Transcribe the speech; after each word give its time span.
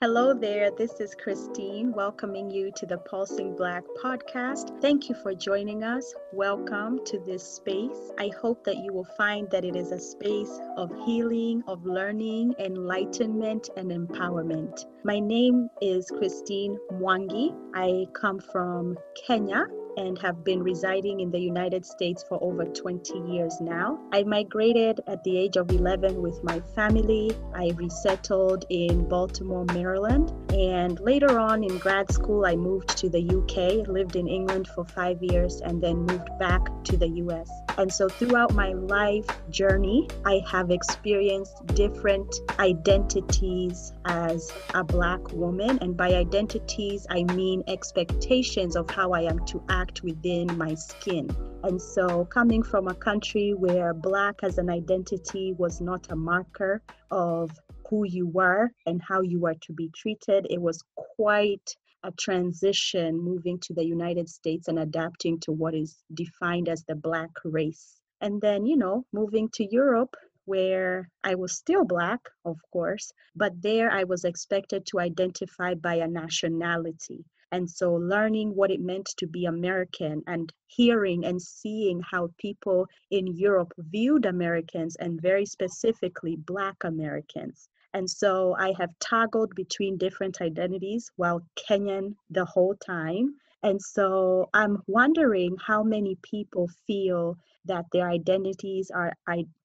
Hello 0.00 0.32
there, 0.32 0.70
this 0.70 1.00
is 1.00 1.16
Christine 1.16 1.90
welcoming 1.90 2.48
you 2.48 2.70
to 2.76 2.86
the 2.86 2.98
Pulsing 2.98 3.56
Black 3.56 3.82
podcast. 4.00 4.80
Thank 4.80 5.08
you 5.08 5.16
for 5.24 5.34
joining 5.34 5.82
us. 5.82 6.14
Welcome 6.32 7.00
to 7.06 7.18
this 7.26 7.42
space. 7.42 8.12
I 8.16 8.30
hope 8.40 8.62
that 8.62 8.76
you 8.76 8.92
will 8.92 9.08
find 9.16 9.50
that 9.50 9.64
it 9.64 9.74
is 9.74 9.90
a 9.90 9.98
space 9.98 10.60
of 10.76 10.92
healing, 11.04 11.64
of 11.66 11.84
learning, 11.84 12.54
enlightenment, 12.60 13.70
and 13.76 13.90
empowerment. 13.90 14.84
My 15.02 15.18
name 15.18 15.68
is 15.82 16.08
Christine 16.16 16.78
Mwangi. 16.92 17.52
I 17.74 18.06
come 18.14 18.38
from 18.38 18.96
Kenya 19.26 19.66
and 19.98 20.16
have 20.18 20.44
been 20.44 20.62
residing 20.62 21.20
in 21.20 21.30
the 21.30 21.40
United 21.40 21.84
States 21.84 22.24
for 22.28 22.38
over 22.42 22.64
20 22.64 23.18
years 23.32 23.60
now. 23.60 23.98
I 24.12 24.22
migrated 24.22 25.00
at 25.08 25.24
the 25.24 25.36
age 25.36 25.56
of 25.56 25.70
11 25.70 26.22
with 26.22 26.42
my 26.44 26.60
family. 26.74 27.32
I 27.52 27.72
resettled 27.74 28.64
in 28.70 29.08
Baltimore, 29.08 29.64
Maryland. 29.74 30.32
And 30.52 30.98
later 31.00 31.38
on 31.38 31.64
in 31.64 31.78
grad 31.78 32.10
school, 32.12 32.46
I 32.46 32.54
moved 32.54 32.96
to 32.98 33.08
the 33.08 33.20
UK, 33.20 33.88
lived 33.88 34.16
in 34.16 34.28
England 34.28 34.68
for 34.68 34.84
five 34.84 35.22
years, 35.22 35.60
and 35.60 35.82
then 35.82 36.06
moved 36.06 36.30
back 36.38 36.62
to 36.84 36.96
the 36.96 37.08
US. 37.24 37.50
And 37.76 37.92
so 37.92 38.08
throughout 38.08 38.54
my 38.54 38.72
life 38.72 39.26
journey, 39.50 40.08
I 40.24 40.40
have 40.50 40.70
experienced 40.70 41.66
different 41.74 42.34
identities 42.58 43.92
as 44.04 44.52
a 44.74 44.84
Black 44.84 45.32
woman. 45.32 45.78
And 45.80 45.96
by 45.96 46.14
identities, 46.14 47.06
I 47.10 47.24
mean 47.34 47.62
expectations 47.66 48.76
of 48.76 48.88
how 48.90 49.12
I 49.12 49.22
am 49.22 49.44
to 49.46 49.62
act 49.68 49.87
within 50.02 50.46
my 50.56 50.74
skin. 50.74 51.28
And 51.64 51.80
so, 51.80 52.24
coming 52.26 52.62
from 52.62 52.88
a 52.88 52.94
country 52.94 53.54
where 53.54 53.92
Black 53.94 54.36
as 54.42 54.58
an 54.58 54.70
identity 54.70 55.54
was 55.58 55.80
not 55.80 56.06
a 56.10 56.16
marker 56.16 56.82
of 57.10 57.50
who 57.88 58.04
you 58.04 58.26
were 58.26 58.70
and 58.86 59.02
how 59.02 59.22
you 59.22 59.40
were 59.40 59.56
to 59.62 59.72
be 59.72 59.90
treated, 59.94 60.46
it 60.50 60.60
was 60.60 60.82
quite 61.16 61.76
a 62.04 62.12
transition 62.12 63.18
moving 63.18 63.58
to 63.60 63.74
the 63.74 63.84
United 63.84 64.28
States 64.28 64.68
and 64.68 64.78
adapting 64.78 65.40
to 65.40 65.52
what 65.52 65.74
is 65.74 65.96
defined 66.14 66.68
as 66.68 66.84
the 66.84 66.94
Black 66.94 67.30
race. 67.44 68.00
And 68.20 68.40
then, 68.40 68.66
you 68.66 68.76
know, 68.76 69.04
moving 69.12 69.48
to 69.54 69.66
Europe, 69.70 70.16
where 70.44 71.10
I 71.22 71.34
was 71.34 71.52
still 71.52 71.84
Black, 71.84 72.20
of 72.44 72.56
course, 72.72 73.12
but 73.36 73.52
there 73.60 73.90
I 73.90 74.04
was 74.04 74.24
expected 74.24 74.86
to 74.86 75.00
identify 75.00 75.74
by 75.74 75.96
a 75.96 76.08
nationality. 76.08 77.24
And 77.50 77.70
so, 77.70 77.94
learning 77.94 78.54
what 78.54 78.70
it 78.70 78.80
meant 78.80 79.06
to 79.16 79.26
be 79.26 79.46
American 79.46 80.22
and 80.26 80.52
hearing 80.66 81.24
and 81.24 81.40
seeing 81.40 82.00
how 82.00 82.30
people 82.38 82.86
in 83.10 83.26
Europe 83.26 83.72
viewed 83.78 84.26
Americans 84.26 84.96
and 84.96 85.20
very 85.20 85.46
specifically 85.46 86.36
Black 86.36 86.84
Americans. 86.84 87.68
And 87.94 88.08
so, 88.08 88.54
I 88.58 88.72
have 88.78 88.98
toggled 89.00 89.54
between 89.54 89.96
different 89.96 90.42
identities 90.42 91.10
while 91.16 91.40
Kenyan 91.56 92.16
the 92.28 92.44
whole 92.44 92.74
time. 92.74 93.34
And 93.62 93.82
so, 93.82 94.48
I'm 94.54 94.82
wondering 94.86 95.56
how 95.66 95.82
many 95.84 96.16
people 96.22 96.68
feel 96.86 97.36
that 97.66 97.86
their 97.92 98.08
identities 98.08 98.90
are, 98.90 99.12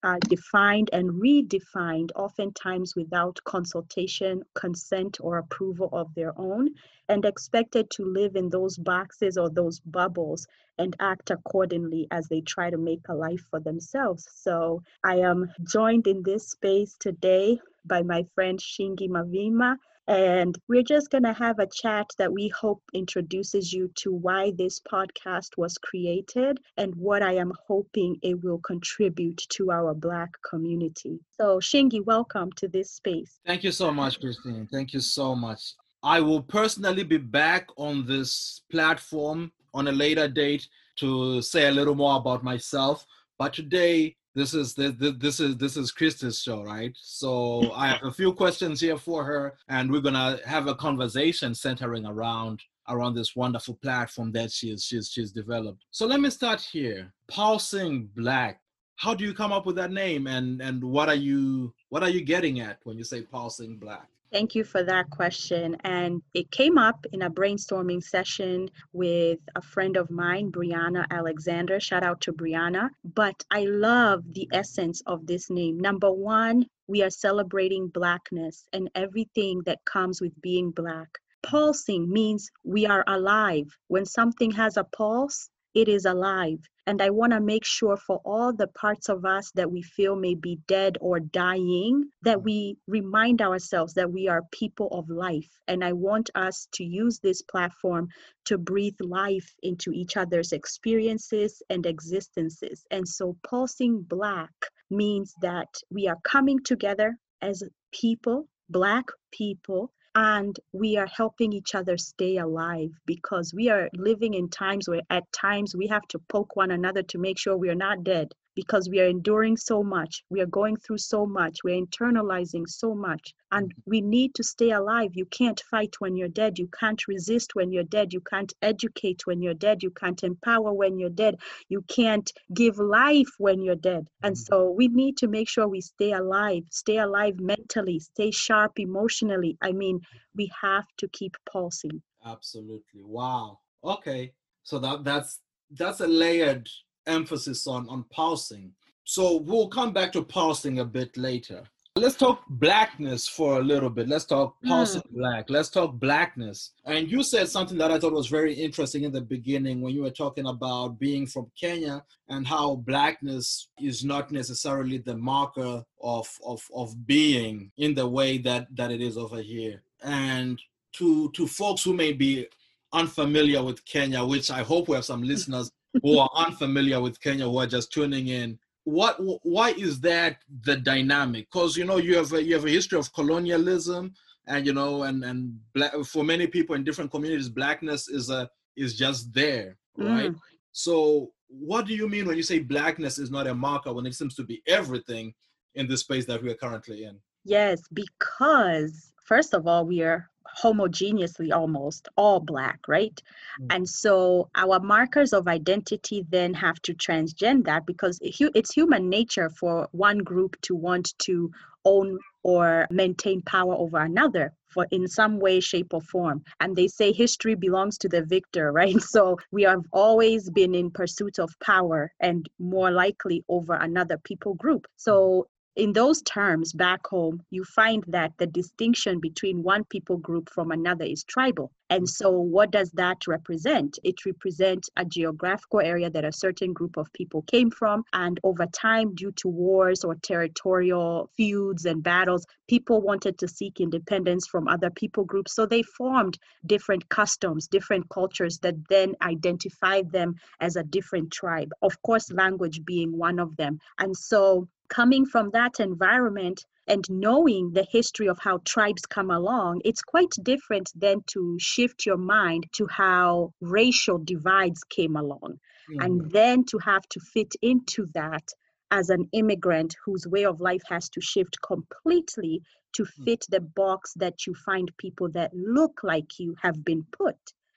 are 0.04 0.20
defined 0.28 0.90
and 0.92 1.10
redefined, 1.22 2.10
oftentimes 2.16 2.94
without 2.96 3.38
consultation, 3.44 4.42
consent, 4.54 5.18
or 5.20 5.38
approval 5.38 5.90
of 5.92 6.14
their 6.14 6.32
own, 6.38 6.70
and 7.08 7.24
expected 7.24 7.90
to 7.92 8.04
live 8.04 8.36
in 8.36 8.50
those 8.50 8.78
boxes 8.78 9.38
or 9.38 9.50
those 9.50 9.80
bubbles 9.80 10.46
and 10.78 10.96
act 11.00 11.30
accordingly 11.30 12.08
as 12.10 12.28
they 12.28 12.40
try 12.42 12.70
to 12.70 12.78
make 12.78 13.02
a 13.08 13.14
life 13.14 13.42
for 13.50 13.60
themselves. 13.60 14.28
So 14.34 14.82
I 15.04 15.16
am 15.18 15.50
joined 15.66 16.06
in 16.08 16.22
this 16.24 16.50
space 16.50 16.96
today 17.00 17.60
by 17.86 18.02
my 18.02 18.24
friend 18.34 18.58
Shingi 18.58 19.08
Mavima 19.08 19.76
and 20.06 20.58
we're 20.68 20.82
just 20.82 21.10
going 21.10 21.24
to 21.24 21.32
have 21.32 21.58
a 21.58 21.66
chat 21.66 22.06
that 22.18 22.32
we 22.32 22.48
hope 22.48 22.82
introduces 22.92 23.72
you 23.72 23.90
to 23.96 24.12
why 24.12 24.52
this 24.56 24.80
podcast 24.80 25.50
was 25.56 25.78
created 25.78 26.58
and 26.76 26.94
what 26.94 27.22
I 27.22 27.34
am 27.34 27.52
hoping 27.66 28.16
it 28.22 28.42
will 28.42 28.58
contribute 28.58 29.42
to 29.50 29.70
our 29.70 29.94
Black 29.94 30.30
community. 30.48 31.20
So, 31.40 31.58
Shingi, 31.58 32.04
welcome 32.04 32.50
to 32.56 32.68
this 32.68 32.92
space. 32.92 33.38
Thank 33.46 33.64
you 33.64 33.72
so 33.72 33.90
much, 33.90 34.20
Christine. 34.20 34.68
Thank 34.70 34.92
you 34.92 35.00
so 35.00 35.34
much. 35.34 35.74
I 36.02 36.20
will 36.20 36.42
personally 36.42 37.02
be 37.02 37.16
back 37.16 37.68
on 37.78 38.06
this 38.06 38.62
platform 38.70 39.52
on 39.72 39.88
a 39.88 39.92
later 39.92 40.28
date 40.28 40.68
to 40.96 41.40
say 41.40 41.68
a 41.68 41.72
little 41.72 41.94
more 41.94 42.16
about 42.16 42.44
myself. 42.44 43.06
But 43.38 43.54
today, 43.54 44.16
this 44.34 44.52
is 44.52 44.74
this, 44.74 44.92
this 44.98 45.40
is 45.40 45.56
this 45.56 45.76
is 45.76 45.92
Krista's 45.92 46.40
show, 46.40 46.62
right? 46.62 46.92
So 47.00 47.72
I 47.72 47.88
have 47.88 48.02
a 48.02 48.10
few 48.10 48.32
questions 48.32 48.80
here 48.80 48.98
for 48.98 49.24
her, 49.24 49.54
and 49.68 49.90
we're 49.90 50.00
gonna 50.00 50.38
have 50.44 50.66
a 50.66 50.74
conversation 50.74 51.54
centering 51.54 52.04
around 52.04 52.62
around 52.88 53.14
this 53.14 53.34
wonderful 53.36 53.74
platform 53.74 54.32
that 54.32 54.50
she's 54.50 54.84
she's 54.84 55.08
she's 55.08 55.30
developed. 55.30 55.84
So 55.90 56.06
let 56.06 56.20
me 56.20 56.30
start 56.30 56.60
here. 56.60 57.12
Pulsing 57.28 58.08
Black. 58.16 58.60
How 58.96 59.14
do 59.14 59.24
you 59.24 59.34
come 59.34 59.52
up 59.52 59.66
with 59.66 59.76
that 59.76 59.92
name, 59.92 60.26
and 60.26 60.60
and 60.60 60.82
what 60.82 61.08
are 61.08 61.14
you 61.14 61.72
what 61.90 62.02
are 62.02 62.10
you 62.10 62.20
getting 62.20 62.60
at 62.60 62.78
when 62.84 62.98
you 62.98 63.04
say 63.04 63.22
Pulsing 63.22 63.78
Black? 63.78 64.08
Thank 64.34 64.56
you 64.56 64.64
for 64.64 64.82
that 64.82 65.10
question. 65.10 65.76
And 65.84 66.20
it 66.34 66.50
came 66.50 66.76
up 66.76 67.06
in 67.12 67.22
a 67.22 67.30
brainstorming 67.30 68.02
session 68.02 68.68
with 68.92 69.38
a 69.54 69.62
friend 69.62 69.96
of 69.96 70.10
mine, 70.10 70.50
Brianna 70.50 71.06
Alexander. 71.08 71.78
Shout 71.78 72.02
out 72.02 72.20
to 72.22 72.32
Brianna. 72.32 72.88
But 73.04 73.44
I 73.52 73.66
love 73.66 74.24
the 74.32 74.48
essence 74.52 75.02
of 75.06 75.24
this 75.24 75.50
name. 75.50 75.78
Number 75.78 76.10
one, 76.10 76.66
we 76.88 77.00
are 77.04 77.10
celebrating 77.10 77.86
Blackness 77.86 78.66
and 78.72 78.90
everything 78.96 79.62
that 79.66 79.84
comes 79.84 80.20
with 80.20 80.32
being 80.42 80.72
Black. 80.72 81.10
Pulsing 81.44 82.10
means 82.10 82.50
we 82.64 82.86
are 82.86 83.04
alive. 83.06 83.68
When 83.86 84.04
something 84.04 84.50
has 84.50 84.76
a 84.76 84.82
pulse, 84.82 85.48
it 85.74 85.88
is 85.88 86.04
alive. 86.04 86.58
And 86.86 87.00
I 87.00 87.10
want 87.10 87.32
to 87.32 87.40
make 87.40 87.64
sure 87.64 87.96
for 87.96 88.20
all 88.24 88.52
the 88.52 88.68
parts 88.68 89.08
of 89.08 89.24
us 89.24 89.50
that 89.52 89.70
we 89.70 89.82
feel 89.82 90.16
may 90.16 90.34
be 90.34 90.58
dead 90.68 90.98
or 91.00 91.18
dying, 91.18 92.10
that 92.22 92.38
mm. 92.38 92.44
we 92.44 92.76
remind 92.86 93.40
ourselves 93.40 93.94
that 93.94 94.12
we 94.12 94.28
are 94.28 94.42
people 94.52 94.88
of 94.92 95.08
life. 95.08 95.48
And 95.66 95.82
I 95.82 95.92
want 95.92 96.30
us 96.34 96.68
to 96.74 96.84
use 96.84 97.18
this 97.18 97.42
platform 97.42 98.08
to 98.44 98.58
breathe 98.58 99.00
life 99.00 99.54
into 99.62 99.92
each 99.92 100.16
other's 100.16 100.52
experiences 100.52 101.62
and 101.70 101.86
existences. 101.86 102.84
And 102.90 103.08
so, 103.08 103.36
pulsing 103.42 104.02
black 104.02 104.52
means 104.90 105.34
that 105.40 105.68
we 105.90 106.06
are 106.06 106.18
coming 106.22 106.58
together 106.62 107.16
as 107.40 107.62
people, 107.92 108.46
black 108.68 109.06
people, 109.32 109.90
and 110.14 110.58
we 110.72 110.96
are 110.96 111.06
helping 111.06 111.52
each 111.52 111.74
other 111.74 111.96
stay 111.98 112.36
alive 112.38 112.90
because 113.06 113.52
we 113.54 113.68
are 113.68 113.88
living 113.94 114.34
in 114.34 114.48
times 114.48 114.88
where 114.88 115.02
at 115.10 115.30
times 115.32 115.74
we 115.74 115.88
have 115.88 116.06
to 116.08 116.18
poke 116.28 116.56
one 116.56 116.70
another 116.70 117.02
to 117.02 117.18
make 117.18 117.38
sure 117.38 117.56
we 117.56 117.68
are 117.68 117.74
not 117.74 118.04
dead 118.04 118.28
because 118.54 118.88
we 118.88 119.00
are 119.00 119.06
enduring 119.06 119.56
so 119.56 119.82
much 119.82 120.22
we 120.30 120.40
are 120.40 120.46
going 120.46 120.76
through 120.76 120.98
so 120.98 121.26
much 121.26 121.58
we're 121.64 121.80
internalizing 121.84 122.68
so 122.68 122.94
much 122.94 123.34
and 123.54 123.68
mm-hmm. 123.68 123.90
we 123.90 124.00
need 124.00 124.34
to 124.34 124.42
stay 124.42 124.70
alive. 124.70 125.12
You 125.14 125.26
can't 125.26 125.60
fight 125.70 125.94
when 126.00 126.16
you're 126.16 126.28
dead. 126.28 126.58
You 126.58 126.68
can't 126.78 127.00
resist 127.08 127.54
when 127.54 127.72
you're 127.72 127.84
dead. 127.98 128.12
You 128.12 128.20
can't 128.20 128.52
educate 128.62 129.26
when 129.26 129.40
you're 129.40 129.54
dead. 129.54 129.82
You 129.82 129.90
can't 129.90 130.22
empower 130.24 130.72
when 130.72 130.98
you're 130.98 131.18
dead. 131.24 131.36
You 131.68 131.82
can't 131.82 132.30
give 132.52 132.78
life 132.78 133.32
when 133.38 133.62
you're 133.62 133.76
dead. 133.76 134.06
And 134.22 134.34
mm-hmm. 134.34 134.54
so 134.54 134.70
we 134.70 134.88
need 134.88 135.16
to 135.18 135.28
make 135.28 135.48
sure 135.48 135.68
we 135.68 135.80
stay 135.80 136.12
alive 136.12 136.64
stay 136.70 136.98
alive 136.98 137.38
mentally 137.38 137.98
stay 138.00 138.30
sharp 138.30 138.72
emotionally. 138.78 139.56
I 139.62 139.72
mean 139.72 140.00
we 140.36 140.50
have 140.60 140.86
to 140.98 141.08
keep 141.08 141.36
pulsing. 141.50 142.02
Absolutely. 142.26 143.02
Wow. 143.04 143.60
Okay. 143.84 144.32
So 144.64 144.78
that 144.80 145.04
that's 145.04 145.40
that's 145.70 146.00
a 146.00 146.06
layered 146.06 146.68
emphasis 147.06 147.66
on 147.66 147.88
on 147.88 148.04
pulsing. 148.10 148.72
So 149.04 149.36
we'll 149.36 149.68
come 149.68 149.92
back 149.92 150.12
to 150.12 150.22
pulsing 150.22 150.78
a 150.78 150.84
bit 150.84 151.16
later. 151.16 151.64
Let's 151.96 152.16
talk 152.16 152.42
blackness 152.48 153.28
for 153.28 153.58
a 153.60 153.62
little 153.62 153.88
bit. 153.88 154.08
Let's 154.08 154.24
talk 154.24 154.56
pulsing 154.64 155.02
mm. 155.02 155.16
black. 155.16 155.48
Let's 155.48 155.68
talk 155.68 155.92
blackness. 155.92 156.72
And 156.84 157.08
you 157.08 157.22
said 157.22 157.48
something 157.48 157.78
that 157.78 157.92
I 157.92 158.00
thought 158.00 158.12
was 158.12 158.26
very 158.26 158.52
interesting 158.52 159.04
in 159.04 159.12
the 159.12 159.20
beginning 159.20 159.80
when 159.80 159.94
you 159.94 160.02
were 160.02 160.10
talking 160.10 160.48
about 160.48 160.98
being 160.98 161.24
from 161.24 161.52
Kenya 161.56 162.02
and 162.28 162.48
how 162.48 162.76
blackness 162.76 163.68
is 163.78 164.04
not 164.04 164.32
necessarily 164.32 164.98
the 164.98 165.16
marker 165.16 165.84
of 166.02 166.28
of 166.44 166.66
of 166.74 167.06
being 167.06 167.70
in 167.76 167.94
the 167.94 168.08
way 168.08 168.38
that 168.38 168.66
that 168.74 168.90
it 168.90 169.00
is 169.00 169.16
over 169.16 169.40
here. 169.40 169.84
And 170.02 170.60
to 170.94 171.30
to 171.36 171.46
folks 171.46 171.84
who 171.84 171.92
may 171.92 172.12
be 172.12 172.48
unfamiliar 172.92 173.62
with 173.62 173.84
Kenya, 173.84 174.24
which 174.24 174.50
I 174.50 174.64
hope 174.64 174.88
we 174.88 174.96
have 174.96 175.04
some 175.04 175.22
listeners 175.22 175.70
who 176.02 176.18
are 176.18 176.30
unfamiliar 176.36 177.00
with 177.00 177.20
Kenya 177.20 177.44
who 177.44 177.58
are 177.58 177.66
just 177.66 177.92
tuning 177.92 178.28
in, 178.28 178.58
what 178.84 179.16
why 179.44 179.70
is 179.70 180.00
that 180.00 180.38
the 180.62 180.76
dynamic? 180.76 181.48
Because 181.50 181.76
you 181.76 181.84
know 181.84 181.96
you 181.96 182.16
have 182.16 182.32
a, 182.32 182.42
you 182.42 182.54
have 182.54 182.66
a 182.66 182.70
history 182.70 182.98
of 182.98 183.12
colonialism, 183.14 184.12
and 184.46 184.66
you 184.66 184.74
know, 184.74 185.04
and 185.04 185.24
and 185.24 185.58
black, 185.74 185.92
for 186.04 186.22
many 186.22 186.46
people 186.46 186.74
in 186.74 186.84
different 186.84 187.10
communities, 187.10 187.48
blackness 187.48 188.08
is 188.08 188.30
a 188.30 188.48
is 188.76 188.96
just 188.96 189.32
there, 189.32 189.78
right? 189.96 190.32
Mm. 190.32 190.38
So 190.72 191.32
what 191.48 191.86
do 191.86 191.94
you 191.94 192.08
mean 192.08 192.26
when 192.26 192.36
you 192.36 192.42
say 192.42 192.58
blackness 192.58 193.18
is 193.18 193.30
not 193.30 193.46
a 193.46 193.54
marker 193.54 193.92
when 193.92 194.06
it 194.06 194.14
seems 194.14 194.34
to 194.34 194.42
be 194.42 194.62
everything 194.66 195.32
in 195.76 195.86
the 195.86 195.96
space 195.96 196.26
that 196.26 196.42
we 196.42 196.50
are 196.50 196.56
currently 196.56 197.04
in? 197.04 197.18
Yes, 197.44 197.80
because 197.92 199.12
first 199.24 199.54
of 199.54 199.66
all, 199.66 199.86
we 199.86 200.02
are 200.02 200.28
homogeneously 200.62 201.52
almost 201.52 202.08
all 202.16 202.40
black, 202.40 202.80
right? 202.88 203.20
Mm. 203.60 203.66
And 203.70 203.88
so 203.88 204.48
our 204.54 204.80
markers 204.80 205.32
of 205.32 205.48
identity 205.48 206.26
then 206.28 206.54
have 206.54 206.80
to 206.82 206.94
transcend 206.94 207.64
that 207.64 207.86
because 207.86 208.18
it's 208.22 208.74
human 208.74 209.08
nature 209.08 209.50
for 209.50 209.88
one 209.92 210.18
group 210.18 210.60
to 210.62 210.74
want 210.74 211.14
to 211.20 211.50
own 211.84 212.18
or 212.42 212.86
maintain 212.90 213.42
power 213.42 213.74
over 213.74 213.98
another 213.98 214.52
for 214.68 214.86
in 214.90 215.06
some 215.06 215.38
way 215.38 215.60
shape 215.60 215.92
or 215.92 216.00
form 216.00 216.42
and 216.60 216.76
they 216.76 216.88
say 216.88 217.12
history 217.12 217.54
belongs 217.54 217.96
to 217.98 218.08
the 218.08 218.22
victor 218.22 218.72
right 218.80 219.00
so 219.00 219.36
we 219.50 219.62
have 219.62 219.82
always 219.92 220.50
been 220.50 220.74
in 220.74 220.90
pursuit 220.90 221.38
of 221.38 221.50
power 221.60 222.10
and 222.20 222.48
more 222.58 222.90
likely 222.90 223.42
over 223.48 223.74
another 223.74 224.18
people 224.24 224.54
group 224.54 224.86
so 224.96 225.46
in 225.76 225.92
those 225.92 226.22
terms 226.22 226.72
back 226.72 227.06
home, 227.06 227.42
you 227.50 227.64
find 227.64 228.04
that 228.08 228.32
the 228.38 228.46
distinction 228.46 229.20
between 229.20 229.62
one 229.62 229.84
people 229.84 230.18
group 230.18 230.50
from 230.50 230.70
another 230.70 231.04
is 231.04 231.24
tribal. 231.24 231.72
And 231.94 232.08
so, 232.08 232.28
what 232.32 232.72
does 232.72 232.90
that 232.94 233.28
represent? 233.28 234.00
It 234.02 234.26
represents 234.26 234.90
a 234.96 235.04
geographical 235.04 235.78
area 235.78 236.10
that 236.10 236.24
a 236.24 236.32
certain 236.32 236.72
group 236.72 236.96
of 236.96 237.12
people 237.12 237.42
came 237.42 237.70
from. 237.70 238.02
And 238.12 238.40
over 238.42 238.66
time, 238.66 239.14
due 239.14 239.30
to 239.36 239.46
wars 239.46 240.02
or 240.02 240.16
territorial 240.16 241.30
feuds 241.36 241.84
and 241.84 242.02
battles, 242.02 242.46
people 242.66 243.00
wanted 243.00 243.38
to 243.38 243.46
seek 243.46 243.80
independence 243.80 244.48
from 244.48 244.66
other 244.66 244.90
people 244.90 245.24
groups. 245.24 245.54
So, 245.54 245.66
they 245.66 245.84
formed 245.84 246.36
different 246.66 247.08
customs, 247.10 247.68
different 247.68 248.08
cultures 248.08 248.58
that 248.58 248.74
then 248.88 249.14
identified 249.22 250.10
them 250.10 250.34
as 250.60 250.74
a 250.74 250.82
different 250.82 251.30
tribe. 251.30 251.70
Of 251.80 252.02
course, 252.02 252.32
language 252.32 252.84
being 252.84 253.16
one 253.16 253.38
of 253.38 253.54
them. 253.54 253.78
And 254.00 254.16
so, 254.16 254.66
coming 254.88 255.26
from 255.26 255.50
that 255.50 255.78
environment 255.78 256.66
and 256.86 257.04
knowing 257.08 257.72
the 257.72 257.86
history 257.90 258.28
of 258.28 258.38
how 258.38 258.58
tribes 258.64 259.06
come 259.06 259.30
along, 259.30 259.80
it's 259.84 260.02
quite 260.02 260.34
different 260.42 260.90
than 260.94 261.22
to 261.28 261.56
shift 261.58 262.04
your 262.04 262.18
mind 262.18 262.66
to 262.72 262.86
how 262.86 263.52
racial 263.60 264.18
divides 264.18 264.82
came 264.84 265.16
along. 265.16 265.58
Mm. 265.90 266.04
And 266.04 266.30
then 266.30 266.64
to 266.66 266.78
have 266.78 267.02
to 267.10 267.20
fit 267.20 267.52
into 267.62 268.06
that 268.14 268.46
as 268.90 269.10
an 269.10 269.28
immigrant 269.32 269.96
whose 270.04 270.26
way 270.26 270.44
of 270.44 270.60
life 270.60 270.82
has 270.88 271.08
to 271.10 271.20
shift 271.20 271.56
completely 271.62 272.62
to 272.94 273.04
mm. 273.04 273.24
fit 273.24 273.44
the 273.48 273.60
box 273.60 274.12
that 274.16 274.46
you 274.46 274.54
find 274.54 274.90
people 274.98 275.30
that 275.30 275.52
look 275.54 276.00
like 276.02 276.38
you 276.38 276.54
have 276.62 276.84
been 276.84 277.04
put. 277.12 277.36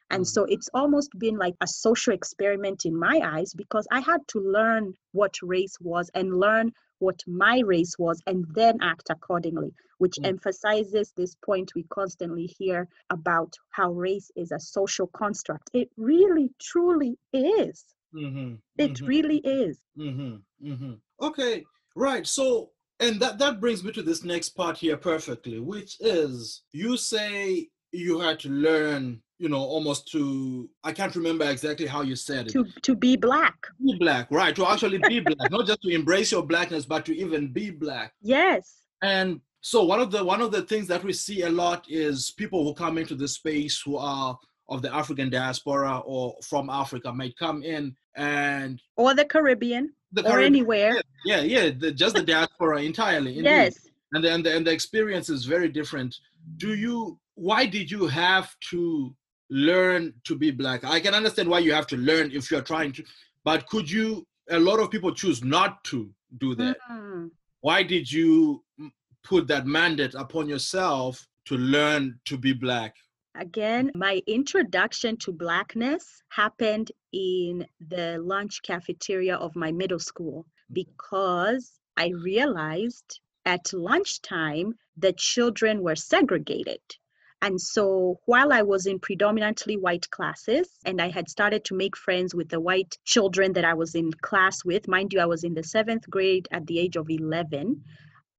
And 0.10 0.26
so 0.26 0.46
it's 0.46 0.70
almost 0.74 1.10
been 1.18 1.38
like 1.38 1.56
a 1.60 1.68
social 1.68 2.14
experiment 2.14 2.86
in 2.86 2.98
my 2.98 3.20
eyes 3.24 3.54
because 3.54 3.86
I 3.92 4.00
had 4.00 4.26
to 4.30 4.40
learn 4.40 4.94
what 5.12 5.36
race 5.42 5.78
was 5.82 6.10
and 6.14 6.40
learn 6.40 6.72
what 7.00 7.20
my 7.28 7.62
race 7.66 7.96
was 7.98 8.22
and 8.28 8.46
then 8.54 8.80
act 8.82 9.10
accordingly, 9.10 9.74
which 9.98 10.16
mm. 10.22 10.28
emphasizes 10.28 11.12
this 11.16 11.36
point 11.46 11.74
we 11.76 11.84
constantly 11.84 12.46
hear 12.46 12.88
about 13.10 13.54
how 13.72 13.92
race 13.92 14.32
is 14.36 14.52
a 14.52 14.60
social 14.60 15.08
construct. 15.08 15.70
It 15.74 15.90
really, 15.98 16.52
truly 16.62 17.18
is. 17.34 17.86
Mm-hmm. 18.14 18.56
It 18.78 18.94
mm-hmm. 18.94 19.06
really 19.06 19.38
is. 19.38 19.80
Mm-hmm. 19.98 20.72
mm-hmm. 20.72 20.94
Okay, 21.22 21.66
right. 21.96 22.26
So, 22.26 22.72
and 23.00 23.20
that, 23.20 23.38
that 23.40 23.60
brings 23.60 23.84
me 23.84 23.92
to 23.94 24.04
this 24.04 24.24
next 24.24 24.50
part 24.50 24.78
here 24.78 24.98
perfectly, 24.98 25.60
which 25.60 25.98
is 26.00 26.64
you 26.72 26.98
say 26.98 27.70
you 27.92 28.20
had 28.20 28.40
to 28.40 28.50
learn 28.50 29.22
you 29.40 29.50
know, 29.50 29.60
almost 29.60 30.12
to 30.12 30.70
I 30.84 30.92
can't 30.92 31.16
remember 31.16 31.46
exactly 31.46 31.86
how 31.86 32.02
you 32.02 32.16
said 32.16 32.48
it. 32.48 32.54
To 32.54 32.66
to 32.82 32.96
be 32.96 33.16
black. 33.16 33.56
Be 33.84 33.96
black, 34.00 34.30
right? 34.32 34.56
To 34.56 34.68
actually 34.68 35.00
be 35.08 35.20
black, 35.28 35.52
not 35.52 35.68
just 35.68 35.82
to 35.84 35.90
embrace 35.90 36.32
your 36.32 36.44
blackness, 36.44 36.86
but 36.86 37.06
to 37.06 37.16
even 37.16 37.52
be 37.54 37.70
black. 37.70 38.14
Yes. 38.22 38.84
And 39.02 39.42
so 39.62 39.84
one 39.84 40.00
of 40.00 40.12
the 40.12 40.24
one 40.24 40.42
of 40.42 40.52
the 40.52 40.64
things 40.64 40.88
that 40.88 41.04
we 41.04 41.14
see 41.14 41.44
a 41.44 41.50
lot 41.50 41.86
is 41.90 42.32
people 42.32 42.64
who 42.64 42.74
come 42.74 42.98
into 42.98 43.16
the 43.16 43.28
space 43.28 43.82
who 43.82 43.98
are 43.98 44.38
of 44.70 44.82
the 44.82 44.94
African 44.94 45.30
diaspora 45.30 46.00
or 46.00 46.36
from 46.44 46.70
Africa 46.70 47.12
might 47.14 47.38
come 47.38 47.64
in 47.64 47.96
and 48.16 48.82
or 48.98 49.14
the 49.14 49.26
Caribbean 49.26 49.94
the 50.12 50.22
or 50.22 50.32
Caribbean, 50.32 50.54
anywhere. 50.54 51.02
Yeah, 51.26 51.42
yeah, 51.42 51.42
yeah 51.42 51.72
the, 51.78 51.92
just 51.92 52.16
the 52.16 52.24
diaspora 52.24 52.82
entirely. 52.82 53.38
Indeed. 53.38 53.46
Yes. 53.46 53.88
And 54.14 54.24
the, 54.24 54.34
and 54.34 54.46
the, 54.46 54.56
and 54.56 54.66
the 54.66 54.72
experience 54.72 55.30
is 55.30 55.46
very 55.46 55.68
different. 55.68 56.16
Do 56.58 56.76
you? 56.76 57.20
Why 57.36 57.66
did 57.66 57.92
you 57.92 58.08
have 58.08 58.56
to 58.72 59.14
learn 59.50 60.14
to 60.26 60.36
be 60.36 60.52
black. 60.52 60.84
I 60.84 61.00
can 61.00 61.14
understand 61.14 61.50
why 61.50 61.60
you 61.60 61.74
have 61.74 61.88
to 61.88 61.98
learn 61.98 62.32
if 62.32 62.52
you're 62.52 62.62
trying 62.62 62.92
to 62.94 63.04
but 63.44 63.68
could 63.68 63.90
you 63.90 64.28
a 64.50 64.60
lot 64.60 64.80
of 64.80 64.92
people 64.92 65.14
choose 65.14 65.44
not 65.44 65.84
to 65.86 66.10
do 66.38 66.56
that. 66.56 66.78
Mm-hmm. 66.92 67.28
why 67.62 67.84
did 67.84 68.12
you 68.12 68.64
put 69.24 69.48
that 69.48 69.66
mandate 69.66 70.16
upon 70.16 70.50
yourself 70.50 71.28
to 71.46 71.58
learn 71.58 72.20
to 72.26 72.38
be 72.38 72.54
black? 72.54 72.96
Again 73.36 73.92
my 73.96 74.22
introduction 74.28 75.16
to 75.18 75.32
blackness 75.32 76.24
happened 76.30 76.92
in 77.14 77.66
the 77.88 78.18
lunch 78.20 78.62
cafeteria 78.64 79.36
of 79.36 79.56
my 79.56 79.72
middle 79.72 80.00
school 80.00 80.46
because 80.74 81.80
i 81.96 82.08
realized 82.10 83.20
at 83.46 83.72
lunchtime 83.72 84.74
the 84.98 85.14
children 85.14 85.82
were 85.82 85.96
segregated 85.96 86.82
and 87.42 87.62
so 87.62 88.20
while 88.26 88.52
I 88.52 88.64
was 88.64 88.88
in 88.88 89.00
predominantly 89.00 89.78
white 89.78 90.10
classes 90.10 90.70
and 90.86 91.00
I 91.00 91.10
had 91.10 91.30
started 91.30 91.64
to 91.66 91.76
make 91.76 91.96
friends 91.96 92.34
with 92.34 92.50
the 92.50 92.60
white 92.60 92.98
children 93.06 93.54
that 93.54 93.66
I 93.66 93.76
was 93.76 93.94
in 93.94 94.12
class 94.12 94.66
with, 94.66 94.88
mind 94.88 95.14
you, 95.14 95.20
I 95.20 95.26
was 95.26 95.44
in 95.44 95.54
the 95.54 95.64
seventh 95.64 96.10
grade 96.10 96.48
at 96.52 96.66
the 96.66 96.80
age 96.80 96.96
of 96.96 97.10
11. 97.10 97.84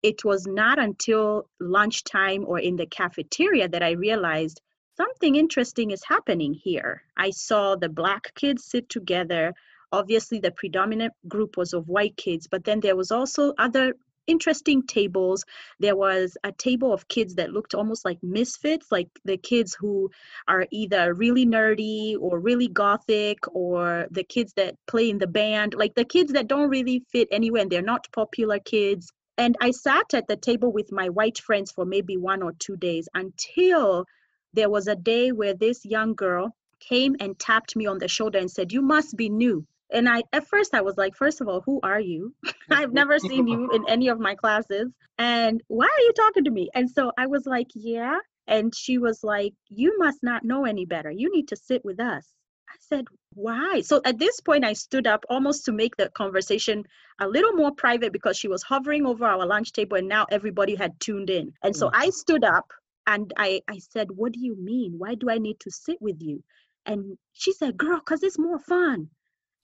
It 0.03 0.25
was 0.25 0.47
not 0.47 0.79
until 0.79 1.49
lunchtime 1.61 2.45
or 2.47 2.59
in 2.59 2.77
the 2.77 2.87
cafeteria 2.87 3.69
that 3.69 3.83
I 3.83 3.93
realized 3.93 4.61
something 4.97 5.37
interesting 5.37 5.93
is 5.93 6.03
happening 6.05 6.55
here. 6.55 7.03
I 7.17 7.31
saw 7.31 7.77
the 7.77 7.89
black 7.89 8.35
kids 8.35 8.65
sit 8.65 8.89
together 8.89 9.55
obviously 9.93 10.39
the 10.39 10.51
predominant 10.51 11.15
group 11.27 11.57
was 11.57 11.73
of 11.73 11.89
white 11.89 12.17
kids 12.17 12.47
but 12.47 12.65
then 12.65 12.81
there 12.81 12.97
was 12.97 13.11
also 13.11 13.55
other 13.59 13.95
interesting 14.29 14.87
tables. 14.87 15.45
There 15.81 15.97
was 15.97 16.37
a 16.45 16.53
table 16.53 16.93
of 16.93 17.09
kids 17.09 17.35
that 17.37 17.51
looked 17.51 17.75
almost 17.75 18.05
like 18.05 18.23
misfits, 18.23 18.93
like 18.93 19.09
the 19.25 19.37
kids 19.37 19.75
who 19.75 20.11
are 20.47 20.67
either 20.71 21.13
really 21.15 21.47
nerdy 21.47 22.17
or 22.21 22.39
really 22.39 22.69
gothic, 22.69 23.39
or 23.49 24.07
the 24.11 24.23
kids 24.23 24.53
that 24.55 24.77
play 24.87 25.11
in 25.11 25.19
the 25.19 25.27
band, 25.27 25.75
like 25.75 25.95
the 25.95 26.05
kids 26.05 26.33
that 26.35 26.47
don't 26.47 26.69
really 26.69 27.03
fit 27.11 27.29
anywhere 27.33 27.63
and 27.63 27.71
they're 27.73 27.83
not 27.83 28.07
popular 28.13 28.61
kids. 28.61 29.11
And 29.39 29.57
I 29.61 29.71
sat 29.71 30.15
at 30.15 30.29
the 30.29 30.37
table 30.37 30.73
with 30.73 30.93
my 30.93 31.09
white 31.09 31.39
friends 31.39 31.73
for 31.73 31.85
maybe 31.85 32.17
one 32.17 32.43
or 32.43 32.53
two 32.59 32.77
days 32.77 33.09
until 33.15 34.05
there 34.53 34.71
was 34.71 34.89
a 34.89 34.97
day 34.97 35.33
where 35.33 35.55
this 35.55 35.85
young 35.85 36.15
girl 36.15 36.55
came 36.81 37.17
and 37.21 37.39
tapped 37.39 37.77
me 37.77 37.87
on 37.87 37.99
the 37.99 38.09
shoulder 38.09 38.39
and 38.39 38.51
said, 38.51 38.73
You 38.73 38.83
must 38.83 39.17
be 39.17 39.29
new 39.29 39.67
and 39.93 40.09
i 40.09 40.23
at 40.33 40.47
first 40.47 40.75
i 40.75 40.81
was 40.81 40.97
like 40.97 41.15
first 41.15 41.41
of 41.41 41.49
all 41.49 41.61
who 41.61 41.81
are 41.83 42.01
you? 42.01 42.35
I've 42.71 42.93
never 42.93 43.19
seen 43.19 43.47
you 43.47 43.71
in 43.71 43.85
any 43.89 44.09
of 44.09 44.21
my 44.21 44.35
classes. 44.35 44.93
And 45.19 45.63
why 45.69 45.87
are 45.87 46.03
you 46.03 46.13
talking 46.13 46.45
to 46.45 46.51
me? 46.51 46.71
And 46.75 46.91
so 46.91 47.13
i 47.19 47.27
was 47.27 47.47
like 47.47 47.69
yeah. 47.75 48.19
And 48.47 48.75
she 48.75 48.99
was 48.99 49.23
like 49.23 49.55
you 49.69 49.99
must 49.99 50.23
not 50.23 50.45
know 50.45 50.65
any 50.65 50.85
better. 50.85 51.11
You 51.11 51.33
need 51.35 51.49
to 51.49 51.57
sit 51.57 51.85
with 51.85 52.01
us. 52.01 52.27
I 52.69 52.77
said 52.81 53.07
why? 53.35 53.83
So 53.83 54.01
at 54.05 54.19
this 54.19 54.41
point 54.41 54.65
i 54.65 54.73
stood 54.73 55.07
up 55.07 55.25
almost 55.29 55.65
to 55.65 55.73
make 55.73 55.97
the 55.97 56.11
conversation 56.11 56.85
a 57.21 57.29
little 57.29 57.53
more 57.53 57.73
private 57.73 58.13
because 58.13 58.37
she 58.37 58.49
was 58.49 58.63
hovering 58.63 59.07
over 59.07 59.25
our 59.25 59.47
lunch 59.47 59.73
table 59.73 59.97
and 59.97 60.09
now 60.09 60.27
everybody 60.31 60.75
had 60.75 60.99
tuned 61.01 61.31
in. 61.31 61.53
And 61.63 61.75
so 61.75 61.91
i 61.93 62.09
mm. 62.09 62.13
stood 62.13 62.45
up 62.45 62.71
and 63.07 63.33
i 63.37 63.63
i 63.69 63.79
said 63.79 64.09
what 64.11 64.33
do 64.33 64.41
you 64.41 64.57
mean? 64.57 64.95
Why 64.99 65.15
do 65.15 65.31
i 65.31 65.39
need 65.39 65.61
to 65.61 65.71
sit 65.71 66.01
with 66.01 66.21
you? 66.21 66.43
And 66.87 67.19
she 67.33 67.53
said 67.53 67.77
girl 67.77 67.99
because 67.99 68.23
it's 68.23 68.39
more 68.39 68.59
fun 68.59 69.11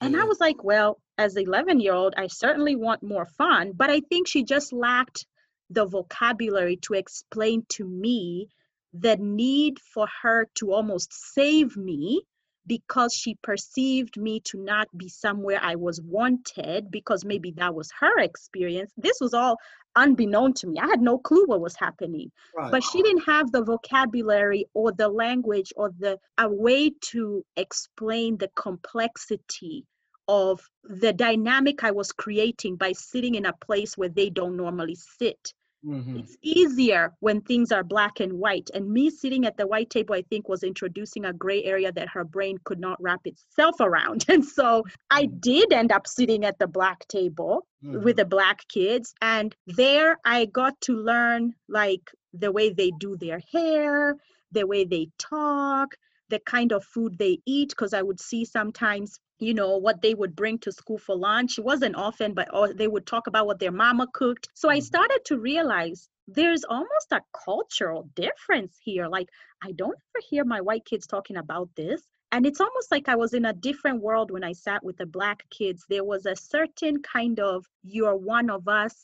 and 0.00 0.14
I 0.14 0.20
mm-hmm. 0.20 0.28
was 0.28 0.40
like, 0.40 0.62
well, 0.62 1.00
as 1.18 1.36
an 1.36 1.44
11 1.46 1.80
year 1.80 1.94
old, 1.94 2.14
I 2.16 2.26
certainly 2.26 2.76
want 2.76 3.02
more 3.02 3.26
fun. 3.26 3.72
But 3.74 3.90
I 3.90 4.00
think 4.00 4.28
she 4.28 4.44
just 4.44 4.72
lacked 4.72 5.26
the 5.70 5.86
vocabulary 5.86 6.76
to 6.82 6.94
explain 6.94 7.64
to 7.70 7.84
me 7.84 8.48
the 8.92 9.16
need 9.16 9.78
for 9.80 10.06
her 10.22 10.48
to 10.56 10.72
almost 10.72 11.12
save 11.12 11.76
me 11.76 12.22
because 12.66 13.14
she 13.14 13.36
perceived 13.42 14.16
me 14.16 14.40
to 14.40 14.58
not 14.58 14.88
be 14.96 15.08
somewhere 15.08 15.58
I 15.62 15.76
was 15.76 16.00
wanted 16.00 16.90
because 16.90 17.24
maybe 17.24 17.52
that 17.52 17.74
was 17.74 17.90
her 18.00 18.18
experience. 18.20 18.92
This 18.96 19.18
was 19.20 19.34
all 19.34 19.58
unbeknown 19.96 20.54
to 20.54 20.66
me. 20.66 20.78
I 20.78 20.86
had 20.86 21.00
no 21.00 21.18
clue 21.18 21.46
what 21.46 21.60
was 21.60 21.76
happening. 21.76 22.30
Right. 22.56 22.70
But 22.70 22.82
she 22.82 23.02
didn't 23.02 23.24
have 23.26 23.52
the 23.52 23.62
vocabulary 23.62 24.66
or 24.74 24.92
the 24.92 25.08
language 25.08 25.72
or 25.76 25.90
the 25.98 26.18
a 26.38 26.48
way 26.48 26.90
to 27.12 27.44
explain 27.56 28.36
the 28.38 28.50
complexity 28.56 29.84
of 30.26 30.60
the 30.84 31.12
dynamic 31.12 31.84
I 31.84 31.90
was 31.90 32.12
creating 32.12 32.76
by 32.76 32.92
sitting 32.92 33.34
in 33.34 33.46
a 33.46 33.52
place 33.52 33.96
where 33.96 34.08
they 34.08 34.30
don't 34.30 34.56
normally 34.56 34.96
sit. 34.96 35.52
Mm-hmm. 35.86 36.18
It's 36.18 36.36
easier 36.42 37.12
when 37.20 37.40
things 37.40 37.70
are 37.70 37.84
black 37.84 38.20
and 38.20 38.34
white. 38.34 38.70
And 38.74 38.90
me 38.90 39.10
sitting 39.10 39.44
at 39.44 39.56
the 39.56 39.66
white 39.66 39.90
table, 39.90 40.14
I 40.14 40.22
think, 40.22 40.48
was 40.48 40.62
introducing 40.62 41.24
a 41.24 41.32
gray 41.32 41.62
area 41.64 41.92
that 41.92 42.08
her 42.08 42.24
brain 42.24 42.58
could 42.64 42.80
not 42.80 43.00
wrap 43.02 43.20
itself 43.24 43.76
around. 43.80 44.24
And 44.34 44.44
so 44.44 44.84
I 45.10 45.24
mm-hmm. 45.24 45.38
did 45.40 45.72
end 45.72 45.92
up 45.92 46.06
sitting 46.06 46.44
at 46.44 46.58
the 46.58 46.66
black 46.66 47.06
table 47.08 47.66
mm-hmm. 47.84 48.02
with 48.02 48.16
the 48.16 48.24
black 48.24 48.66
kids. 48.68 49.14
And 49.20 49.54
there 49.66 50.18
I 50.24 50.46
got 50.46 50.80
to 50.82 50.96
learn 50.96 51.54
like 51.68 52.10
the 52.32 52.50
way 52.50 52.70
they 52.70 52.90
do 52.98 53.16
their 53.16 53.40
hair, 53.52 54.16
the 54.50 54.66
way 54.66 54.84
they 54.84 55.08
talk, 55.18 55.94
the 56.34 56.40
kind 56.40 56.72
of 56.72 56.84
food 56.94 57.12
they 57.16 57.38
eat. 57.46 57.70
Because 57.70 57.94
I 57.94 58.02
would 58.02 58.20
see 58.20 58.44
sometimes, 58.44 59.18
you 59.38 59.54
know, 59.54 59.76
what 59.86 60.02
they 60.02 60.14
would 60.20 60.34
bring 60.42 60.58
to 60.60 60.72
school 60.72 60.98
for 60.98 61.16
lunch. 61.16 61.58
It 61.58 61.64
wasn't 61.64 61.96
often, 61.96 62.34
but 62.34 62.48
oh, 62.52 62.72
they 62.80 62.88
would 62.88 63.06
talk 63.06 63.26
about 63.28 63.46
what 63.46 63.60
their 63.60 63.76
mama 63.84 64.06
cooked. 64.20 64.48
So 64.54 64.68
I 64.68 64.78
mm. 64.78 64.82
started 64.82 65.20
to 65.26 65.38
realize 65.38 66.08
there's 66.26 66.64
almost 66.64 67.08
a 67.12 67.20
cultural 67.44 68.02
difference 68.14 68.74
here. 68.82 69.06
Like, 69.16 69.28
I 69.62 69.70
don't 69.72 69.98
ever 70.08 70.22
hear 70.30 70.44
my 70.44 70.60
white 70.68 70.84
kids 70.84 71.06
talking 71.06 71.36
about 71.36 71.68
this. 71.76 72.00
And 72.32 72.46
it's 72.46 72.60
almost 72.60 72.90
like 72.90 73.08
I 73.08 73.14
was 73.14 73.32
in 73.34 73.44
a 73.44 73.52
different 73.52 74.02
world 74.02 74.30
when 74.30 74.42
I 74.42 74.52
sat 74.52 74.82
with 74.82 74.96
the 74.96 75.06
black 75.06 75.44
kids. 75.50 75.84
There 75.88 76.02
was 76.12 76.26
a 76.26 76.34
certain 76.34 76.96
kind 77.02 77.38
of, 77.38 77.64
you're 77.84 78.16
one 78.16 78.50
of 78.50 78.66
us 78.66 78.94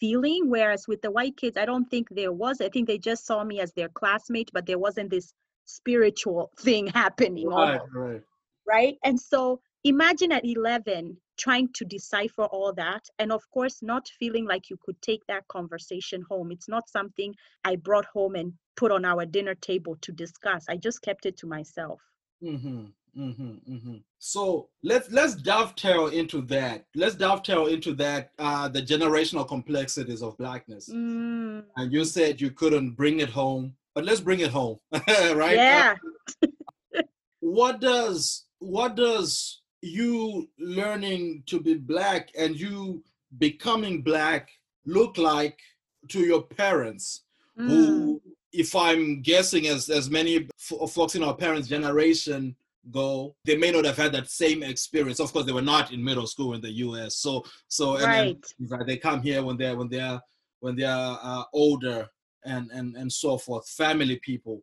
feeling. 0.00 0.48
Whereas 0.48 0.88
with 0.88 1.02
the 1.02 1.10
white 1.10 1.36
kids, 1.36 1.56
I 1.58 1.66
don't 1.66 1.90
think 1.90 2.08
there 2.10 2.32
was. 2.32 2.60
I 2.60 2.68
think 2.70 2.86
they 2.86 2.98
just 3.10 3.26
saw 3.26 3.44
me 3.44 3.60
as 3.60 3.72
their 3.72 3.90
classmate, 3.90 4.50
but 4.54 4.64
there 4.66 4.78
wasn't 4.78 5.10
this 5.10 5.34
spiritual 5.68 6.50
thing 6.58 6.86
happening. 6.94 7.48
Right, 7.48 7.80
right. 7.92 8.22
Right. 8.66 8.98
And 9.04 9.18
so 9.18 9.60
imagine 9.84 10.32
at 10.32 10.44
11 10.44 11.16
trying 11.38 11.68
to 11.72 11.84
decipher 11.84 12.44
all 12.46 12.72
that 12.72 13.04
and 13.18 13.30
of 13.30 13.48
course 13.50 13.78
not 13.80 14.08
feeling 14.18 14.44
like 14.44 14.68
you 14.68 14.76
could 14.82 15.00
take 15.02 15.24
that 15.28 15.46
conversation 15.48 16.22
home 16.28 16.50
it's 16.50 16.68
not 16.68 16.88
something 16.88 17.32
i 17.64 17.76
brought 17.76 18.04
home 18.06 18.34
and 18.34 18.52
put 18.76 18.90
on 18.90 19.04
our 19.04 19.24
dinner 19.24 19.54
table 19.54 19.96
to 20.00 20.10
discuss 20.10 20.64
i 20.68 20.76
just 20.76 21.00
kept 21.00 21.26
it 21.26 21.36
to 21.36 21.46
myself 21.46 22.00
mm-hmm, 22.42 22.86
mm-hmm, 23.16 23.72
mm-hmm. 23.72 23.96
so 24.18 24.68
let's 24.82 25.10
let's 25.12 25.36
dovetail 25.36 26.08
into 26.08 26.40
that 26.40 26.84
let's 26.96 27.14
dovetail 27.14 27.66
into 27.66 27.94
that 27.94 28.32
uh 28.40 28.66
the 28.68 28.82
generational 28.82 29.46
complexities 29.46 30.22
of 30.22 30.36
blackness 30.38 30.88
mm. 30.88 31.62
and 31.76 31.92
you 31.92 32.04
said 32.04 32.40
you 32.40 32.50
couldn't 32.50 32.90
bring 32.90 33.20
it 33.20 33.30
home 33.30 33.72
but 33.98 34.04
let's 34.04 34.20
bring 34.20 34.38
it 34.38 34.52
home 34.52 34.78
right 35.34 35.56
yeah 35.56 35.96
uh, 36.44 37.02
what 37.40 37.80
does 37.80 38.44
what 38.60 38.94
does 38.94 39.62
you 39.82 40.48
learning 40.56 41.42
to 41.46 41.58
be 41.60 41.74
black 41.74 42.28
and 42.38 42.54
you 42.54 43.02
becoming 43.38 44.00
black 44.00 44.50
look 44.86 45.18
like 45.18 45.58
to 46.06 46.20
your 46.20 46.42
parents 46.42 47.24
mm. 47.58 47.66
who 47.66 48.22
if 48.52 48.76
i'm 48.76 49.20
guessing 49.20 49.66
as 49.66 49.90
as 49.90 50.08
many 50.08 50.46
f- 50.56 50.90
folks 50.92 51.16
in 51.16 51.24
our 51.24 51.34
parents 51.34 51.66
generation 51.66 52.54
go 52.92 53.34
they 53.46 53.56
may 53.56 53.72
not 53.72 53.84
have 53.84 53.96
had 53.96 54.12
that 54.12 54.30
same 54.30 54.62
experience 54.62 55.18
of 55.18 55.32
course 55.32 55.44
they 55.44 55.50
were 55.50 55.60
not 55.60 55.92
in 55.92 56.04
middle 56.04 56.28
school 56.28 56.54
in 56.54 56.60
the 56.60 56.70
us 56.70 57.16
so 57.16 57.44
so 57.66 57.98
right. 57.98 58.36
then, 58.60 58.86
they 58.86 58.96
come 58.96 59.20
here 59.20 59.42
when 59.42 59.56
they're 59.56 59.76
when 59.76 59.88
they're 59.88 60.20
when 60.60 60.76
they're 60.76 61.18
uh, 61.20 61.42
older 61.52 62.08
and 62.44 62.70
and 62.70 62.96
and 62.96 63.12
so 63.12 63.38
forth 63.38 63.68
family 63.68 64.20
people. 64.22 64.62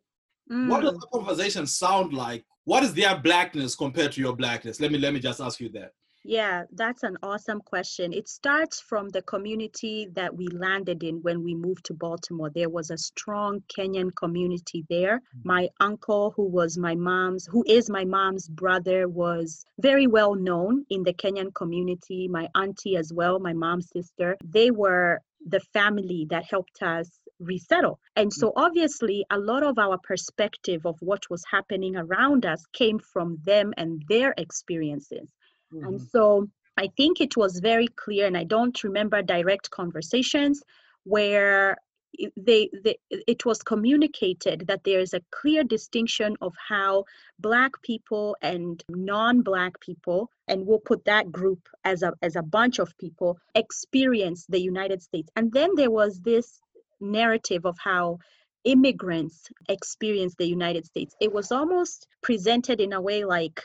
Mm. 0.50 0.68
what 0.68 0.82
does 0.82 0.94
the 0.94 1.06
conversation 1.12 1.66
sound 1.66 2.12
like? 2.12 2.44
What 2.64 2.84
is 2.84 2.94
their 2.94 3.18
blackness 3.18 3.74
compared 3.74 4.12
to 4.12 4.20
your 4.20 4.36
blackness? 4.36 4.80
Let 4.80 4.92
me 4.92 4.98
let 4.98 5.12
me 5.12 5.20
just 5.20 5.40
ask 5.40 5.60
you 5.60 5.68
that. 5.70 5.92
Yeah 6.24 6.64
that's 6.72 7.04
an 7.04 7.16
awesome 7.22 7.60
question. 7.60 8.12
It 8.12 8.28
starts 8.28 8.80
from 8.80 9.08
the 9.08 9.22
community 9.22 10.08
that 10.14 10.34
we 10.36 10.48
landed 10.48 11.04
in 11.04 11.16
when 11.22 11.42
we 11.44 11.54
moved 11.54 11.84
to 11.86 11.94
baltimore. 11.94 12.50
There 12.50 12.68
was 12.68 12.90
a 12.90 12.98
strong 12.98 13.62
kenyan 13.76 14.10
community 14.14 14.84
there. 14.88 15.18
Mm-hmm. 15.18 15.48
my 15.48 15.68
uncle 15.80 16.32
who 16.36 16.46
was 16.48 16.78
my 16.78 16.94
mom's 16.94 17.46
who 17.46 17.64
is 17.66 17.90
my 17.90 18.04
mom's 18.04 18.48
brother 18.48 19.08
was 19.08 19.64
very 19.78 20.06
well 20.06 20.34
known 20.34 20.84
in 20.90 21.02
the 21.02 21.14
kenyan 21.14 21.52
community. 21.54 22.28
My 22.28 22.48
auntie 22.54 22.96
as 22.96 23.12
well 23.12 23.38
my 23.38 23.52
mom's 23.52 23.88
sister. 23.90 24.36
They 24.44 24.70
were 24.70 25.20
the 25.46 25.60
family 25.72 26.26
that 26.30 26.44
helped 26.44 26.82
us 26.82 27.08
resettle. 27.40 28.00
And 28.16 28.32
so, 28.32 28.52
obviously, 28.56 29.24
a 29.30 29.38
lot 29.38 29.62
of 29.62 29.78
our 29.78 29.98
perspective 29.98 30.86
of 30.86 30.96
what 31.00 31.28
was 31.30 31.44
happening 31.50 31.96
around 31.96 32.46
us 32.46 32.64
came 32.72 32.98
from 32.98 33.38
them 33.44 33.72
and 33.76 34.02
their 34.08 34.34
experiences. 34.38 35.28
Mm-hmm. 35.72 35.86
And 35.86 36.00
so, 36.00 36.48
I 36.76 36.88
think 36.96 37.20
it 37.20 37.36
was 37.36 37.58
very 37.60 37.88
clear, 37.88 38.26
and 38.26 38.36
I 38.36 38.44
don't 38.44 38.82
remember 38.84 39.22
direct 39.22 39.70
conversations 39.70 40.62
where 41.04 41.78
they, 42.36 42.70
they 42.82 42.98
it 43.10 43.44
was 43.44 43.62
communicated 43.62 44.66
that 44.68 44.84
there 44.84 45.00
is 45.00 45.14
a 45.14 45.22
clear 45.30 45.64
distinction 45.64 46.36
of 46.40 46.54
how 46.68 47.04
black 47.38 47.80
people 47.82 48.36
and 48.42 48.82
non-black 48.88 49.78
people 49.80 50.30
and 50.48 50.66
we'll 50.66 50.78
put 50.78 51.04
that 51.04 51.30
group 51.30 51.68
as 51.84 52.02
a 52.02 52.12
as 52.22 52.36
a 52.36 52.42
bunch 52.42 52.78
of 52.78 52.96
people 52.98 53.38
experience 53.54 54.46
the 54.48 54.60
united 54.60 55.02
states 55.02 55.28
and 55.36 55.52
then 55.52 55.74
there 55.76 55.90
was 55.90 56.20
this 56.20 56.60
narrative 57.00 57.66
of 57.66 57.76
how 57.82 58.18
immigrants 58.64 59.48
experience 59.68 60.34
the 60.36 60.46
United 60.46 60.86
States. 60.86 61.14
It 61.20 61.32
was 61.32 61.52
almost 61.52 62.06
presented 62.22 62.80
in 62.80 62.92
a 62.92 63.00
way 63.00 63.24
like 63.24 63.62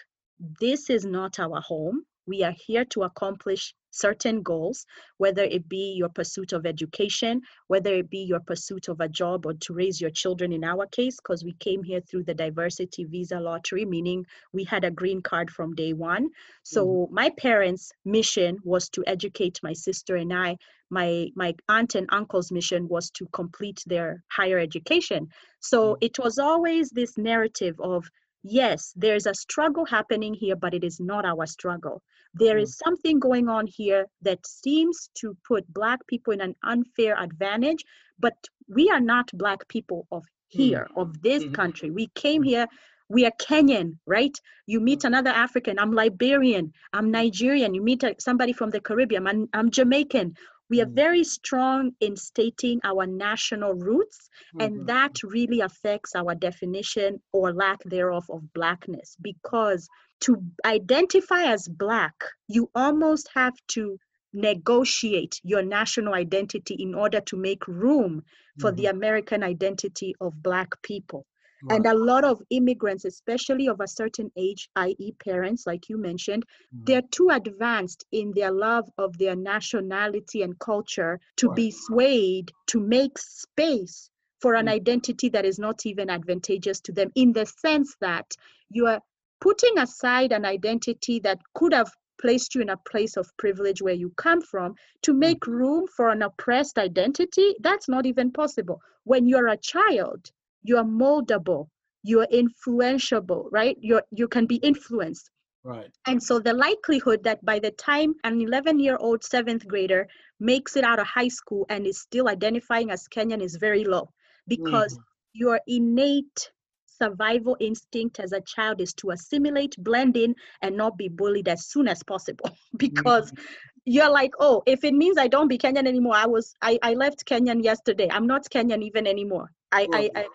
this 0.60 0.90
is 0.90 1.06
not 1.06 1.40
our 1.40 1.62
home. 1.62 2.04
We 2.28 2.44
are 2.44 2.54
here 2.66 2.86
to 2.86 3.04
accomplish 3.04 3.74
certain 3.92 4.42
goals, 4.42 4.86
whether 5.18 5.44
it 5.44 5.70
be 5.70 5.94
your 5.98 6.10
pursuit 6.10 6.54
of 6.54 6.66
education, 6.66 7.42
whether 7.68 7.94
it 7.94 8.10
be 8.10 8.20
your 8.20 8.40
pursuit 8.40 8.88
of 8.88 9.00
a 9.00 9.08
job 9.08 9.46
or 9.46 9.54
to 9.54 9.74
raise 9.74 10.02
your 10.02 10.10
children 10.10 10.52
in 10.52 10.64
our 10.64 10.88
case, 10.88 11.18
because 11.18 11.44
we 11.44 11.54
came 11.54 11.84
here 11.84 12.02
through 12.02 12.24
the 12.24 12.34
diversity 12.34 13.04
visa 13.04 13.40
lottery, 13.40 13.86
meaning 13.86 14.26
we 14.54 14.64
had 14.64 14.84
a 14.84 14.92
green 14.92 15.22
card 15.22 15.52
from 15.52 15.76
day 15.76 15.94
one. 15.94 16.30
So 16.64 16.86
mm-hmm. 16.86 17.14
my 17.14 17.30
parents' 17.38 17.92
mission 18.06 18.58
was 18.64 18.90
to 18.90 19.04
educate 19.06 19.60
my 19.62 19.74
sister 19.74 20.16
and 20.16 20.34
I. 20.34 20.58
My 20.90 21.30
my 21.36 21.56
aunt 21.70 21.96
and 21.96 22.08
uncle's 22.12 22.52
mission 22.52 22.88
was 22.90 23.12
to 23.12 23.26
complete 23.28 23.82
their 23.88 24.24
higher 24.28 24.60
education. 24.60 25.30
So 25.60 25.94
mm-hmm. 25.94 26.06
it 26.06 26.20
was 26.20 26.38
always 26.38 26.90
this 26.90 27.18
narrative 27.18 27.80
of 27.80 28.10
yes, 28.44 28.94
there's 28.96 29.26
a 29.26 29.34
struggle 29.34 29.86
happening 29.86 30.34
here, 30.34 30.56
but 30.56 30.74
it 30.74 30.84
is 30.84 31.00
not 31.00 31.26
our 31.26 31.46
struggle. 31.46 32.02
There 32.34 32.58
is 32.58 32.72
mm. 32.76 32.84
something 32.86 33.20
going 33.20 33.50
on 33.50 33.68
here 33.68 34.08
that 34.22 34.46
seems 34.46 35.10
to 35.16 35.36
put 35.48 35.72
Black 35.74 36.06
people 36.08 36.34
in 36.34 36.42
an 36.42 36.56
unfair 36.64 37.18
advantage, 37.20 37.84
but 38.20 38.34
we 38.68 38.90
are 38.90 39.02
not 39.02 39.30
Black 39.34 39.68
people 39.68 40.08
of 40.12 40.24
here, 40.48 40.88
mm. 40.92 41.02
of 41.02 41.22
this 41.22 41.44
mm-hmm. 41.44 41.54
country. 41.54 41.92
We 41.92 42.08
came 42.16 42.44
mm. 42.44 42.48
here, 42.48 42.68
we 43.10 43.26
are 43.26 43.32
Kenyan, 43.40 43.98
right? 44.06 44.36
You 44.66 44.80
meet 44.80 45.04
another 45.04 45.32
African, 45.32 45.78
I'm 45.78 45.92
Liberian, 45.92 46.74
I'm 46.94 47.12
Nigerian, 47.12 47.74
you 47.74 47.84
meet 47.84 48.04
somebody 48.20 48.54
from 48.54 48.70
the 48.70 48.80
Caribbean, 48.80 49.28
I'm, 49.28 49.50
I'm 49.54 49.70
Jamaican 49.70 50.36
we 50.72 50.82
are 50.82 50.86
mm. 50.86 50.96
very 50.96 51.24
strong 51.24 51.92
in 52.00 52.16
stating 52.16 52.80
our 52.84 53.06
national 53.06 53.74
roots 53.74 54.30
mm-hmm. 54.56 54.62
and 54.62 54.88
that 54.88 55.22
really 55.22 55.60
affects 55.60 56.16
our 56.16 56.34
definition 56.34 57.22
or 57.34 57.54
lack 57.54 57.80
thereof 57.84 58.26
of 58.30 58.42
blackness 58.54 59.18
because 59.22 59.88
to 60.22 60.42
identify 60.66 61.44
as 61.44 61.68
black 61.68 62.16
you 62.48 62.70
almost 62.74 63.30
have 63.36 63.54
to 63.68 64.00
negotiate 64.34 65.42
your 65.44 65.62
national 65.62 66.14
identity 66.14 66.76
in 66.76 66.96
order 66.96 67.20
to 67.20 67.36
make 67.36 67.68
room 67.68 68.24
for 68.60 68.70
mm-hmm. 68.70 68.78
the 68.78 68.86
american 68.86 69.44
identity 69.44 70.16
of 70.22 70.42
black 70.42 70.82
people 70.82 71.26
and 71.70 71.86
a 71.86 71.94
lot 71.94 72.24
of 72.24 72.42
immigrants, 72.50 73.06
especially 73.06 73.68
of 73.68 73.80
a 73.80 73.88
certain 73.88 74.32
age, 74.36 74.70
i.e., 74.76 75.12
parents, 75.24 75.68
like 75.68 75.90
you 75.90 75.98
mentioned, 75.98 76.46
mm-hmm. 76.46 76.86
they're 76.86 77.10
too 77.12 77.30
advanced 77.30 78.06
in 78.12 78.32
their 78.36 78.52
love 78.52 78.90
of 78.98 79.18
their 79.18 79.36
nationality 79.36 80.42
and 80.42 80.58
culture 80.60 81.20
to 81.38 81.48
right. 81.48 81.56
be 81.56 81.72
swayed 81.72 82.52
to 82.68 82.80
make 82.80 83.18
space 83.18 84.10
for 84.40 84.56
an 84.56 84.66
mm-hmm. 84.66 84.76
identity 84.76 85.30
that 85.30 85.46
is 85.46 85.60
not 85.60 85.86
even 85.86 86.10
advantageous 86.10 86.80
to 86.82 86.92
them, 86.92 87.12
in 87.16 87.34
the 87.34 87.46
sense 87.46 87.96
that 88.02 88.36
you 88.70 88.88
are 88.88 89.02
putting 89.40 89.78
aside 89.78 90.32
an 90.32 90.46
identity 90.46 91.20
that 91.20 91.40
could 91.54 91.74
have 91.74 91.92
placed 92.20 92.54
you 92.54 92.62
in 92.62 92.70
a 92.70 92.78
place 92.78 93.18
of 93.18 93.36
privilege 93.38 93.82
where 93.82 93.96
you 93.96 94.12
come 94.12 94.42
from 94.42 94.76
to 95.02 95.14
make 95.14 95.40
mm-hmm. 95.42 95.58
room 95.58 95.88
for 95.88 96.10
an 96.10 96.22
oppressed 96.22 96.78
identity 96.78 97.56
that's 97.62 97.90
not 97.90 98.06
even 98.06 98.32
possible 98.32 98.80
when 99.04 99.28
you're 99.28 99.48
a 99.48 99.58
child 99.58 100.32
you 100.64 100.78
are 100.78 100.84
moldable. 100.84 101.68
You're 102.04 102.28
influenceable 102.28 103.46
right? 103.52 103.78
You 103.80 104.02
you 104.12 104.28
can 104.28 104.46
be 104.46 104.56
influenced. 104.58 105.30
Right. 105.64 105.92
And 106.08 106.22
so 106.22 106.40
the 106.40 106.54
likelihood 106.54 107.24
that 107.24 107.44
by 107.46 107.60
the 107.60 107.72
time 107.72 108.16
an 108.24 108.42
11 108.42 108.80
year 108.80 108.98
old 109.00 109.24
seventh 109.24 109.68
grader 109.68 110.08
makes 110.40 110.76
it 110.76 110.84
out 110.84 111.00
of 111.00 111.06
high 111.06 111.28
school 111.28 111.68
and 111.70 111.86
is 111.86 112.00
still 112.00 112.28
identifying 112.28 112.90
as 112.90 113.08
kenyan 113.08 113.42
is 113.44 113.58
very 113.58 113.84
low 113.84 114.10
because 114.48 114.94
mm-hmm. 114.94 115.04
your 115.34 115.62
innate 115.68 116.52
survival 116.88 117.56
instinct 117.60 118.20
as 118.20 118.32
a 118.32 118.42
child 118.42 118.82
is 118.82 118.94
to 118.96 119.12
assimilate 119.12 119.76
blend 119.78 120.18
in 120.18 120.34
and 120.64 120.76
not 120.76 120.98
be 120.98 121.08
bullied 121.08 121.48
as 121.48 121.68
soon 121.68 121.88
as 121.88 122.02
possible 122.04 122.50
because 122.78 123.32
mm-hmm. 123.32 123.44
you're 123.86 124.10
like 124.10 124.34
oh 124.40 124.64
if 124.66 124.84
it 124.84 124.96
means 124.96 125.18
i 125.20 125.28
don't 125.28 125.48
be 125.48 125.60
kenyan 125.60 125.88
anymore 125.88 126.16
i 126.16 126.26
was 126.26 126.56
i, 126.64 126.80
I 126.82 126.96
left 126.96 127.26
kenyan 127.26 127.64
yesterday. 127.64 128.10
I'm 128.12 128.26
not 128.26 128.46
kenyan 128.50 128.82
even 128.82 129.06
anymore. 129.06 129.52
I, 129.72 129.88
I, 129.94 130.10
I 130.16 130.26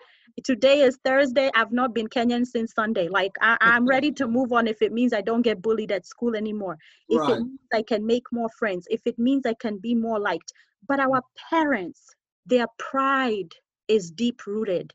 today 0.43 0.81
is 0.81 0.97
Thursday. 1.03 1.49
I've 1.55 1.71
not 1.71 1.93
been 1.93 2.07
Kenyan 2.07 2.45
since 2.45 2.73
Sunday. 2.73 3.07
Like 3.07 3.31
I, 3.41 3.57
am 3.61 3.87
ready 3.87 4.11
to 4.13 4.27
move 4.27 4.53
on 4.53 4.67
if 4.67 4.81
it 4.81 4.93
means 4.93 5.13
I 5.13 5.21
don't 5.21 5.41
get 5.41 5.61
bullied 5.61 5.91
at 5.91 6.05
school 6.05 6.35
anymore. 6.35 6.77
If 7.09 7.21
right. 7.21 7.31
it 7.31 7.39
means 7.39 7.59
I 7.73 7.81
can 7.81 8.05
make 8.05 8.23
more 8.31 8.49
friends. 8.57 8.87
If 8.89 9.01
it 9.05 9.17
means 9.17 9.45
I 9.45 9.55
can 9.55 9.77
be 9.77 9.95
more 9.95 10.19
liked. 10.19 10.51
But 10.87 10.99
our 10.99 11.21
parents, 11.49 12.15
their 12.45 12.67
pride 12.77 13.53
is 13.87 14.11
deep 14.11 14.45
rooted. 14.45 14.93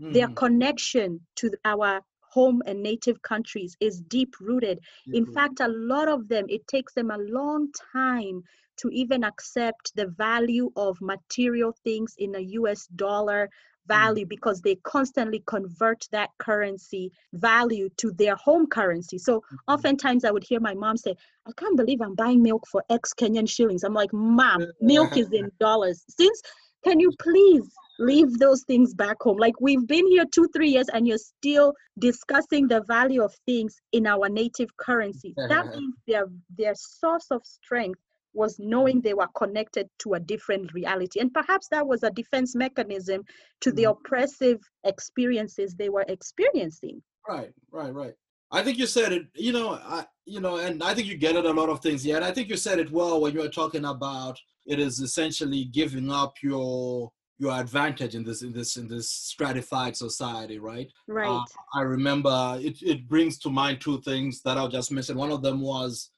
Mm. 0.00 0.12
Their 0.12 0.28
connection 0.28 1.20
to 1.36 1.50
our 1.64 2.00
home 2.32 2.62
and 2.66 2.82
native 2.82 3.20
countries 3.22 3.76
is 3.80 4.00
deep 4.00 4.34
rooted. 4.40 4.80
In 5.12 5.26
fact, 5.26 5.60
a 5.60 5.68
lot 5.68 6.08
of 6.08 6.28
them, 6.28 6.46
it 6.48 6.66
takes 6.66 6.94
them 6.94 7.10
a 7.10 7.18
long 7.18 7.68
time 7.92 8.42
to 8.78 8.88
even 8.88 9.22
accept 9.22 9.92
the 9.96 10.06
value 10.06 10.70
of 10.76 10.98
material 11.02 11.74
things 11.84 12.14
in 12.18 12.34
a 12.34 12.40
US 12.40 12.86
dollar 12.96 13.50
value 13.86 14.26
mm. 14.26 14.28
because 14.28 14.60
they 14.60 14.76
constantly 14.76 15.42
convert 15.46 16.06
that 16.12 16.30
currency 16.38 17.12
value 17.32 17.88
to 17.98 18.12
their 18.12 18.36
home 18.36 18.66
currency. 18.66 19.18
So 19.18 19.38
mm-hmm. 19.38 19.56
oftentimes 19.68 20.24
I 20.24 20.30
would 20.30 20.44
hear 20.44 20.60
my 20.60 20.74
mom 20.74 20.96
say, 20.96 21.14
I 21.46 21.50
can't 21.56 21.76
believe 21.76 22.00
I'm 22.00 22.14
buying 22.14 22.42
milk 22.42 22.66
for 22.70 22.84
X 22.90 23.12
Kenyan 23.14 23.48
shillings. 23.48 23.84
I'm 23.84 23.94
like, 23.94 24.12
Mom, 24.12 24.66
milk 24.80 25.16
is 25.16 25.32
in 25.32 25.50
dollars. 25.60 26.04
Since 26.08 26.42
can 26.84 26.98
you 26.98 27.12
please 27.18 27.72
leave 27.98 28.38
those 28.38 28.64
things 28.64 28.92
back 28.94 29.16
home? 29.20 29.36
Like 29.36 29.60
we've 29.60 29.86
been 29.86 30.06
here 30.08 30.24
two, 30.32 30.48
three 30.54 30.70
years 30.70 30.88
and 30.88 31.06
you're 31.06 31.18
still 31.18 31.74
discussing 31.98 32.66
the 32.66 32.82
value 32.82 33.22
of 33.22 33.34
things 33.46 33.80
in 33.92 34.06
our 34.06 34.28
native 34.28 34.76
currency. 34.76 35.34
That 35.48 35.66
means 35.76 35.94
their 36.06 36.26
their 36.56 36.74
source 36.74 37.26
of 37.30 37.42
strength 37.44 38.00
was 38.34 38.58
knowing 38.58 39.00
they 39.00 39.14
were 39.14 39.28
connected 39.36 39.88
to 40.00 40.14
a 40.14 40.20
different 40.20 40.72
reality. 40.72 41.20
And 41.20 41.32
perhaps 41.32 41.68
that 41.70 41.86
was 41.86 42.02
a 42.02 42.10
defense 42.10 42.54
mechanism 42.54 43.24
to 43.60 43.72
the 43.72 43.84
mm-hmm. 43.84 43.92
oppressive 43.92 44.60
experiences 44.84 45.74
they 45.74 45.88
were 45.88 46.04
experiencing. 46.08 47.02
Right, 47.28 47.52
right, 47.70 47.92
right. 47.92 48.14
I 48.50 48.62
think 48.62 48.78
you 48.78 48.86
said 48.86 49.12
it, 49.12 49.26
you 49.34 49.52
know, 49.52 49.80
I, 49.82 50.04
you 50.26 50.40
know, 50.40 50.58
and 50.58 50.82
I 50.82 50.94
think 50.94 51.08
you 51.08 51.16
get 51.16 51.36
at 51.36 51.46
a 51.46 51.50
lot 51.50 51.70
of 51.70 51.80
things. 51.80 52.04
Yeah, 52.04 52.16
and 52.16 52.24
I 52.24 52.32
think 52.32 52.48
you 52.48 52.56
said 52.56 52.78
it 52.78 52.92
well 52.92 53.20
when 53.20 53.32
you 53.32 53.40
were 53.40 53.48
talking 53.48 53.86
about 53.86 54.38
it 54.66 54.78
is 54.78 55.00
essentially 55.00 55.64
giving 55.64 56.10
up 56.10 56.34
your 56.42 57.10
your 57.38 57.58
advantage 57.58 58.14
in 58.14 58.22
this 58.22 58.42
in 58.42 58.52
this 58.52 58.76
in 58.76 58.86
this 58.86 59.10
stratified 59.10 59.96
society, 59.96 60.58
right? 60.58 60.92
Right. 61.08 61.28
Uh, 61.28 61.44
I 61.74 61.80
remember 61.80 62.58
it. 62.60 62.80
It 62.82 63.08
brings 63.08 63.38
to 63.38 63.50
mind 63.50 63.80
two 63.80 64.00
things 64.02 64.42
that 64.42 64.58
I'll 64.58 64.68
just 64.68 64.92
mention. 64.92 65.16
One 65.16 65.32
of 65.32 65.42
them 65.42 65.60
was 65.60 66.10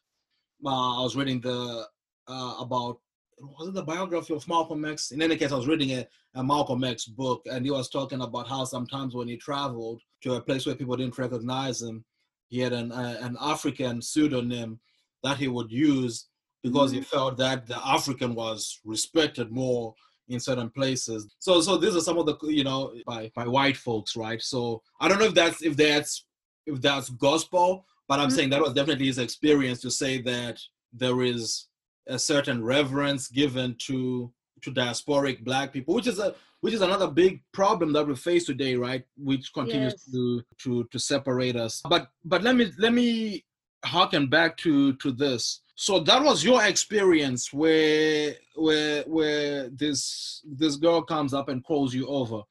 uh, 0.67 1.01
I 1.01 1.03
was 1.03 1.17
reading 1.17 1.41
the 1.41 1.87
uh, 2.29 2.55
about 2.61 2.99
was 3.41 3.69
it 3.69 3.75
the 3.75 3.83
biography 3.83 4.35
of 4.35 4.47
Malcolm 4.49 4.85
X? 4.85 5.11
In 5.11 5.21
any 5.21 5.37
case, 5.37 5.53
I 5.53 5.57
was 5.57 5.67
reading 5.67 5.91
a, 5.93 6.07
a 6.35 6.45
Malcolm 6.45 6.85
X 6.85 7.07
book, 7.07 7.43
and 7.51 7.65
he 7.65 7.71
was 7.71 7.89
talking 7.89 8.21
about 8.21 8.49
how 8.49 8.65
sometimes 8.65 9.15
when 9.15 9.29
he 9.29 9.37
traveled 9.37 10.01
to 10.23 10.35
a 10.35 10.41
place 10.41 10.67
where 10.67 10.75
people 10.75 10.97
didn't 10.97 11.19
recognize 11.19 11.83
him, 11.83 12.05
he 12.49 12.61
had 12.61 12.73
an 12.73 12.93
uh, 12.93 13.19
an 13.21 13.37
African 13.41 14.01
pseudonym 14.01 14.81
that 15.23 15.39
he 15.39 15.49
would 15.49 15.71
use 15.71 16.29
because 16.63 16.91
mm-hmm. 16.91 17.01
he 17.01 17.05
felt 17.05 17.37
that 17.39 17.67
the 17.67 17.87
African 17.87 18.35
was 18.35 18.81
respected 18.85 19.51
more 19.51 19.95
in 20.29 20.41
certain 20.41 20.71
places. 20.71 21.35
So 21.39 21.61
so 21.61 21.77
these 21.77 21.97
are 21.97 22.01
some 22.01 22.19
of 22.19 22.27
the 22.27 22.37
you 22.45 22.65
know 22.65 22.95
by 23.07 23.31
by 23.35 23.47
white 23.47 23.77
folks, 23.77 24.17
right? 24.17 24.41
So 24.41 24.83
I 25.01 25.09
don't 25.09 25.19
know 25.19 25.27
if 25.27 25.35
that's 25.35 25.63
if 25.63 25.77
that's 25.77 26.25
if 26.67 26.81
that's 26.81 27.11
gospel, 27.11 27.85
but 28.09 28.21
I'm 28.21 28.29
mm-hmm. 28.29 28.37
saying 28.37 28.51
that 28.51 28.63
was 28.63 28.75
definitely 28.75 29.07
his 29.07 29.19
experience 29.19 29.81
to 29.83 29.91
say 29.91 30.21
that 30.23 30.59
there 30.93 31.23
is 31.23 31.67
a 32.07 32.19
certain 32.19 32.65
reverence 32.65 33.29
given 33.29 33.77
to 33.87 34.33
to 34.63 34.73
diasporic 34.73 35.45
black 35.45 35.73
people, 35.73 35.95
which 35.95 36.07
is 36.07 36.19
a 36.19 36.35
which 36.61 36.73
is 36.73 36.81
another 36.81 37.09
big 37.09 37.43
problem 37.53 37.93
that 37.93 38.07
we 38.07 38.17
face 38.17 38.47
today, 38.47 38.75
right? 38.75 39.05
Which 39.19 39.53
continues 39.53 39.93
yes. 39.93 40.13
to 40.13 40.43
to 40.63 40.85
to 40.85 40.99
separate 40.99 41.57
us. 41.57 41.83
But 41.89 42.09
but 42.25 42.43
let 42.43 42.57
me 42.57 42.73
let 42.79 42.93
me 42.93 43.45
harken 43.85 44.29
back 44.29 44.57
to 44.59 44.95
to 44.95 45.13
this. 45.13 45.61
So 45.77 46.01
that 46.01 46.23
was 46.23 46.45
your 46.45 46.65
experience 46.65 47.53
where 47.53 48.37
where 48.55 49.03
where 49.03 49.69
this 49.71 50.43
this 50.45 50.77
girl 50.77 51.03
comes 51.03 51.35
up 51.35 51.49
and 51.49 51.63
calls 51.65 51.95
you 51.95 52.07
over. 52.07 52.43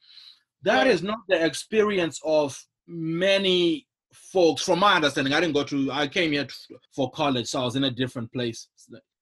That 0.61 0.87
is 0.87 1.03
not 1.03 1.19
the 1.27 1.43
experience 1.43 2.19
of 2.23 2.57
many 2.87 3.87
folks 4.13 4.61
from 4.61 4.79
my 4.79 4.95
understanding 4.95 5.33
i 5.33 5.39
didn't 5.39 5.53
go 5.53 5.63
to 5.63 5.91
i 5.91 6.07
came 6.07 6.31
here 6.31 6.47
for 6.95 7.09
college 7.11 7.47
so 7.47 7.61
i 7.61 7.65
was 7.65 7.75
in 7.75 7.85
a 7.85 7.91
different 7.91 8.31
place 8.31 8.67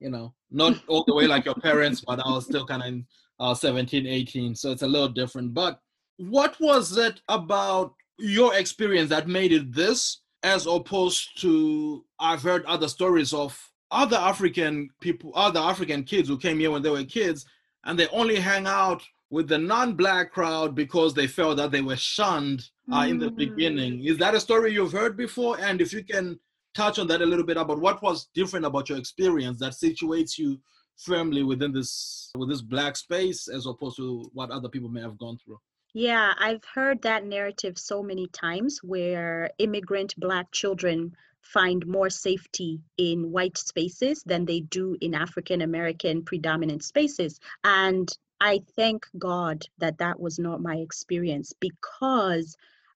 you 0.02 0.10
know 0.10 0.34
not 0.50 0.74
all 0.88 1.04
the 1.06 1.14
way 1.14 1.28
like 1.28 1.46
your 1.46 1.56
parents 1.56 2.04
but 2.06 2.20
i 2.20 2.30
was 2.30 2.46
still 2.46 2.66
kind 2.66 2.82
of 2.82 2.88
in 2.90 3.06
uh, 3.40 3.54
17 3.54 4.06
18 4.06 4.56
so 4.56 4.72
it's 4.72 4.82
a 4.82 4.88
little 4.88 5.08
different 5.08 5.54
but 5.54 5.80
what 6.18 6.60
was 6.60 6.98
it 6.98 7.22
about 7.30 7.94
your 8.20 8.54
experience 8.56 9.10
that 9.10 9.28
made 9.28 9.52
it 9.52 9.74
this 9.74 10.22
as 10.44 10.66
opposed 10.66 11.40
to 11.40 12.04
i've 12.20 12.42
heard 12.42 12.66
other 12.66 12.88
stories 12.88 13.34
of 13.34 13.58
other 13.92 14.18
african 14.18 14.90
people 15.00 15.32
other 15.36 15.60
african 15.60 16.04
kids 16.04 16.28
who 16.28 16.38
came 16.38 16.60
here 16.60 16.72
when 16.72 16.82
they 16.82 16.90
were 16.90 17.04
kids 17.04 17.46
and 17.86 17.98
they 17.98 18.08
only 18.08 18.36
hang 18.36 18.68
out 18.68 19.02
with 19.32 19.48
the 19.48 19.58
non-black 19.58 20.32
crowd 20.32 20.76
because 20.76 21.14
they 21.14 21.26
felt 21.26 21.58
that 21.58 21.72
they 21.72 21.82
were 21.82 21.96
shunned 21.96 22.70
uh, 22.92 23.06
in 23.08 23.18
the 23.18 23.30
mm. 23.30 23.38
beginning. 23.38 24.04
Is 24.04 24.18
that 24.18 24.36
a 24.36 24.40
story 24.42 24.74
you've 24.74 24.92
heard 24.92 25.16
before? 25.16 25.58
And 25.60 25.80
if 25.80 25.94
you 25.94 26.04
can 26.04 26.38
touch 26.74 27.00
on 27.00 27.08
that 27.08 27.22
a 27.22 27.26
little 27.26 27.46
bit 27.46 27.58
about 27.58 27.80
what 27.80 28.02
was 28.02 28.28
different 28.34 28.66
about 28.66 28.90
your 28.90 28.98
experience 28.98 29.60
that 29.60 29.74
situates 29.74 30.38
you 30.38 30.60
firmly 30.98 31.44
within 31.44 31.72
this 31.72 32.32
with 32.38 32.50
this 32.50 32.62
black 32.62 32.96
space 32.96 33.48
as 33.48 33.66
opposed 33.66 33.98
to 33.98 34.30
what 34.34 34.52
other 34.52 34.70
people 34.70 34.90
may 34.90 35.02
have 35.02 35.18
gone 35.18 35.38
through. 35.38 35.60
Yeah, 35.94 36.34
I've 36.40 36.64
heard 36.64 37.02
that 37.02 37.26
narrative 37.26 37.78
so 37.78 38.02
many 38.02 38.28
times 38.28 38.80
where 38.82 39.50
immigrant 39.58 40.14
black 40.18 40.52
children 40.52 41.14
find 41.42 41.86
more 41.86 42.10
safety 42.10 42.80
in 42.98 43.32
white 43.32 43.58
spaces 43.58 44.24
than 44.26 44.46
they 44.46 44.62
do 44.62 44.96
in 45.02 45.14
African 45.14 45.62
American 45.62 46.24
predominant 46.24 46.84
spaces. 46.84 47.40
And 47.64 48.10
I 48.40 48.62
thank 48.76 49.06
God 49.18 49.66
that 49.80 49.98
that 49.98 50.20
was 50.20 50.40
not 50.40 50.62
my 50.62 50.78
experience 50.78 51.54
because 51.60 52.56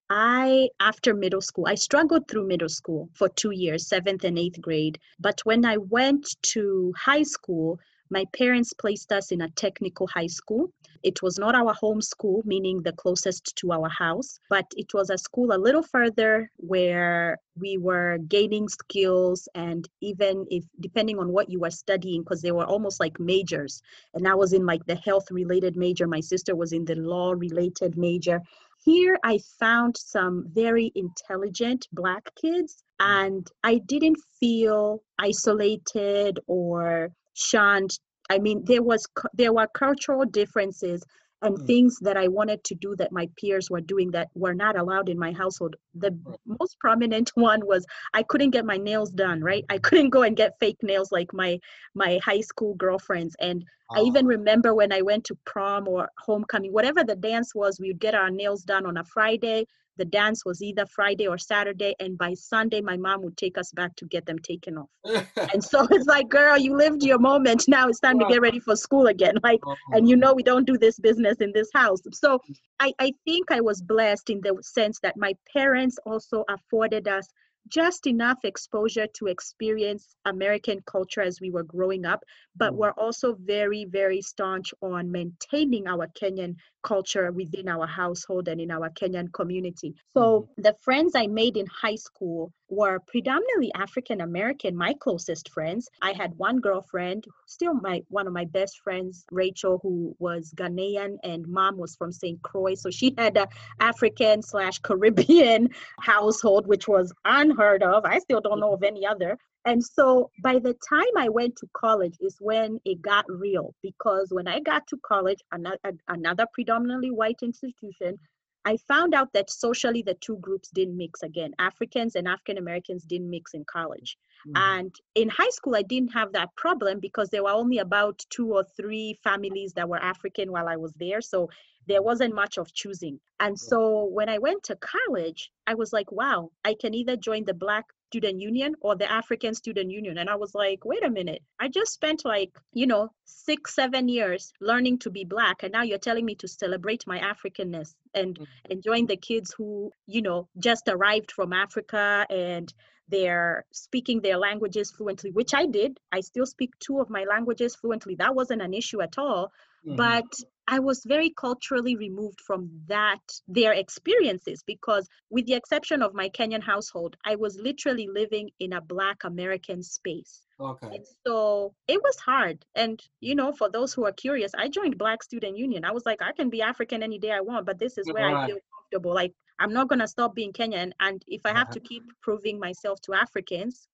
I, 0.10 0.70
after 0.80 1.16
middle 1.16 1.42
school, 1.42 1.66
I 1.68 1.76
struggled 1.76 2.28
through 2.28 2.48
middle 2.48 2.70
school 2.70 3.10
for 3.14 3.30
two 3.30 3.52
years, 3.52 3.88
seventh 3.88 4.24
and 4.24 4.38
eighth 4.38 4.62
grade. 4.62 5.00
But 5.20 5.42
when 5.46 5.66
I 5.66 5.78
went 5.78 6.28
to 6.54 6.94
high 6.98 7.24
school, 7.24 7.80
my 8.12 8.26
parents 8.38 8.72
placed 8.74 9.12
us 9.12 9.32
in 9.32 9.42
a 9.42 9.50
technical 9.50 10.08
high 10.08 10.28
school. 10.28 10.72
It 11.02 11.22
was 11.24 11.40
not 11.40 11.56
our 11.56 11.74
home 11.74 12.02
school, 12.02 12.44
meaning 12.46 12.82
the 12.82 12.94
closest 12.94 13.56
to 13.58 13.72
our 13.72 13.90
house, 13.90 14.40
but 14.50 14.66
it 14.78 14.94
was 14.94 15.10
a 15.10 15.18
school 15.18 15.54
a 15.54 15.58
little 15.58 15.84
further 15.84 16.52
where 16.58 17.40
we 17.58 17.78
were 17.78 18.18
gaining 18.28 18.68
skills 18.68 19.48
and 19.56 19.88
even 20.02 20.46
if 20.52 20.64
depending 20.80 21.20
on 21.20 21.32
what 21.32 21.50
you 21.50 21.60
were 21.60 21.72
studying 21.72 22.22
because 22.22 22.42
they 22.42 22.52
were 22.52 22.66
almost 22.66 23.00
like 23.00 23.20
majors 23.20 23.82
and 24.14 24.28
i 24.28 24.36
was 24.36 24.52
in 24.54 24.66
like 24.66 24.86
the 24.86 24.96
health 24.96 25.32
related 25.32 25.76
major 25.78 26.08
my 26.08 26.20
sister 26.20 26.56
was 26.56 26.74
in 26.74 26.84
the 26.86 26.96
law 26.96 27.32
related 27.32 27.98
major 27.98 28.42
here 28.86 29.18
i 29.24 29.40
found 29.60 29.98
some 29.98 30.46
very 30.54 30.92
intelligent 30.96 31.88
black 31.92 32.24
kids 32.40 32.84
and 33.00 33.48
i 33.64 33.78
didn't 33.80 34.18
feel 34.40 35.02
isolated 35.20 36.40
or 36.48 37.10
shunned. 37.34 37.92
I 38.30 38.40
mean 38.40 38.64
there 38.66 38.84
was 38.84 39.06
there 39.34 39.54
were 39.54 39.68
cultural 39.68 40.26
differences 40.26 41.04
and 41.42 41.58
mm. 41.58 41.68
things 41.68 42.00
that 42.00 42.18
I 42.18 42.28
wanted 42.28 42.64
to 42.66 42.76
do 42.76 42.96
that 42.96 43.12
my 43.12 43.30
peers 43.38 43.70
were 43.70 43.82
doing 43.82 44.12
that 44.12 44.30
were 44.36 44.54
not 44.54 44.78
allowed 44.78 45.10
in 45.10 45.20
my 45.20 45.32
household. 45.32 45.76
The 45.94 46.18
most 46.46 46.80
prominent 46.80 47.32
one 47.36 47.66
was 47.66 47.86
I 48.14 48.24
couldn't 48.24 48.52
get 48.52 48.66
my 48.66 48.78
nails 48.78 49.12
done, 49.12 49.42
right? 49.42 49.66
I 49.70 49.78
couldn't 49.78 50.10
go 50.10 50.24
and 50.24 50.36
get 50.36 50.60
fake 50.60 50.82
nails 50.82 51.12
like 51.12 51.34
my 51.34 51.60
my 51.94 52.20
high 52.24 52.42
school 52.42 52.76
girlfriends. 52.76 53.36
And 53.40 53.64
oh. 53.92 54.02
I 54.02 54.08
even 54.08 54.26
remember 54.26 54.74
when 54.74 54.92
I 54.92 55.02
went 55.02 55.26
to 55.26 55.38
prom 55.46 55.88
or 55.88 56.10
homecoming, 56.20 56.72
whatever 56.72 57.04
the 57.04 57.16
dance 57.16 57.54
was, 57.54 57.80
we 57.80 57.88
would 57.88 58.00
get 58.00 58.16
our 58.16 58.30
nails 58.30 58.64
done 58.64 58.86
on 58.86 58.98
a 58.98 59.04
Friday 59.04 59.66
the 59.98 60.06
dance 60.06 60.46
was 60.46 60.62
either 60.62 60.86
Friday 60.86 61.28
or 61.28 61.38
Saturday, 61.38 61.96
and 62.00 62.18
by 62.18 62.34
Sunday, 62.34 62.82
my 62.82 62.98
mom 62.98 63.22
would 63.24 63.38
take 63.38 63.58
us 63.58 63.72
back 63.72 63.96
to 63.98 64.06
get 64.06 64.26
them 64.26 64.40
taken 64.40 64.78
off. 64.78 64.90
and 65.54 65.64
so 65.64 65.88
it's 65.92 66.08
like, 66.08 66.30
girl, 66.30 66.58
you 66.58 66.76
lived 66.76 67.04
your 67.04 67.20
moment. 67.20 67.66
Now 67.76 67.88
it's 67.90 68.00
time 68.00 68.20
to 68.20 68.26
get 68.28 68.42
ready 68.42 68.60
for 68.60 68.76
school 68.76 69.08
again. 69.08 69.36
Like, 69.44 69.60
uh-huh. 69.68 69.98
and 69.98 70.10
you 70.10 70.16
know, 70.16 70.34
we 70.34 70.42
don't 70.42 70.66
do 70.66 70.78
this 70.78 70.98
business 70.98 71.38
in 71.38 71.52
this 71.54 71.70
house. 71.74 72.00
So 72.14 72.40
I, 72.80 72.94
I 73.00 73.14
think 73.26 73.52
I 73.52 73.62
was 73.62 73.80
blessed 73.82 74.32
in 74.32 74.42
the 74.42 74.58
sense 74.62 75.00
that 75.02 75.18
my 75.18 75.34
parents 75.54 76.00
also 76.06 76.46
afforded 76.50 77.08
us 77.08 77.28
just 77.68 78.08
enough 78.08 78.38
exposure 78.44 79.08
to 79.16 79.28
experience 79.28 80.16
American 80.26 80.82
culture 80.86 81.22
as 81.22 81.42
we 81.42 81.52
were 81.52 81.64
growing 81.64 82.06
up, 82.06 82.24
but 82.56 82.74
mm. 82.74 82.78
we're 82.78 82.92
also 82.92 83.36
very, 83.40 83.86
very 83.86 84.22
staunch 84.22 84.74
on 84.82 85.12
maintaining 85.12 85.88
our 85.88 86.08
Kenyan 86.20 86.56
culture 86.84 87.32
within 87.32 87.68
our 87.68 87.88
household 87.88 88.48
and 88.48 88.62
in 88.62 88.72
our 88.72 88.90
Kenyan 88.92 89.32
community. 89.34 89.96
So 90.16 90.48
mm. 90.58 90.64
the 90.64 90.76
friends 90.84 91.14
I 91.16 91.28
made 91.28 91.58
in 91.58 91.66
high 91.68 91.96
school 91.96 92.52
were 92.70 93.00
predominantly 93.08 93.72
African 93.76 94.22
American, 94.22 94.76
my 94.76 94.94
closest 95.00 95.50
friends. 95.50 95.88
I 96.02 96.14
had 96.14 96.38
one 96.38 96.60
girlfriend, 96.60 97.26
still 97.46 97.74
my 97.74 98.02
one 98.10 98.28
of 98.28 98.34
my 98.34 98.46
best 98.46 98.80
friends, 98.84 99.26
Rachel, 99.32 99.80
who 99.82 100.16
was 100.20 100.54
Ghanaian 100.56 101.18
and 101.24 101.48
mom 101.48 101.78
was 101.78 101.96
from 101.96 102.12
St. 102.12 102.42
Croix. 102.42 102.76
So 102.76 102.90
she 102.90 103.14
had 103.18 103.38
a 103.38 103.48
African 103.80 104.42
slash 104.42 104.80
Caribbean 104.80 105.70
household, 106.02 106.68
which 106.68 106.88
was 106.88 107.14
unheard 107.26 107.84
of. 107.84 108.06
I 108.06 108.20
still 108.20 108.42
don't 108.42 108.60
know 108.60 108.74
of 108.74 108.84
any 108.84 109.06
other. 109.06 109.38
And 109.66 109.84
so 109.84 110.30
by 110.44 110.60
the 110.60 110.76
time 110.88 111.18
I 111.18 111.28
went 111.30 111.56
to 111.58 111.68
college 111.76 112.16
is 112.22 112.38
when 112.40 112.80
it 112.86 113.02
got 113.02 113.26
real 113.28 113.74
because 113.82 114.28
when 114.30 114.48
I 114.48 114.60
got 114.60 114.86
to 114.88 114.98
college, 115.04 115.40
another, 115.52 115.80
another 116.08 116.46
predominantly 116.54 117.10
white 117.10 117.40
institution, 117.42 118.20
I 118.66 118.78
found 118.88 119.14
out 119.14 119.32
that 119.34 119.50
socially 119.50 120.02
the 120.02 120.16
two 120.16 120.38
groups 120.38 120.70
didn't 120.70 120.98
mix 120.98 121.22
again. 121.22 121.54
Africans 121.60 122.16
and 122.16 122.28
African 122.28 122.58
Americans 122.58 123.04
didn't 123.04 123.30
mix 123.30 123.54
in 123.54 123.64
college. 123.66 124.18
Mm-hmm. 124.48 124.58
And 124.58 124.96
in 125.14 125.30
high 125.30 125.50
school, 125.52 125.76
I 125.76 125.84
didn't 125.84 126.14
have 126.14 126.34
that 126.34 126.56
problem 126.56 127.00
because 127.00 127.30
there 127.30 127.44
were 127.44 127.52
only 127.52 127.78
about 127.78 128.26
two 128.30 128.54
or 128.54 128.64
three 128.76 129.20
families 129.24 129.74
that 129.74 129.88
were 129.88 130.02
African 130.02 130.52
while 130.52 130.68
I 130.68 130.78
was 130.78 130.94
there. 130.94 131.22
So 131.22 131.50
there 131.88 132.02
wasn't 132.02 132.34
much 132.34 132.58
of 132.58 132.74
choosing. 132.74 133.20
And 133.40 133.60
so 133.60 134.06
when 134.06 134.30
I 134.30 134.40
went 134.40 134.64
to 134.64 134.78
college, 134.78 135.52
I 135.68 135.76
was 135.76 135.94
like, 135.94 136.12
wow, 136.12 136.50
I 136.64 136.76
can 136.80 136.94
either 136.96 137.16
join 137.16 137.46
the 137.46 137.54
Black 137.54 137.86
Student 138.16 138.40
Union 138.40 138.76
or 138.80 138.96
the 138.96 139.12
African 139.12 139.54
Student 139.54 139.92
Union. 139.92 140.18
And 140.18 140.30
I 140.30 140.36
was 140.36 140.56
like, 140.56 140.86
wait 140.86 141.04
a 141.04 141.10
minute, 141.10 141.42
I 141.60 141.68
just 141.68 141.92
spent 141.92 142.24
like, 142.24 142.52
you 142.72 142.88
know, 142.88 143.10
six, 143.26 143.76
seven 143.76 144.08
years 144.08 144.54
learning 144.62 145.00
to 145.00 145.10
be 145.10 145.26
Black. 145.26 145.64
And 145.64 145.74
now 145.74 145.84
you're 145.84 145.98
telling 145.98 146.24
me 146.24 146.36
to 146.36 146.48
celebrate 146.48 147.06
my 147.06 147.20
Africanness 147.20 147.94
and 148.14 148.36
mm-hmm. 148.36 148.72
enjoying 148.72 149.08
the 149.08 149.18
kids 149.18 149.54
who, 149.58 149.92
you 150.08 150.22
know, 150.22 150.48
just 150.58 150.88
arrived 150.88 151.34
from 151.34 151.52
Africa 151.52 152.26
and 152.30 152.74
they're 153.10 153.66
speaking 153.74 154.22
their 154.22 154.38
languages 154.38 154.92
fluently, 154.92 155.32
which 155.32 155.54
I 155.54 155.66
did. 155.66 156.00
I 156.14 156.22
still 156.22 156.46
speak 156.46 156.72
two 156.80 157.02
of 157.02 157.10
my 157.10 157.26
languages 157.26 157.76
fluently. 157.76 158.16
That 158.16 158.34
wasn't 158.34 158.62
an 158.62 158.74
issue 158.74 159.02
at 159.02 159.18
all. 159.18 159.52
Mm-hmm. 159.86 159.98
But 159.98 160.32
I 160.68 160.80
was 160.80 161.04
very 161.06 161.30
culturally 161.30 161.96
removed 161.96 162.42
from 162.42 162.70
that, 162.88 163.22
their 163.48 163.74
experiences, 163.74 164.64
because 164.66 165.08
with 165.30 165.46
the 165.46 165.54
exception 165.54 166.02
of 166.02 166.16
my 166.16 166.30
Kenyan 166.30 166.64
household, 166.64 167.16
I 167.24 167.36
was 167.36 167.60
literally 167.60 168.08
living 168.08 168.50
in 168.60 168.74
a 168.74 168.82
Black 168.82 169.24
American 169.26 169.84
space. 169.84 170.42
Okay. 170.60 170.88
And 170.88 171.06
so 171.26 171.74
it 171.88 172.02
was 172.02 172.18
hard. 172.18 172.66
And, 172.74 173.00
you 173.20 173.36
know, 173.36 173.52
for 173.52 173.70
those 173.70 173.94
who 173.94 174.06
are 174.06 174.12
curious, 174.12 174.54
I 174.58 174.70
joined 174.70 174.98
Black 174.98 175.22
Student 175.22 175.56
Union. 175.58 175.86
I 175.86 175.92
was 175.92 176.06
like, 176.06 176.22
I 176.22 176.32
can 176.32 176.50
be 176.50 176.62
African 176.64 177.04
any 177.04 177.20
day 177.20 177.32
I 177.32 177.42
want, 177.42 177.66
but 177.66 177.78
this 177.78 177.98
is 177.98 178.12
where 178.12 178.26
right. 178.26 178.36
I 178.36 178.48
feel 178.48 178.58
comfortable. 178.74 179.14
Like, 179.14 179.34
I'm 179.60 179.74
not 179.74 179.88
going 179.88 180.00
to 180.00 180.08
stop 180.08 180.34
being 180.34 180.52
Kenyan. 180.52 180.94
And 181.00 181.22
if 181.28 181.42
I 181.46 181.50
have 181.50 181.68
uh-huh. 181.68 181.74
to 181.74 181.80
keep 181.82 182.04
proving 182.24 182.60
myself 182.60 183.00
to 183.02 183.14
Africans, 183.14 183.88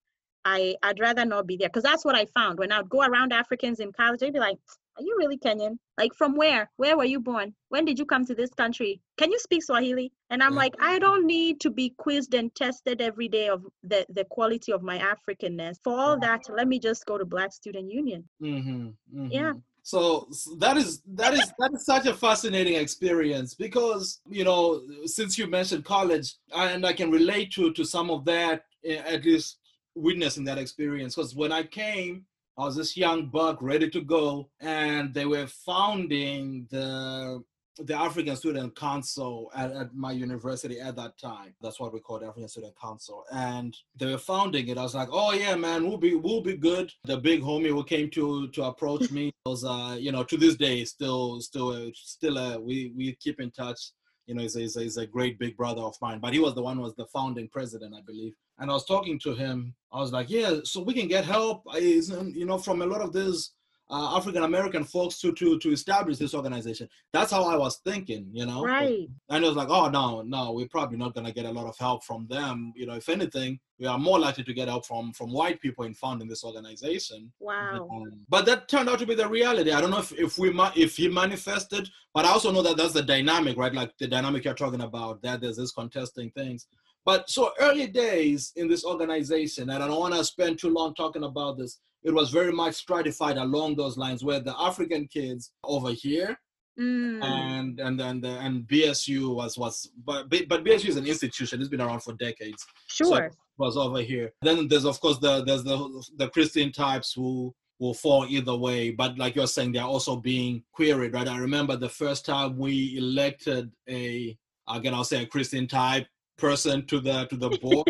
I, 0.46 0.76
I'd 0.82 1.00
rather 1.00 1.26
not 1.26 1.48
be 1.48 1.58
there. 1.58 1.70
Because 1.70 1.84
that's 1.84 2.06
what 2.06 2.16
I 2.16 2.26
found. 2.26 2.60
When 2.60 2.72
I'd 2.72 2.90
go 2.90 3.02
around 3.02 3.34
Africans 3.34 3.80
in 3.80 3.92
college, 3.92 4.22
they'd 4.22 4.34
be 4.34 4.40
like, 4.40 4.58
are 4.98 5.04
you 5.04 5.16
really 5.18 5.38
Kenyan? 5.38 5.78
Like 5.98 6.14
from 6.14 6.36
where? 6.36 6.70
Where 6.78 6.98
were 6.98 7.06
you 7.06 7.20
born? 7.20 7.54
When 7.70 7.86
did 7.86 7.98
you 8.00 8.06
come 8.06 8.26
to 8.26 8.36
this 8.36 8.52
country? 8.52 9.02
Can 9.18 9.32
you 9.32 9.40
speak 9.40 9.64
Swahili? 9.64 10.12
And 10.30 10.42
I'm 10.44 10.56
like, 10.56 10.74
I 10.80 11.00
don't 11.00 11.26
need 11.26 11.60
to 11.62 11.70
be 11.70 11.94
quizzed 11.98 12.34
and 12.34 12.54
tested 12.56 13.02
every 13.02 13.28
day 13.28 13.48
of 13.48 13.66
the, 13.84 14.06
the 14.10 14.26
quality 14.26 14.72
of 14.72 14.82
my 14.82 14.98
Africanness. 15.00 15.78
For 15.84 15.98
all 15.98 16.20
that, 16.20 16.42
let 16.50 16.68
me 16.68 16.80
just 16.80 17.06
go 17.06 17.18
to 17.18 17.26
Black 17.26 17.54
Student 17.54 17.92
Union. 17.92 18.28
Mm-hmm, 18.42 18.88
mm-hmm. 18.88 19.28
Yeah. 19.32 19.54
So 19.84 20.28
that 20.60 20.78
is 20.78 21.02
that 21.16 21.34
is 21.34 21.52
that 21.58 21.74
is 21.74 21.86
such 21.86 22.06
a 22.06 22.14
fascinating 22.14 22.76
experience 22.76 23.56
because 23.56 24.22
you 24.30 24.44
know 24.44 24.84
since 25.06 25.40
you 25.40 25.48
mentioned 25.48 25.86
college 25.86 26.36
and 26.56 26.86
I 26.86 26.94
can 26.94 27.10
relate 27.10 27.52
to 27.54 27.74
to 27.74 27.84
some 27.84 28.12
of 28.12 28.24
that 28.26 28.66
eh, 28.86 29.02
at 29.04 29.26
least 29.26 29.58
witnessing 29.96 30.44
that 30.46 30.60
experience 30.60 31.16
because 31.16 31.36
when 31.36 31.52
I 31.52 31.64
came 31.64 32.26
I 32.62 32.66
was 32.66 32.76
this 32.76 32.96
young 32.96 33.26
buck 33.26 33.58
ready 33.60 33.90
to 33.90 34.02
go, 34.02 34.48
and 34.60 35.16
they 35.16 35.26
were 35.26 35.48
founding 35.48 36.68
the 36.70 37.44
the 37.80 37.96
African 37.96 38.36
Student 38.36 38.76
Council 38.76 39.50
at, 39.56 39.72
at, 39.72 39.96
my 39.96 40.12
university 40.12 40.80
at 40.80 40.96
that 40.98 41.18
time. 41.18 41.56
That's 41.62 41.80
what 41.80 41.92
we 41.92 42.02
called 42.02 42.22
African 42.22 42.50
Student 42.50 42.76
Council. 42.80 43.24
And 43.32 43.76
they 43.98 44.12
were 44.12 44.20
founding 44.20 44.68
it. 44.68 44.78
I 44.78 44.84
was 44.84 44.94
like, 44.94 45.08
oh 45.12 45.34
yeah, 45.34 45.56
man, 45.56 45.88
we'll 45.88 45.98
be 45.98 46.14
we'll 46.14 46.42
be 46.42 46.56
good. 46.56 46.94
The 47.06 47.18
big 47.18 47.42
homie 47.42 47.70
who 47.70 47.84
came 47.84 48.12
to 48.12 48.48
to 48.50 48.66
approach 48.66 49.10
me 49.10 49.32
was 49.48 49.66
uh, 49.66 49.98
you 50.00 50.12
know, 50.12 50.24
to 50.24 50.38
this 50.38 50.56
day 50.56 50.86
still 50.86 51.42
still 51.42 51.90
still 51.96 52.38
uh, 52.38 52.60
we 52.60 52.94
we 52.96 53.14
keep 53.14 53.40
in 53.40 53.50
touch. 53.50 53.80
You 54.28 54.36
know, 54.36 54.44
he's 54.44 54.56
a, 54.56 54.60
he's, 54.60 54.78
a, 54.78 54.82
he's 54.82 54.98
a 54.98 55.08
great 55.08 55.40
big 55.40 55.58
brother 55.58 55.82
of 55.82 55.96
mine, 56.00 56.20
but 56.20 56.32
he 56.32 56.40
was 56.40 56.54
the 56.54 56.62
one 56.62 56.78
who 56.78 56.84
was 56.84 56.94
the 56.94 57.08
founding 57.08 57.50
president, 57.50 57.96
I 57.98 58.02
believe 58.02 58.36
and 58.62 58.70
I 58.70 58.74
was 58.74 58.86
talking 58.86 59.20
to 59.20 59.34
him. 59.34 59.76
I 59.92 60.00
was 60.00 60.14
like, 60.14 60.30
yeah, 60.30 60.60
so 60.64 60.82
we 60.82 60.94
can 60.94 61.08
get 61.08 61.26
help, 61.26 61.64
you 61.76 62.46
know, 62.46 62.58
from 62.58 62.82
a 62.82 62.86
lot 62.86 63.02
of 63.02 63.12
these 63.12 63.52
uh, 63.90 64.16
African 64.16 64.44
American 64.44 64.86
folks 64.86 65.20
to 65.20 65.34
to 65.34 65.60
to 65.60 65.72
establish 65.74 66.18
this 66.18 66.34
organization. 66.34 66.88
That's 67.12 67.32
how 67.32 67.44
I 67.44 67.58
was 67.58 67.82
thinking, 67.84 68.30
you 68.32 68.46
know. 68.46 68.64
Right. 68.64 69.10
And 69.30 69.44
it 69.44 69.48
was 69.48 69.58
like, 69.58 69.70
oh 69.70 69.90
no, 69.90 70.22
no, 70.22 70.54
we're 70.54 70.70
probably 70.70 70.98
not 70.98 71.14
gonna 71.14 71.34
get 71.34 71.46
a 71.46 71.52
lot 71.52 71.68
of 71.68 71.78
help 71.78 72.06
from 72.06 72.26
them. 72.30 72.72
You 72.76 72.86
know, 72.86 72.94
if 72.94 73.10
anything, 73.10 73.60
we 73.80 73.88
are 73.88 73.98
more 73.98 74.18
likely 74.18 74.46
to 74.46 74.54
get 74.54 74.70
help 74.70 74.86
from 74.86 75.12
from 75.12 75.34
white 75.34 75.60
people 75.60 75.84
in 75.84 75.94
founding 75.94 76.30
this 76.30 76.46
organization. 76.46 77.34
Wow. 77.42 77.90
Um, 77.92 78.24
but 78.30 78.46
that 78.46 78.70
turned 78.70 78.88
out 78.88 79.00
to 79.00 79.06
be 79.06 79.16
the 79.16 79.28
reality. 79.28 79.72
I 79.72 79.82
don't 79.82 79.92
know 79.92 80.00
if 80.00 80.14
if 80.14 80.38
we 80.38 80.54
if 80.76 80.96
he 80.96 81.10
manifested, 81.10 81.90
but 82.14 82.24
I 82.24 82.30
also 82.30 82.52
know 82.52 82.62
that 82.62 82.78
that's 82.78 82.94
the 82.94 83.04
dynamic, 83.04 83.58
right? 83.58 83.74
Like 83.74 83.92
the 83.98 84.08
dynamic 84.08 84.46
you're 84.46 84.54
talking 84.54 84.82
about. 84.82 85.22
That 85.22 85.42
there's 85.42 85.58
this 85.58 85.74
contesting 85.74 86.32
things. 86.32 86.68
But 87.06 87.30
so 87.30 87.52
early 87.60 87.88
days 87.88 88.52
in 88.56 88.68
this 88.68 88.86
organization, 88.86 89.70
and 89.70 89.84
I 89.84 89.88
don't 89.88 90.00
want 90.00 90.14
to 90.14 90.24
spend 90.24 90.60
too 90.60 90.70
long 90.70 90.94
talking 90.94 91.24
about 91.24 91.58
this, 91.58 91.80
it 92.04 92.14
was 92.14 92.30
very 92.30 92.52
much 92.52 92.76
stratified 92.76 93.38
along 93.38 93.76
those 93.76 93.98
lines 93.98 94.24
where 94.24 94.40
the 94.40 94.56
African 94.60 95.08
kids 95.08 95.52
over 95.64 95.92
here 95.92 96.38
Mm. 96.80 97.22
and 97.22 97.80
and 97.82 98.00
then 98.00 98.22
the, 98.22 98.30
and 98.30 98.66
BSU 98.66 99.36
was 99.36 99.58
was 99.58 99.92
but 100.06 100.30
but 100.30 100.64
BSU 100.64 100.88
is 100.88 100.96
an 100.96 101.06
institution. 101.06 101.60
It's 101.60 101.70
been 101.70 101.82
around 101.82 102.02
for 102.02 102.14
decades. 102.14 102.66
Sure, 102.88 103.30
so 103.30 103.38
was 103.58 103.76
over 103.76 104.02
here. 104.02 104.32
Then 104.42 104.70
there's 104.70 104.86
of 104.86 105.00
course 105.02 105.18
the 105.18 105.44
there's 105.44 105.64
the 105.64 105.78
the 106.18 106.30
Christian 106.30 106.72
types 106.72 107.12
who 107.14 107.54
will 107.80 107.94
fall 107.94 108.26
either 108.28 108.56
way. 108.56 108.92
But 108.92 109.18
like 109.18 109.36
you're 109.36 109.48
saying, 109.48 109.74
they're 109.74 109.84
also 109.84 110.16
being 110.16 110.64
queried, 110.72 111.14
right? 111.14 111.28
I 111.28 111.38
remember 111.38 111.76
the 111.76 111.90
first 111.90 112.26
time 112.26 112.58
we 112.58 112.98
elected 112.98 113.70
a 113.90 114.38
again 114.70 114.94
I'll 114.94 115.04
say 115.04 115.24
a 115.24 115.28
Christian 115.28 115.68
type 115.68 116.08
person 116.42 116.86
to 116.88 117.00
the 117.00 117.26
to 117.28 117.38
the 117.38 117.52
board, 117.62 117.88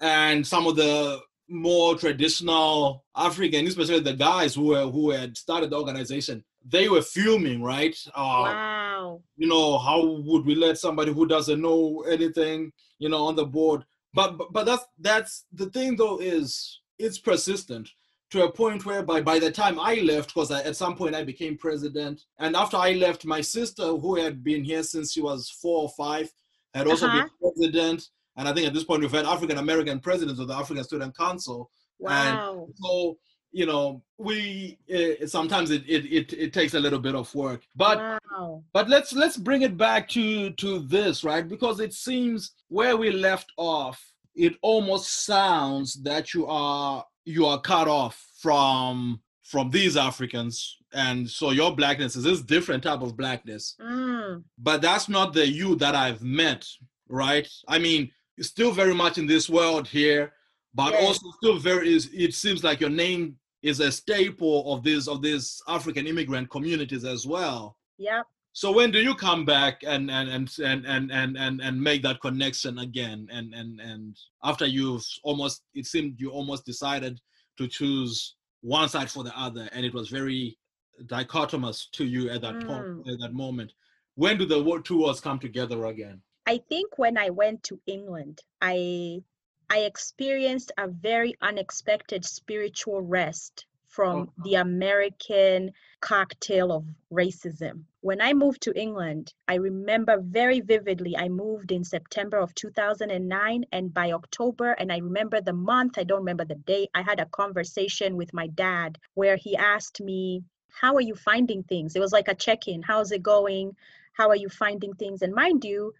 and 0.00 0.46
some 0.46 0.66
of 0.66 0.76
the 0.76 1.20
more 1.48 1.96
traditional 1.96 3.04
African, 3.16 3.66
especially 3.66 4.00
the 4.00 4.14
guys 4.14 4.54
who 4.54 4.64
were, 4.64 4.86
who 4.90 5.10
had 5.10 5.36
started 5.36 5.70
the 5.70 5.76
organization, 5.76 6.42
they 6.66 6.88
were 6.88 7.02
fuming, 7.02 7.62
right? 7.62 7.96
Uh, 8.08 8.44
wow. 8.48 9.22
You 9.36 9.48
know, 9.48 9.78
how 9.78 10.04
would 10.04 10.44
we 10.46 10.54
let 10.54 10.78
somebody 10.78 11.12
who 11.12 11.26
doesn't 11.26 11.60
know 11.60 12.04
anything, 12.08 12.72
you 12.98 13.08
know, 13.08 13.24
on 13.26 13.36
the 13.36 13.46
board? 13.46 13.84
But 14.12 14.38
but, 14.38 14.52
but 14.52 14.64
that's 14.64 14.84
that's 14.98 15.44
the 15.52 15.70
thing 15.70 15.96
though 15.96 16.18
is 16.18 16.80
it's 16.98 17.18
persistent 17.18 17.90
to 18.30 18.44
a 18.44 18.52
point 18.52 18.84
whereby 18.86 19.20
by 19.20 19.38
the 19.38 19.50
time 19.50 19.78
I 19.78 19.96
left, 19.96 20.34
because 20.34 20.50
at 20.50 20.76
some 20.76 20.96
point 20.96 21.14
I 21.14 21.24
became 21.24 21.56
president, 21.56 22.22
and 22.38 22.56
after 22.56 22.76
I 22.76 22.92
left, 22.92 23.24
my 23.24 23.42
sister 23.42 23.86
who 24.02 24.16
had 24.16 24.42
been 24.42 24.64
here 24.64 24.82
since 24.82 25.12
she 25.12 25.20
was 25.20 25.50
four 25.62 25.82
or 25.82 25.90
five 25.96 26.32
had 26.74 26.86
also 26.86 27.06
uh-huh. 27.06 27.22
been 27.22 27.52
president. 27.52 28.08
And 28.36 28.48
I 28.48 28.52
think 28.52 28.66
at 28.66 28.74
this 28.74 28.84
point 28.84 29.00
we've 29.00 29.12
had 29.12 29.26
African 29.26 29.58
American 29.58 30.00
presidents 30.00 30.40
of 30.40 30.48
the 30.48 30.54
African 30.54 30.84
Student 30.84 31.16
Council. 31.16 31.70
Wow. 31.98 32.66
And 32.66 32.74
so, 32.76 33.16
you 33.52 33.66
know, 33.66 34.02
we 34.18 34.78
it, 34.88 35.30
sometimes 35.30 35.70
it, 35.70 35.84
it, 35.86 36.04
it 36.06 36.32
it 36.32 36.52
takes 36.52 36.74
a 36.74 36.80
little 36.80 36.98
bit 36.98 37.14
of 37.14 37.32
work. 37.34 37.62
But 37.76 37.98
wow. 38.30 38.64
but 38.72 38.88
let's 38.88 39.12
let's 39.12 39.36
bring 39.36 39.62
it 39.62 39.76
back 39.76 40.08
to 40.10 40.50
to 40.50 40.80
this, 40.80 41.22
right? 41.22 41.48
Because 41.48 41.78
it 41.78 41.92
seems 41.92 42.52
where 42.68 42.96
we 42.96 43.10
left 43.12 43.52
off, 43.56 44.02
it 44.34 44.56
almost 44.62 45.24
sounds 45.24 46.02
that 46.02 46.34
you 46.34 46.46
are 46.46 47.04
you 47.24 47.46
are 47.46 47.60
cut 47.60 47.86
off 47.86 48.20
from 48.40 49.20
from 49.44 49.70
these 49.70 49.96
Africans. 49.96 50.78
And 50.92 51.28
so 51.28 51.50
your 51.50 51.74
blackness 51.76 52.16
is 52.16 52.24
this 52.24 52.40
different 52.40 52.82
type 52.82 53.02
of 53.02 53.16
blackness. 53.16 53.76
Mm. 53.80 54.42
But 54.58 54.82
that's 54.82 55.08
not 55.08 55.34
the 55.34 55.46
you 55.46 55.76
that 55.76 55.94
I've 55.94 56.22
met, 56.22 56.66
right? 57.08 57.46
I 57.68 57.78
mean, 57.78 58.10
still 58.40 58.72
very 58.72 58.94
much 58.94 59.18
in 59.18 59.26
this 59.26 59.48
world 59.48 59.86
here, 59.86 60.32
but 60.74 60.92
yes. 60.92 61.06
also 61.06 61.26
still 61.42 61.58
very 61.58 61.94
is 61.94 62.10
it 62.12 62.34
seems 62.34 62.64
like 62.64 62.80
your 62.80 62.90
name 62.90 63.36
is 63.62 63.80
a 63.80 63.92
staple 63.92 64.72
of 64.72 64.82
this 64.82 65.06
of 65.08 65.22
these 65.22 65.62
African 65.68 66.06
immigrant 66.06 66.50
communities 66.50 67.04
as 67.04 67.26
well. 67.26 67.76
Yep. 67.98 68.26
So 68.52 68.70
when 68.70 68.92
do 68.92 69.00
you 69.00 69.14
come 69.14 69.44
back 69.44 69.82
and 69.86 70.10
and 70.10 70.28
and 70.28 70.50
and 70.58 70.86
and 70.86 71.10
and 71.12 71.36
and, 71.36 71.60
and 71.60 71.80
make 71.80 72.02
that 72.02 72.20
connection 72.20 72.78
again? 72.78 73.28
And 73.30 73.52
and 73.52 73.80
and 73.80 74.16
after 74.42 74.64
you've 74.64 75.04
almost 75.22 75.62
it 75.74 75.86
seemed 75.86 76.20
you 76.20 76.30
almost 76.30 76.64
decided 76.64 77.20
to 77.58 77.68
choose 77.68 78.36
one 78.64 78.88
side 78.88 79.10
for 79.10 79.22
the 79.22 79.38
other, 79.38 79.68
and 79.72 79.84
it 79.84 79.92
was 79.92 80.08
very 80.08 80.56
dichotomous 81.04 81.90
to 81.92 82.04
you 82.04 82.30
at 82.30 82.40
that 82.40 82.54
mm. 82.54 82.66
point, 82.66 83.08
at 83.08 83.20
that 83.20 83.34
moment. 83.34 83.72
When 84.14 84.38
do 84.38 84.46
the 84.46 84.80
two 84.84 85.02
worlds 85.02 85.20
come 85.20 85.38
together 85.38 85.84
again? 85.84 86.22
I 86.46 86.58
think 86.68 86.96
when 86.98 87.18
I 87.18 87.28
went 87.30 87.62
to 87.64 87.78
England, 87.86 88.40
I 88.62 89.22
I 89.68 89.80
experienced 89.80 90.72
a 90.78 90.88
very 90.88 91.34
unexpected 91.42 92.24
spiritual 92.24 93.02
rest 93.02 93.66
from 93.94 94.16
Oh. 94.20 94.42
the 94.44 94.54
American 94.56 95.72
cocktail 96.00 96.72
of 96.72 96.84
racism. 97.12 97.84
When 98.00 98.20
I 98.20 98.32
moved 98.32 98.62
to 98.62 98.78
England, 98.78 99.32
I 99.46 99.54
remember 99.54 100.18
very 100.20 100.60
vividly, 100.60 101.16
I 101.16 101.28
moved 101.28 101.70
in 101.72 101.84
September 101.84 102.38
of 102.38 102.54
2009, 102.54 103.64
and 103.72 103.94
by 103.94 104.12
October, 104.12 104.72
and 104.72 104.92
I 104.92 104.98
remember 104.98 105.40
the 105.40 105.52
month, 105.52 105.96
I 105.96 106.04
don't 106.04 106.18
remember 106.24 106.44
the 106.44 106.56
day, 106.72 106.88
I 106.94 107.02
had 107.02 107.20
a 107.20 107.26
conversation 107.26 108.16
with 108.16 108.34
my 108.34 108.48
dad 108.48 108.98
where 109.14 109.36
he 109.36 109.56
asked 109.56 110.00
me, 110.00 110.42
How 110.80 110.96
are 110.96 111.00
you 111.10 111.14
finding 111.14 111.62
things? 111.62 111.94
It 111.94 112.00
was 112.00 112.12
like 112.12 112.28
a 112.28 112.34
check 112.34 112.66
in. 112.66 112.82
How's 112.82 113.12
it 113.12 113.22
going? 113.22 113.76
How 114.12 114.28
are 114.28 114.36
you 114.44 114.48
finding 114.48 114.94
things? 114.94 115.22
And 115.22 115.32
mind 115.32 115.64
you, 115.64 115.94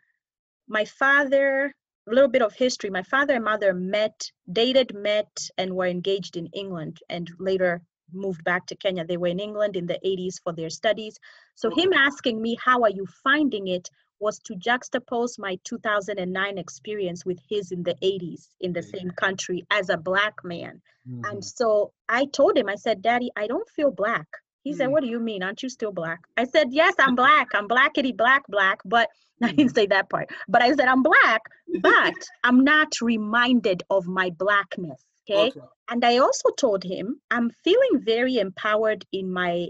my 0.66 0.84
father 0.84 1.72
little 2.10 2.28
bit 2.28 2.42
of 2.42 2.52
history 2.54 2.90
my 2.90 3.02
father 3.02 3.34
and 3.34 3.44
mother 3.44 3.72
met 3.72 4.30
dated 4.52 4.94
met 4.94 5.48
and 5.58 5.74
were 5.74 5.86
engaged 5.86 6.36
in 6.36 6.46
england 6.52 7.00
and 7.08 7.30
later 7.38 7.80
moved 8.12 8.44
back 8.44 8.66
to 8.66 8.76
kenya 8.76 9.04
they 9.04 9.16
were 9.16 9.28
in 9.28 9.40
england 9.40 9.74
in 9.76 9.86
the 9.86 9.98
80s 10.04 10.40
for 10.42 10.52
their 10.52 10.70
studies 10.70 11.18
so 11.54 11.70
him 11.70 11.92
asking 11.92 12.40
me 12.40 12.56
how 12.62 12.82
are 12.82 12.90
you 12.90 13.06
finding 13.22 13.68
it 13.68 13.88
was 14.20 14.38
to 14.40 14.54
juxtapose 14.54 15.38
my 15.38 15.58
2009 15.64 16.58
experience 16.58 17.24
with 17.24 17.38
his 17.48 17.72
in 17.72 17.82
the 17.82 17.94
80s 18.02 18.48
in 18.60 18.72
the 18.72 18.82
same 18.82 19.10
country 19.10 19.64
as 19.70 19.88
a 19.88 19.96
black 19.96 20.34
man 20.44 20.80
Mhm. 21.08 21.30
and 21.30 21.44
so 21.44 21.92
I 22.08 22.26
told 22.26 22.56
him, 22.56 22.68
I 22.68 22.76
said, 22.76 23.02
Daddy, 23.02 23.30
I 23.36 23.46
don't 23.46 23.68
feel 23.68 23.90
black. 23.90 24.26
He 24.62 24.72
said, 24.72 24.88
Mm. 24.88 24.92
What 24.92 25.02
do 25.02 25.08
you 25.08 25.20
mean? 25.20 25.42
Aren't 25.42 25.62
you 25.62 25.68
still 25.68 25.92
black? 25.92 26.20
I 26.36 26.44
said, 26.44 26.68
Yes, 26.70 26.94
I'm 26.98 27.14
black. 27.14 27.48
I'm 27.54 27.66
blackety 27.68 28.12
black, 28.16 28.42
black. 28.48 28.78
But 28.84 29.08
I 29.44 29.52
didn't 29.52 29.72
mm. 29.72 29.74
say 29.74 29.86
that 29.86 30.10
part. 30.10 30.30
But 30.48 30.62
I 30.62 30.68
said, 30.70 30.88
I'm 30.88 31.02
black, 31.02 31.42
but 31.82 32.14
I'm 32.42 32.64
not 32.64 33.00
reminded 33.00 33.82
of 33.90 34.06
my 34.06 34.30
blackness. 34.30 35.04
Okay. 35.28 35.48
Okay. 35.48 35.60
And 35.90 36.04
I 36.04 36.18
also 36.18 36.50
told 36.56 36.82
him, 36.82 37.20
I'm 37.30 37.50
feeling 37.62 38.02
very 38.04 38.38
empowered 38.38 39.04
in 39.12 39.32
my 39.32 39.68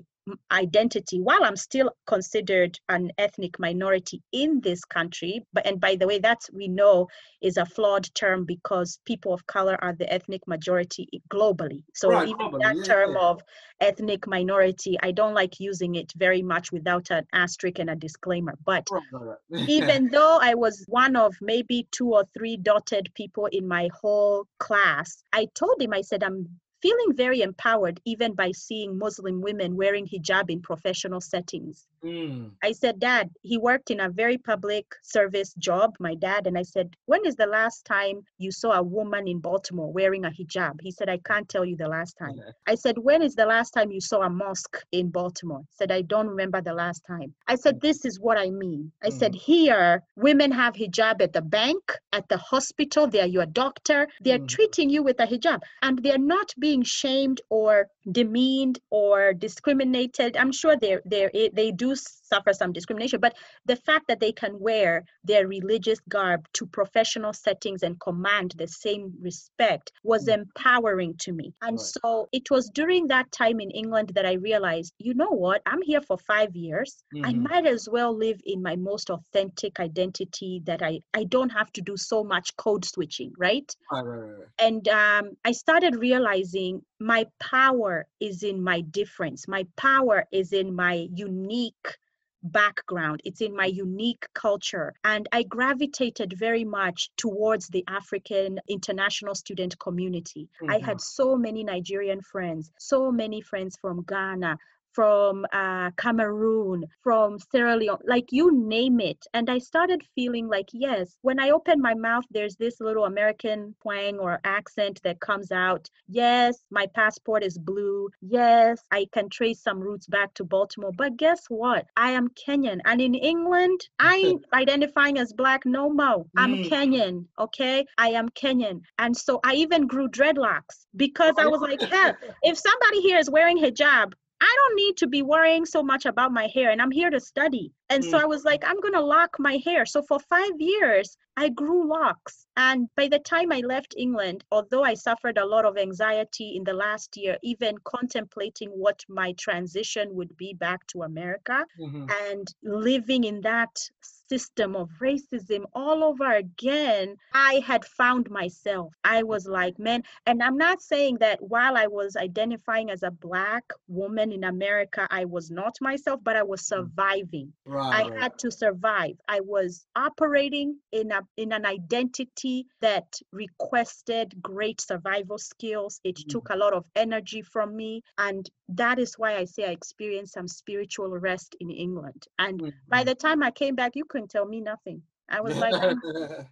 identity 0.50 1.20
while 1.20 1.44
I'm 1.44 1.56
still 1.56 1.90
considered 2.06 2.78
an 2.88 3.12
ethnic 3.18 3.58
minority 3.58 4.22
in 4.32 4.60
this 4.60 4.84
country. 4.84 5.44
But, 5.52 5.66
and 5.66 5.80
by 5.80 5.96
the 5.96 6.06
way, 6.06 6.18
that's 6.18 6.50
we 6.52 6.68
know 6.68 7.08
is 7.42 7.56
a 7.56 7.66
flawed 7.66 8.08
term 8.14 8.44
because 8.44 8.98
people 9.04 9.32
of 9.34 9.46
color 9.46 9.76
are 9.82 9.92
the 9.92 10.10
ethnic 10.12 10.46
majority 10.46 11.08
globally. 11.30 11.82
So 11.94 12.10
Right, 12.10 12.28
even 12.28 12.46
globally, 12.46 12.62
that 12.62 12.76
yeah, 12.76 12.82
term 12.82 13.12
yeah. 13.12 13.28
of 13.28 13.42
ethnic 13.80 14.26
minority, 14.26 14.96
I 15.02 15.12
don't 15.12 15.34
like 15.34 15.60
using 15.60 15.96
it 15.96 16.12
very 16.16 16.42
much 16.42 16.72
without 16.72 17.10
an 17.10 17.26
asterisk 17.32 17.78
and 17.78 17.90
a 17.90 17.96
disclaimer. 17.96 18.56
But 18.64 18.88
Right, 18.90 19.02
right, 19.12 19.36
right. 19.50 19.68
even 19.68 20.08
though 20.08 20.38
I 20.40 20.54
was 20.54 20.84
one 20.88 21.16
of 21.16 21.34
maybe 21.40 21.86
two 21.90 22.14
or 22.14 22.24
three 22.32 22.56
dotted 22.56 23.12
people 23.14 23.46
in 23.46 23.68
my 23.68 23.88
whole 24.00 24.46
class, 24.58 25.22
I 25.32 25.48
told 25.54 25.80
him, 25.80 25.92
I 25.92 26.00
said, 26.00 26.22
I'm 26.22 26.48
feeling 26.84 27.16
very 27.16 27.40
empowered 27.40 27.98
even 28.04 28.34
by 28.34 28.52
seeing 28.52 28.98
Muslim 28.98 29.40
women 29.40 29.74
wearing 29.74 30.06
hijab 30.06 30.50
in 30.50 30.60
professional 30.60 31.18
settings. 31.18 31.86
Mm. 32.04 32.50
I 32.62 32.72
said, 32.72 33.00
Dad, 33.00 33.30
he 33.42 33.56
worked 33.56 33.90
in 33.90 34.00
a 34.00 34.10
very 34.10 34.36
public 34.36 34.84
service 35.02 35.54
job, 35.54 35.94
my 35.98 36.14
dad. 36.14 36.46
And 36.46 36.58
I 36.58 36.62
said, 36.62 36.94
When 37.06 37.24
is 37.24 37.34
the 37.36 37.46
last 37.46 37.84
time 37.86 38.20
you 38.38 38.52
saw 38.52 38.72
a 38.72 38.82
woman 38.82 39.26
in 39.26 39.38
Baltimore 39.38 39.90
wearing 39.90 40.24
a 40.26 40.30
hijab? 40.30 40.80
He 40.82 40.90
said, 40.90 41.08
I 41.08 41.18
can't 41.18 41.48
tell 41.48 41.64
you 41.64 41.76
the 41.76 41.88
last 41.88 42.18
time. 42.18 42.34
Yeah. 42.36 42.52
I 42.66 42.74
said, 42.74 42.98
When 42.98 43.22
is 43.22 43.34
the 43.34 43.46
last 43.46 43.70
time 43.70 43.90
you 43.90 44.00
saw 44.00 44.22
a 44.22 44.30
mosque 44.30 44.76
in 44.92 45.08
Baltimore? 45.10 45.60
He 45.60 45.74
said, 45.76 45.90
I 45.90 46.02
don't 46.02 46.28
remember 46.28 46.60
the 46.60 46.74
last 46.74 47.04
time. 47.06 47.34
I 47.48 47.54
said, 47.56 47.80
This 47.80 48.04
is 48.04 48.20
what 48.20 48.36
I 48.38 48.50
mean. 48.50 48.92
I 49.02 49.08
said, 49.08 49.34
Here, 49.34 50.02
women 50.16 50.52
have 50.52 50.74
hijab 50.74 51.22
at 51.22 51.32
the 51.32 51.42
bank, 51.42 51.82
at 52.12 52.28
the 52.28 52.36
hospital, 52.36 53.06
they're 53.06 53.26
your 53.26 53.46
doctor, 53.46 54.08
they're 54.20 54.38
Mhm. 54.38 54.48
treating 54.48 54.90
you 54.90 55.02
with 55.02 55.18
a 55.20 55.26
hijab, 55.26 55.60
and 55.82 56.02
they're 56.02 56.18
not 56.18 56.52
being 56.58 56.82
shamed 56.82 57.40
or 57.48 57.88
demeaned 58.12 58.78
or 58.90 59.32
discriminated. 59.32 60.36
I'm 60.36 60.52
sure 60.52 60.76
they're, 60.76 61.02
they're, 61.06 61.30
they 61.32 61.70
do 61.72 61.93
use 61.94 62.23
suffer 62.34 62.52
some 62.52 62.72
discrimination, 62.72 63.20
but 63.20 63.36
the 63.66 63.76
fact 63.76 64.06
that 64.08 64.20
they 64.20 64.32
can 64.32 64.58
wear 64.58 65.04
their 65.24 65.46
religious 65.46 66.00
garb 66.08 66.46
to 66.54 66.66
professional 66.66 67.32
settings 67.32 67.82
and 67.82 68.00
command 68.00 68.54
the 68.56 68.66
same 68.66 69.12
respect 69.20 69.92
was 70.02 70.26
Mm. 70.26 70.34
empowering 70.38 71.14
to 71.18 71.32
me. 71.32 71.52
And 71.62 71.78
Right. 71.78 71.86
so 72.02 72.28
it 72.32 72.50
was 72.50 72.70
during 72.70 73.08
that 73.08 73.30
time 73.32 73.60
in 73.60 73.70
England 73.70 74.12
that 74.14 74.26
I 74.26 74.34
realized, 74.34 74.94
you 74.98 75.14
know 75.14 75.30
what? 75.30 75.62
I'm 75.66 75.82
here 75.82 76.00
for 76.00 76.18
five 76.18 76.54
years. 76.56 77.04
I 77.22 77.32
Mhm. 77.32 77.42
might 77.48 77.66
as 77.66 77.88
well 77.88 78.12
live 78.16 78.40
in 78.44 78.62
my 78.62 78.76
most 78.76 79.10
authentic 79.10 79.80
identity 79.80 80.60
that 80.64 80.82
I, 80.82 81.00
I 81.14 81.24
don't 81.24 81.50
have 81.50 81.72
to 81.72 81.82
do 81.82 81.96
so 81.96 82.24
much 82.24 82.56
code 82.56 82.84
switching, 82.84 83.32
right, 83.38 83.70
right, 83.90 84.04
right. 84.04 84.48
and 84.58 84.86
um, 84.88 85.30
I 85.44 85.52
started 85.52 85.96
realizing 85.96 86.82
my 87.00 87.26
power 87.40 88.06
is 88.20 88.42
in 88.42 88.62
my 88.62 88.80
difference. 88.82 89.48
My 89.48 89.66
power 89.76 90.24
is 90.32 90.52
in 90.52 90.74
my 90.74 91.08
unique 91.14 91.98
background. 92.44 93.20
It's 93.24 93.40
in 93.40 93.56
my 93.56 93.66
unique 93.66 94.26
culture. 94.34 94.94
And 95.04 95.28
I 95.32 95.42
gravitated 95.44 96.34
very 96.38 96.64
much 96.64 97.10
towards 97.16 97.68
the 97.68 97.84
African 97.88 98.60
international 98.68 99.34
student 99.34 99.78
community. 99.78 100.48
I 100.68 100.78
Mhm. 100.78 100.84
had 100.84 101.00
so 101.00 101.36
many 101.36 101.64
Nigerian 101.64 102.20
friends, 102.20 102.72
so 102.78 103.10
many 103.10 103.40
friends 103.40 103.76
from 103.80 104.04
Ghana, 104.04 104.58
from 104.94 105.44
uh, 105.52 105.90
Cameroon, 105.98 106.84
from 107.02 107.38
Sierra 107.38 107.76
Leone, 107.76 107.98
like 108.04 108.26
you 108.30 108.54
name 108.54 109.00
it. 109.00 109.26
And 109.34 109.50
I 109.50 109.58
started 109.58 110.02
feeling 110.14 110.48
like, 110.48 110.68
yes, 110.72 111.16
when 111.22 111.40
I 111.40 111.50
open 111.50 111.80
my 111.80 111.94
mouth, 111.94 112.24
there's 112.30 112.56
this 112.56 112.80
little 112.80 113.04
American 113.04 113.74
twang 113.82 114.18
or 114.18 114.40
accent 114.44 115.00
that 115.04 115.20
comes 115.20 115.50
out. 115.52 115.88
Yes, 116.08 116.64
my 116.70 116.86
passport 116.94 117.42
is 117.42 117.58
blue. 117.58 118.08
Yes, 118.22 118.80
I 118.90 119.06
can 119.12 119.28
trace 119.28 119.60
some 119.60 119.80
roots 119.80 120.06
back 120.06 120.32
to 120.34 120.44
Baltimore. 120.44 120.92
But 120.96 121.16
guess 121.16 121.44
what? 121.48 121.86
I 121.96 122.10
am 122.12 122.28
Kenyan. 122.28 122.80
And 122.84 123.00
in 123.00 123.14
England, 123.14 123.80
I 123.98 124.16
ain't 124.26 124.44
identifying 124.52 125.18
as 125.18 125.32
black 125.32 125.66
no 125.66 125.90
more. 125.90 126.24
I'm 126.36 126.54
Mm. 126.54 126.68
Kenyan, 126.68 127.24
okay? 127.38 127.84
I 127.98 128.10
am 128.10 128.28
Kenyan. 128.30 128.82
And 128.98 129.16
so 129.16 129.40
I 129.44 129.54
even 129.54 129.86
grew 129.86 130.08
dreadlocks 130.08 130.86
because 130.96 131.34
I 131.38 131.46
was 131.46 131.60
like, 131.60 131.80
hell, 131.90 132.14
if 132.42 132.56
somebody 132.58 133.00
here 133.00 133.18
is 133.18 133.28
wearing 133.28 133.58
hijab, 133.58 134.12
I 134.44 134.56
don't 134.56 134.76
need 134.76 134.96
to 134.98 135.06
be 135.06 135.22
worrying 135.22 135.64
so 135.64 135.82
much 135.82 136.04
about 136.04 136.32
my 136.32 136.48
hair 136.48 136.70
and 136.70 136.82
I'm 136.82 136.90
here 136.90 137.10
to 137.10 137.20
study. 137.20 137.72
And 137.90 138.04
so 138.04 138.18
Mm. 138.18 138.22
I 138.22 138.24
was 138.26 138.44
like, 138.44 138.64
I'm 138.64 138.80
going 138.80 138.94
to 138.94 139.00
lock 139.00 139.36
my 139.38 139.56
hair. 139.64 139.84
So 139.86 140.02
for 140.02 140.18
five 140.18 140.58
years, 140.58 141.16
I 141.36 141.48
grew 141.48 141.86
locks. 141.88 142.46
And 142.56 142.88
by 142.96 143.08
the 143.08 143.18
time 143.18 143.52
I 143.52 143.60
left 143.60 143.94
England, 143.96 144.44
although 144.50 144.84
I 144.84 144.94
suffered 144.94 145.36
a 145.38 145.44
lot 145.46 145.64
of 145.64 145.76
anxiety 145.76 146.56
in 146.56 146.64
the 146.64 146.72
last 146.72 147.16
year, 147.16 147.38
even 147.42 147.76
contemplating 147.84 148.70
what 148.70 149.04
my 149.08 149.32
transition 149.32 150.14
would 150.14 150.36
be 150.36 150.54
back 150.54 150.86
to 150.88 151.02
America 151.02 151.66
Mhm. 151.78 152.14
and 152.28 152.54
living 152.62 153.24
in 153.24 153.40
that 153.42 153.90
system 154.00 154.74
of 154.76 154.88
racism 155.00 155.64
all 155.72 156.02
over 156.04 156.30
again, 156.32 157.16
I 157.32 157.62
had 157.66 157.84
found 157.84 158.30
myself. 158.30 158.94
I 159.04 159.22
was 159.22 159.46
like, 159.46 159.78
man, 159.78 160.02
and 160.26 160.42
I'm 160.42 160.56
not 160.56 160.80
saying 160.80 161.18
that 161.18 161.42
while 161.42 161.76
I 161.76 161.86
was 161.86 162.16
identifying 162.16 162.90
as 162.90 163.02
a 163.02 163.10
Black 163.10 163.64
woman 163.86 164.32
in 164.32 164.44
America, 164.44 165.06
I 165.10 165.24
was 165.24 165.50
not 165.50 165.76
myself, 165.80 166.20
but 166.22 166.36
I 166.36 166.42
was 166.42 166.66
surviving. 166.66 167.52
Right, 167.66 167.73
I 167.90 168.04
had 168.18 168.38
to 168.38 168.50
survive. 168.50 169.20
I 169.28 169.40
was 169.40 169.86
operating 169.96 170.80
in 170.92 171.10
a 171.12 171.22
in 171.36 171.52
an 171.52 171.64
identity 171.66 172.66
that 172.80 173.20
requested 173.32 174.42
great 174.42 174.80
survival 174.80 175.38
skills. 175.38 176.00
It 176.04 176.16
Mhm. 176.16 176.28
took 176.28 176.48
a 176.50 176.56
lot 176.56 176.72
of 176.74 176.86
energy 176.94 177.42
from 177.42 177.76
me, 177.76 178.02
and 178.18 178.48
that 178.68 178.98
is 178.98 179.18
why 179.18 179.36
I 179.36 179.44
say 179.44 179.64
I 179.64 179.72
experienced 179.72 180.34
some 180.34 180.48
spiritual 180.48 181.10
rest 181.18 181.56
in 181.60 181.70
England. 181.70 182.26
And 182.38 182.62
by 182.88 183.02
Mhm. 183.02 183.04
the 183.04 183.14
time 183.14 183.42
I 183.42 183.50
came 183.50 183.74
back, 183.74 183.96
you 183.96 184.04
couldn't 184.04 184.30
tell 184.30 184.46
me 184.46 184.60
nothing. 184.60 185.02
I 185.28 185.40
was 185.40 185.58
like, 185.58 185.76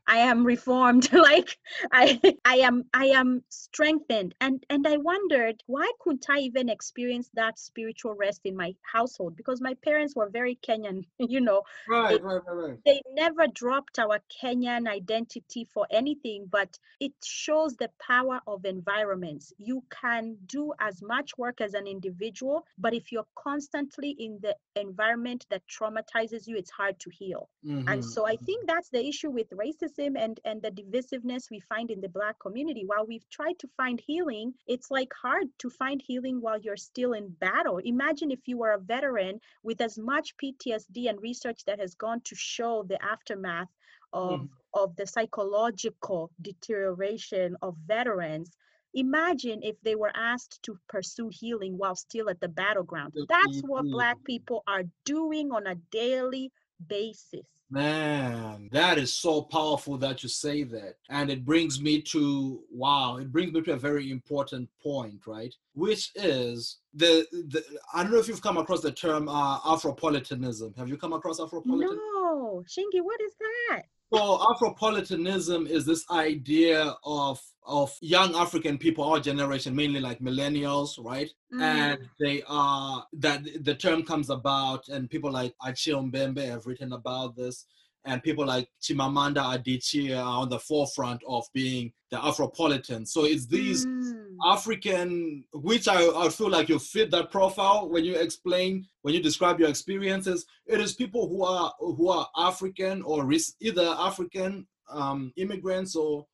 I'm 0.07 0.45
reformed. 0.47 1.13
like 1.13 1.59
I 1.93 2.21
I 2.45 2.57
am 2.57 2.85
I 2.93 3.07
am 3.07 3.45
strengthened. 3.49 4.35
And 4.41 4.65
and 4.69 4.87
I 4.87 4.97
wondered 4.99 5.63
why 5.67 5.91
couldn't 6.01 6.27
I 6.29 6.39
even 6.39 6.69
experience 6.69 7.31
that 7.35 7.59
spiritual 7.59 8.15
rest 8.15 8.41
in 8.45 8.57
my 8.57 8.75
household? 8.93 9.37
Because 9.37 9.61
my 9.61 9.75
parents 9.75 10.15
were 10.17 10.29
very 10.29 10.57
Kenyan, 10.57 11.05
you 11.19 11.41
know. 11.41 11.63
right, 11.87 12.23
right, 12.23 12.43
right, 12.47 12.57
right. 12.57 12.79
They 12.85 13.03
never 13.11 13.47
dropped 13.47 13.99
our 13.99 14.21
Kenyan 14.29 14.87
identity 14.89 15.65
for 15.65 15.87
anything, 15.91 16.47
but 16.47 16.79
it 17.01 17.13
shows 17.25 17.77
the 17.77 17.91
power 17.99 18.41
of 18.47 18.65
environments. 18.65 19.53
You 19.59 19.85
can 19.91 20.39
do 20.47 20.73
as 20.79 21.03
much 21.03 21.37
work 21.37 21.61
as 21.61 21.75
an 21.75 21.87
individual, 21.87 22.67
but 22.79 22.95
if 22.95 23.13
you're 23.13 23.27
constantly 23.35 24.11
in 24.11 24.41
the 24.41 24.57
environment 24.75 25.47
that 25.51 25.67
traumatizes 25.67 26.47
you, 26.47 26.57
it's 26.57 26.71
hard 26.71 26.99
to 27.01 27.11
heal. 27.11 27.49
And 27.87 28.05
Mhm. 28.05 28.05
so 28.05 28.27
I 28.27 28.37
think 28.37 28.62
that's 28.66 28.88
the 28.88 29.07
issue 29.07 29.31
with 29.31 29.51
racism 29.51 30.16
and, 30.16 30.38
and 30.44 30.62
the 30.62 30.70
divisiveness 30.70 31.51
we 31.51 31.61
find 31.61 31.90
in 31.90 32.01
the 32.01 32.09
Black 32.09 32.38
community. 32.38 32.85
While 32.87 33.07
we've 33.07 33.29
tried 33.31 33.59
to 33.61 33.68
find 33.77 34.01
healing, 34.01 34.55
it's 34.66 34.90
like 34.90 35.12
hard 35.20 35.46
to 35.59 35.70
find 35.70 36.01
healing 36.01 36.40
while 36.40 36.59
you're 36.59 36.77
still 36.77 37.12
in 37.12 37.29
battle. 37.40 37.79
Imagine 37.79 38.31
if 38.31 38.46
you 38.46 38.59
were 38.59 38.72
a 38.72 38.79
veteran 38.79 39.40
with 39.62 39.81
as 39.81 39.98
much 39.98 40.35
PTSD 40.37 41.09
and 41.09 41.20
research 41.20 41.64
that 41.66 41.81
has 41.81 41.94
gone 41.94 42.20
to 42.25 42.35
show 42.35 42.85
the 42.88 43.03
aftermath 43.03 43.68
of 44.12 44.40
mm. 44.40 44.48
of 44.75 44.94
the 44.96 45.07
psychological 45.07 46.31
deterioration 46.40 47.57
of 47.62 47.77
veterans 47.87 48.51
imagine 48.94 49.61
if 49.62 49.81
they 49.83 49.94
were 49.94 50.12
asked 50.14 50.62
to 50.62 50.79
pursue 50.88 51.31
healing 51.33 51.79
while 51.79 51.94
still 51.94 52.29
at 52.29 52.40
the 52.40 52.48
battleground 52.48 53.12
that's 53.29 53.61
what 53.62 53.85
black 53.85 54.22
people 54.25 54.62
are 54.66 54.85
doing 55.05 55.51
on 55.51 55.66
a 55.66 55.75
daily 55.90 56.51
basis 56.88 57.46
Man, 57.73 58.69
that 58.71 58.99
is 58.99 59.15
so 59.15 59.41
powerful 59.41 59.97
that 59.97 60.23
you 60.23 60.29
say 60.29 60.63
that. 60.63 60.97
And 61.09 61.31
it 61.31 61.43
brings 61.43 61.81
me 61.81 62.03
to 62.03 62.61
wow, 62.71 63.17
it 63.17 63.33
brings 63.33 63.51
me 63.51 63.63
to 63.63 63.73
a 63.73 63.79
very 63.79 64.11
important 64.11 64.69
point, 64.83 65.27
right? 65.27 65.55
Which 65.73 66.11
is 66.15 66.81
the, 66.93 67.27
the 67.33 67.65
I 67.95 68.03
don't 68.03 68.13
know 68.13 68.19
if 68.19 68.29
you've 68.29 68.43
come 68.43 68.59
across 68.59 68.83
the 68.83 68.93
term 68.93 69.27
uh, 69.27 69.59
Afropolitanism. 69.61 70.77
Have 70.77 70.91
you 70.91 70.99
come 70.99 71.15
across 71.15 71.41
Afropolitanism? 71.41 71.97
No, 71.97 72.63
Shingi, 72.69 73.01
what 73.01 73.23
is 73.23 73.33
that? 73.41 73.85
So 74.12 74.38
Afropolitanism 74.38 75.66
is 75.66 75.87
this 75.87 76.05
idea 76.11 76.94
of 77.05 77.40
of 77.64 77.96
young 78.01 78.35
African 78.35 78.77
people, 78.77 79.05
our 79.05 79.20
generation, 79.20 79.75
mainly 79.75 80.01
like 80.01 80.18
millennials, 80.18 81.03
right? 81.03 81.31
Mm. 81.55 81.62
And 81.62 81.98
they 82.18 82.42
are 82.48 83.07
that 83.14 83.64
the 83.64 83.75
term 83.75 84.03
comes 84.03 84.31
about, 84.31 84.88
and 84.88 85.09
people 85.09 85.31
like 85.31 85.55
Achille 85.64 86.03
Mbembe 86.03 86.44
have 86.44 86.66
written 86.66 86.92
about 86.92 87.37
this, 87.37 87.66
and 88.05 88.22
people 88.22 88.44
like 88.44 88.68
Chimamanda 88.83 89.57
Adichie 89.57 90.16
are 90.16 90.42
on 90.42 90.48
the 90.48 90.59
forefront 90.59 91.22
of 91.27 91.44
being 91.55 91.92
the 92.11 92.16
Afropolitan. 92.16 93.07
So 93.07 93.25
it's 93.25 93.46
these 93.46 93.87
mm. 93.87 94.32
African, 94.45 95.45
which 95.53 95.88
I, 95.88 96.07
I 96.09 96.29
feel 96.29 96.51
like 96.51 96.68
you 96.68 96.79
fit 96.79 97.11
that 97.11 97.31
profile 97.31 97.88
when 97.88 98.05
you 98.05 98.14
explain, 98.14 98.87
when 99.03 99.14
you 99.14 99.23
describe 99.23 99.61
your 99.61 99.68
experiences. 99.68 100.47
It 100.66 100.81
is 100.81 100.95
people 100.95 101.29
who 101.29 101.45
are 101.45 101.73
who 101.79 102.09
are 102.09 102.29
African 102.37 103.03
or 103.03 103.31
either 103.61 103.95
African 103.99 104.66
um, 104.90 105.33
immigrants 105.37 105.97
or 105.97 106.27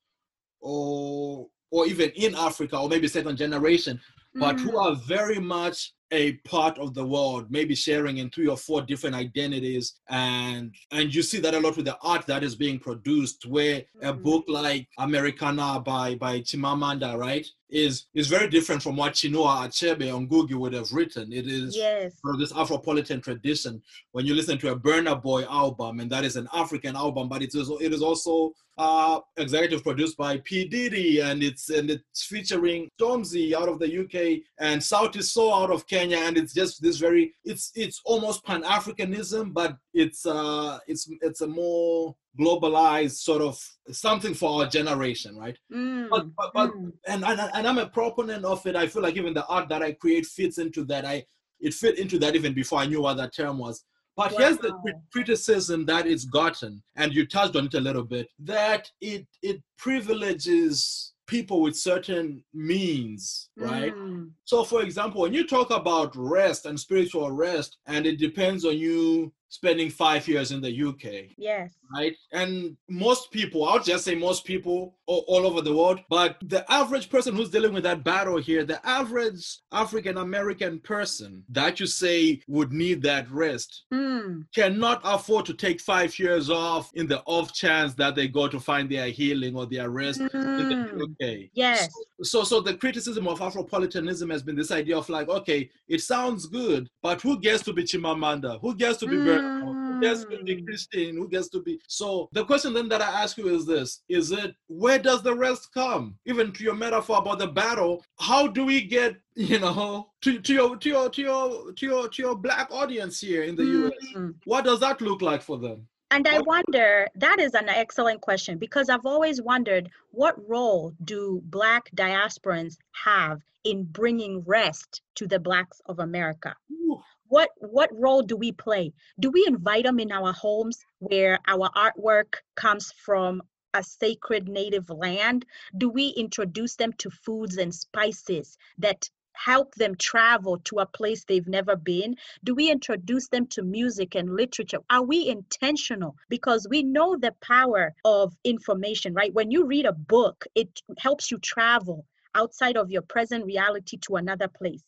or 0.60 1.48
or 1.70 1.86
even 1.86 2.10
in 2.10 2.34
Africa 2.34 2.78
or 2.78 2.88
maybe 2.88 3.08
second 3.08 3.36
generation, 3.36 4.00
but 4.34 4.56
mm. 4.56 4.60
who 4.60 4.78
are 4.78 4.94
very 4.94 5.38
much 5.38 5.92
a 6.10 6.32
part 6.38 6.78
of 6.78 6.94
the 6.94 7.04
world, 7.04 7.46
maybe 7.50 7.74
sharing 7.74 8.18
in 8.18 8.30
three 8.30 8.48
or 8.48 8.56
four 8.56 8.82
different 8.82 9.14
identities. 9.14 9.94
And 10.08 10.74
and 10.90 11.14
you 11.14 11.22
see 11.22 11.38
that 11.40 11.54
a 11.54 11.60
lot 11.60 11.76
with 11.76 11.86
the 11.86 11.98
art 12.02 12.26
that 12.26 12.42
is 12.42 12.54
being 12.54 12.78
produced, 12.78 13.46
where 13.46 13.82
a 14.02 14.12
mm. 14.12 14.22
book 14.22 14.44
like 14.48 14.88
Americanah 14.98 15.84
by 15.84 16.14
by 16.14 16.40
Chimamanda, 16.40 17.16
right? 17.18 17.46
is 17.70 18.06
is 18.14 18.28
very 18.28 18.48
different 18.48 18.82
from 18.82 18.96
what 18.96 19.14
Chinua 19.14 19.66
Achebe 19.66 20.14
on 20.14 20.28
Ngugi 20.28 20.54
would 20.54 20.72
have 20.72 20.92
written. 20.92 21.32
It 21.32 21.46
is 21.46 21.76
yes. 21.76 22.14
from 22.22 22.38
this 22.38 22.52
Afropolitan 22.52 23.22
tradition. 23.22 23.82
When 24.12 24.26
you 24.26 24.34
listen 24.34 24.58
to 24.58 24.72
a 24.72 24.78
Burna 24.78 25.20
Boy 25.20 25.44
album, 25.44 26.00
and 26.00 26.10
that 26.10 26.24
is 26.24 26.36
an 26.36 26.48
African 26.54 26.96
album, 26.96 27.28
but 27.28 27.42
it 27.42 27.54
is 27.54 27.70
it 27.80 27.92
is 27.92 28.02
also 28.02 28.52
uh, 28.78 29.20
executive 29.36 29.82
produced 29.82 30.16
by 30.16 30.38
P 30.38 30.66
Diddy, 30.66 31.20
and 31.20 31.42
it's 31.42 31.68
and 31.68 31.90
it's 31.90 32.24
featuring 32.24 32.88
Stormzy 33.00 33.52
out 33.52 33.68
of 33.68 33.78
the 33.78 34.00
UK 34.04 34.14
and 34.58 34.80
Sauti 34.80 35.22
Sol 35.22 35.62
out 35.62 35.70
of 35.70 35.86
Kenya, 35.86 36.18
and 36.18 36.36
it's 36.36 36.54
just 36.54 36.82
this 36.82 36.98
very 36.98 37.34
it's 37.44 37.72
it's 37.74 38.00
almost 38.04 38.44
Pan 38.44 38.62
Africanism, 38.62 39.52
but 39.52 39.76
it's 39.94 40.26
uh 40.26 40.78
it's 40.86 41.10
it's 41.20 41.40
a 41.40 41.46
more 41.46 42.14
globalized 42.38 43.18
sort 43.28 43.42
of 43.42 43.54
something 43.90 44.34
for 44.34 44.60
our 44.60 44.68
generation, 44.68 45.36
right? 45.36 45.58
Mm, 45.72 46.08
but, 46.08 46.26
but, 46.36 46.50
but 46.54 46.70
mm. 46.70 46.92
and, 47.06 47.24
and 47.24 47.40
and 47.54 47.66
I'm 47.68 47.78
a 47.78 47.88
proponent 47.88 48.44
of 48.44 48.64
it. 48.66 48.76
I 48.76 48.86
feel 48.86 49.02
like 49.02 49.16
even 49.16 49.34
the 49.34 49.46
art 49.46 49.68
that 49.68 49.82
I 49.82 49.92
create 49.92 50.26
fits 50.26 50.58
into 50.58 50.84
that. 50.84 51.04
I 51.04 51.24
it 51.60 51.74
fit 51.74 51.98
into 51.98 52.18
that 52.20 52.36
even 52.36 52.54
before 52.54 52.78
I 52.78 52.86
knew 52.86 53.02
what 53.02 53.16
that 53.16 53.34
term 53.34 53.58
was. 53.58 53.84
But 54.16 54.32
wow. 54.32 54.38
here's 54.38 54.58
the 54.58 54.72
criticism 55.12 55.86
that 55.86 56.06
it's 56.06 56.24
gotten, 56.24 56.82
and 56.96 57.14
you 57.14 57.26
touched 57.26 57.56
on 57.56 57.66
it 57.66 57.74
a 57.74 57.80
little 57.80 58.04
bit, 58.04 58.28
that 58.40 58.90
it 59.00 59.26
it 59.42 59.62
privileges 59.76 61.14
people 61.28 61.60
with 61.60 61.76
certain 61.76 62.42
means, 62.52 63.50
right? 63.56 63.94
Mm. 63.94 64.30
So, 64.44 64.64
for 64.64 64.82
example, 64.82 65.20
when 65.20 65.34
you 65.34 65.46
talk 65.46 65.70
about 65.70 66.16
rest 66.16 66.66
and 66.66 66.80
spiritual 66.80 67.30
rest, 67.30 67.76
and 67.86 68.06
it 68.06 68.18
depends 68.18 68.64
on 68.64 68.76
you 68.76 69.32
spending 69.50 69.90
five 69.90 70.26
years 70.26 70.50
in 70.50 70.60
the 70.60 70.88
UK. 70.88 71.30
Yes. 71.36 71.74
Right. 71.92 72.14
And 72.32 72.76
most 72.88 73.30
people, 73.30 73.64
I'll 73.64 73.82
just 73.82 74.04
say 74.04 74.14
most 74.14 74.44
people 74.44 74.96
all, 75.06 75.24
all, 75.26 75.46
over 75.46 75.62
the 75.62 75.74
world, 75.74 76.00
but 76.10 76.36
the 76.42 76.70
average 76.70 77.08
person 77.08 77.34
who's 77.34 77.48
dealing 77.48 77.72
with 77.72 77.84
that 77.84 78.04
battle 78.04 78.36
here, 78.36 78.64
the 78.64 78.84
average 78.86 79.58
African 79.72 80.18
American 80.18 80.80
person 80.80 81.44
that 81.48 81.80
you 81.80 81.86
say 81.86 82.40
would 82.46 82.72
need 82.72 83.00
that 83.02 83.30
rest 83.30 83.84
mm. 83.92 84.44
cannot 84.54 85.00
afford 85.02 85.46
to 85.46 85.54
take 85.54 85.80
five 85.80 86.18
years 86.18 86.50
off 86.50 86.90
in 86.94 87.06
the 87.06 87.22
off 87.24 87.54
chance 87.54 87.94
that 87.94 88.14
they 88.14 88.28
go 88.28 88.48
to 88.48 88.60
find 88.60 88.90
their 88.90 89.08
healing 89.08 89.56
or 89.56 89.64
their 89.64 89.88
rest 89.88 90.20
mm. 90.20 91.02
UK. 91.02 91.48
Yes. 91.54 91.88
So, 92.22 92.42
so, 92.42 92.44
so 92.44 92.60
the 92.60 92.74
criticism 92.74 93.26
of 93.26 93.38
Afropolitanism 93.40 94.30
has 94.30 94.42
been 94.42 94.56
this 94.56 94.70
idea 94.70 94.98
of 94.98 95.08
like, 95.08 95.28
okay, 95.28 95.70
it 95.88 96.02
sounds 96.02 96.46
good, 96.46 96.88
but 97.02 97.22
who 97.22 97.40
gets 97.40 97.62
to 97.64 97.72
be 97.72 97.84
Chimamanda? 97.84 98.60
Who 98.60 98.74
gets 98.74 98.98
to 98.98 99.06
be 99.06 99.16
mm 99.16 99.28
who 99.28 99.77
gets 100.00 100.24
to 100.24 100.42
be 100.42 100.62
Christian, 100.62 101.16
who 101.16 101.28
gets 101.28 101.48
to 101.50 101.62
be. 101.62 101.80
So 101.88 102.28
the 102.32 102.44
question 102.44 102.72
then 102.72 102.88
that 102.88 103.02
I 103.02 103.22
ask 103.22 103.36
you 103.38 103.48
is 103.48 103.66
this: 103.66 104.02
Is 104.08 104.32
it 104.32 104.54
where 104.68 104.98
does 104.98 105.22
the 105.22 105.34
rest 105.34 105.72
come? 105.72 106.16
Even 106.26 106.52
to 106.52 106.64
your 106.64 106.74
metaphor 106.74 107.18
about 107.18 107.38
the 107.38 107.48
battle, 107.48 108.04
how 108.18 108.46
do 108.46 108.64
we 108.64 108.82
get 108.82 109.16
you 109.34 109.58
know 109.58 110.10
to, 110.22 110.40
to 110.40 110.52
your 110.54 110.76
to 110.76 110.88
your 110.88 111.10
to 111.10 111.22
your 111.22 111.72
to 111.72 111.86
your 111.86 112.08
to 112.08 112.22
your 112.22 112.36
black 112.36 112.68
audience 112.70 113.20
here 113.20 113.44
in 113.44 113.56
the 113.56 113.62
mm-hmm. 113.62 114.26
US? 114.26 114.32
What 114.44 114.64
does 114.64 114.80
that 114.80 115.00
look 115.00 115.22
like 115.22 115.42
for 115.42 115.58
them? 115.58 115.86
And 116.10 116.26
I 116.26 116.40
wonder, 116.40 117.06
that 117.16 117.38
is 117.38 117.52
an 117.52 117.68
excellent 117.68 118.22
question 118.22 118.56
because 118.56 118.88
I've 118.88 119.04
always 119.04 119.42
wondered 119.42 119.90
what 120.10 120.36
role 120.48 120.94
do 121.04 121.42
Black 121.44 121.90
diasporans 121.94 122.78
have 122.92 123.42
in 123.64 123.84
bringing 123.84 124.42
rest 124.46 125.02
to 125.16 125.26
the 125.26 125.38
Blacks 125.38 125.82
of 125.84 125.98
America? 125.98 126.54
Ooh 126.72 127.02
what 127.28 127.50
what 127.58 127.90
role 127.92 128.22
do 128.22 128.36
we 128.36 128.52
play 128.52 128.92
do 129.20 129.30
we 129.30 129.44
invite 129.46 129.84
them 129.84 129.98
in 129.98 130.12
our 130.12 130.32
homes 130.32 130.78
where 130.98 131.38
our 131.46 131.70
artwork 131.76 132.36
comes 132.54 132.92
from 132.92 133.42
a 133.74 133.82
sacred 133.82 134.48
native 134.48 134.88
land 134.90 135.44
do 135.76 135.88
we 135.88 136.08
introduce 136.08 136.76
them 136.76 136.92
to 136.94 137.10
foods 137.10 137.56
and 137.56 137.74
spices 137.74 138.56
that 138.78 139.08
help 139.38 139.74
them 139.76 139.94
travel 139.94 140.58
to 140.58 140.80
a 140.80 140.86
place 140.86 141.24
they've 141.24 141.46
never 141.46 141.76
been? 141.76 142.16
Do 142.44 142.54
we 142.54 142.70
introduce 142.70 143.28
them 143.28 143.46
to 143.48 143.62
music 143.62 144.14
and 144.14 144.34
literature? 144.34 144.78
Are 144.90 145.04
we 145.04 145.28
intentional? 145.28 146.16
Because 146.28 146.66
we 146.68 146.82
know 146.82 147.16
the 147.16 147.34
power 147.40 147.94
of 148.04 148.34
information, 148.44 149.14
right? 149.14 149.32
When 149.32 149.50
you 149.50 149.66
read 149.66 149.86
a 149.86 149.92
book, 149.92 150.44
it 150.54 150.80
helps 150.98 151.30
you 151.30 151.38
travel 151.38 152.04
outside 152.34 152.76
of 152.76 152.90
your 152.90 153.02
present 153.02 153.44
reality 153.44 153.96
to 153.98 154.16
another 154.16 154.48
place. 154.48 154.82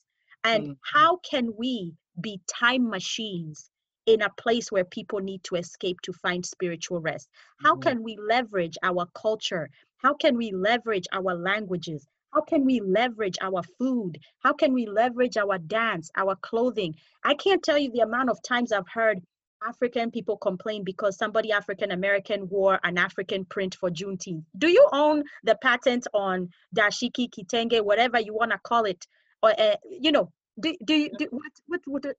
And 0.45 0.69
mm. 0.69 0.77
how 0.83 1.19
can 1.19 1.53
we 1.57 1.95
be 2.21 2.41
time 2.47 2.89
machines 2.89 3.71
in 4.07 4.23
a 4.23 4.31
place 4.39 4.73
where 4.73 4.85
people 4.85 5.21
need 5.21 5.43
to 5.45 5.57
escape 5.57 6.01
to 6.03 6.13
find 6.13 6.45
spiritual 6.45 7.01
rest? 7.01 7.29
How 7.63 7.75
mm-hmm. 7.75 7.89
can 7.89 8.03
we 8.03 8.17
leverage 8.17 8.77
our 8.83 9.07
culture? 9.15 9.69
How 9.99 10.15
can 10.15 10.37
we 10.37 10.53
leverage 10.53 11.07
our 11.13 11.35
languages? 11.35 12.07
How 12.33 12.43
can 12.43 12.65
we 12.65 12.81
leverage 12.81 13.37
our 13.41 13.63
food? 13.79 14.19
How 14.39 14.53
can 14.53 14.73
we 14.73 14.87
leverage 14.87 15.37
our 15.37 15.59
dance, 15.59 16.11
our 16.17 16.37
clothing? 16.37 16.95
I 17.25 17.35
can't 17.35 17.63
tell 17.63 17.77
you 17.77 17.91
the 17.91 18.01
amount 18.01 18.31
of 18.31 18.41
times 18.43 18.73
I've 18.73 18.89
heard 18.89 19.21
African 19.67 20.11
people 20.11 20.37
complain 20.37 20.85
because 20.85 21.19
somebody 21.19 21.53
African 21.53 21.91
American 21.91 22.49
wore 22.49 22.79
an 22.83 22.99
African 22.99 23.45
print 23.45 23.75
for 23.75 23.91
Juneteenth. 23.91 24.45
Do 24.57 24.69
you 24.69 24.89
own 24.93 25.25
the 25.45 25.57
patent 25.57 26.07
on 26.15 26.49
dashiki, 26.75 27.29
kitenge, 27.29 27.83
whatever 27.85 28.19
you 28.19 28.33
want 28.33 28.53
to 28.53 28.59
call 28.59 28.85
it? 28.85 29.07
Or, 29.43 29.59
uh, 29.59 29.77
you 29.91 30.13
know, 30.13 30.31
do, 30.61 30.75
do, 30.85 31.09
do 31.19 31.27
what, 31.31 31.53
what, 31.67 31.81
what, 31.87 32.17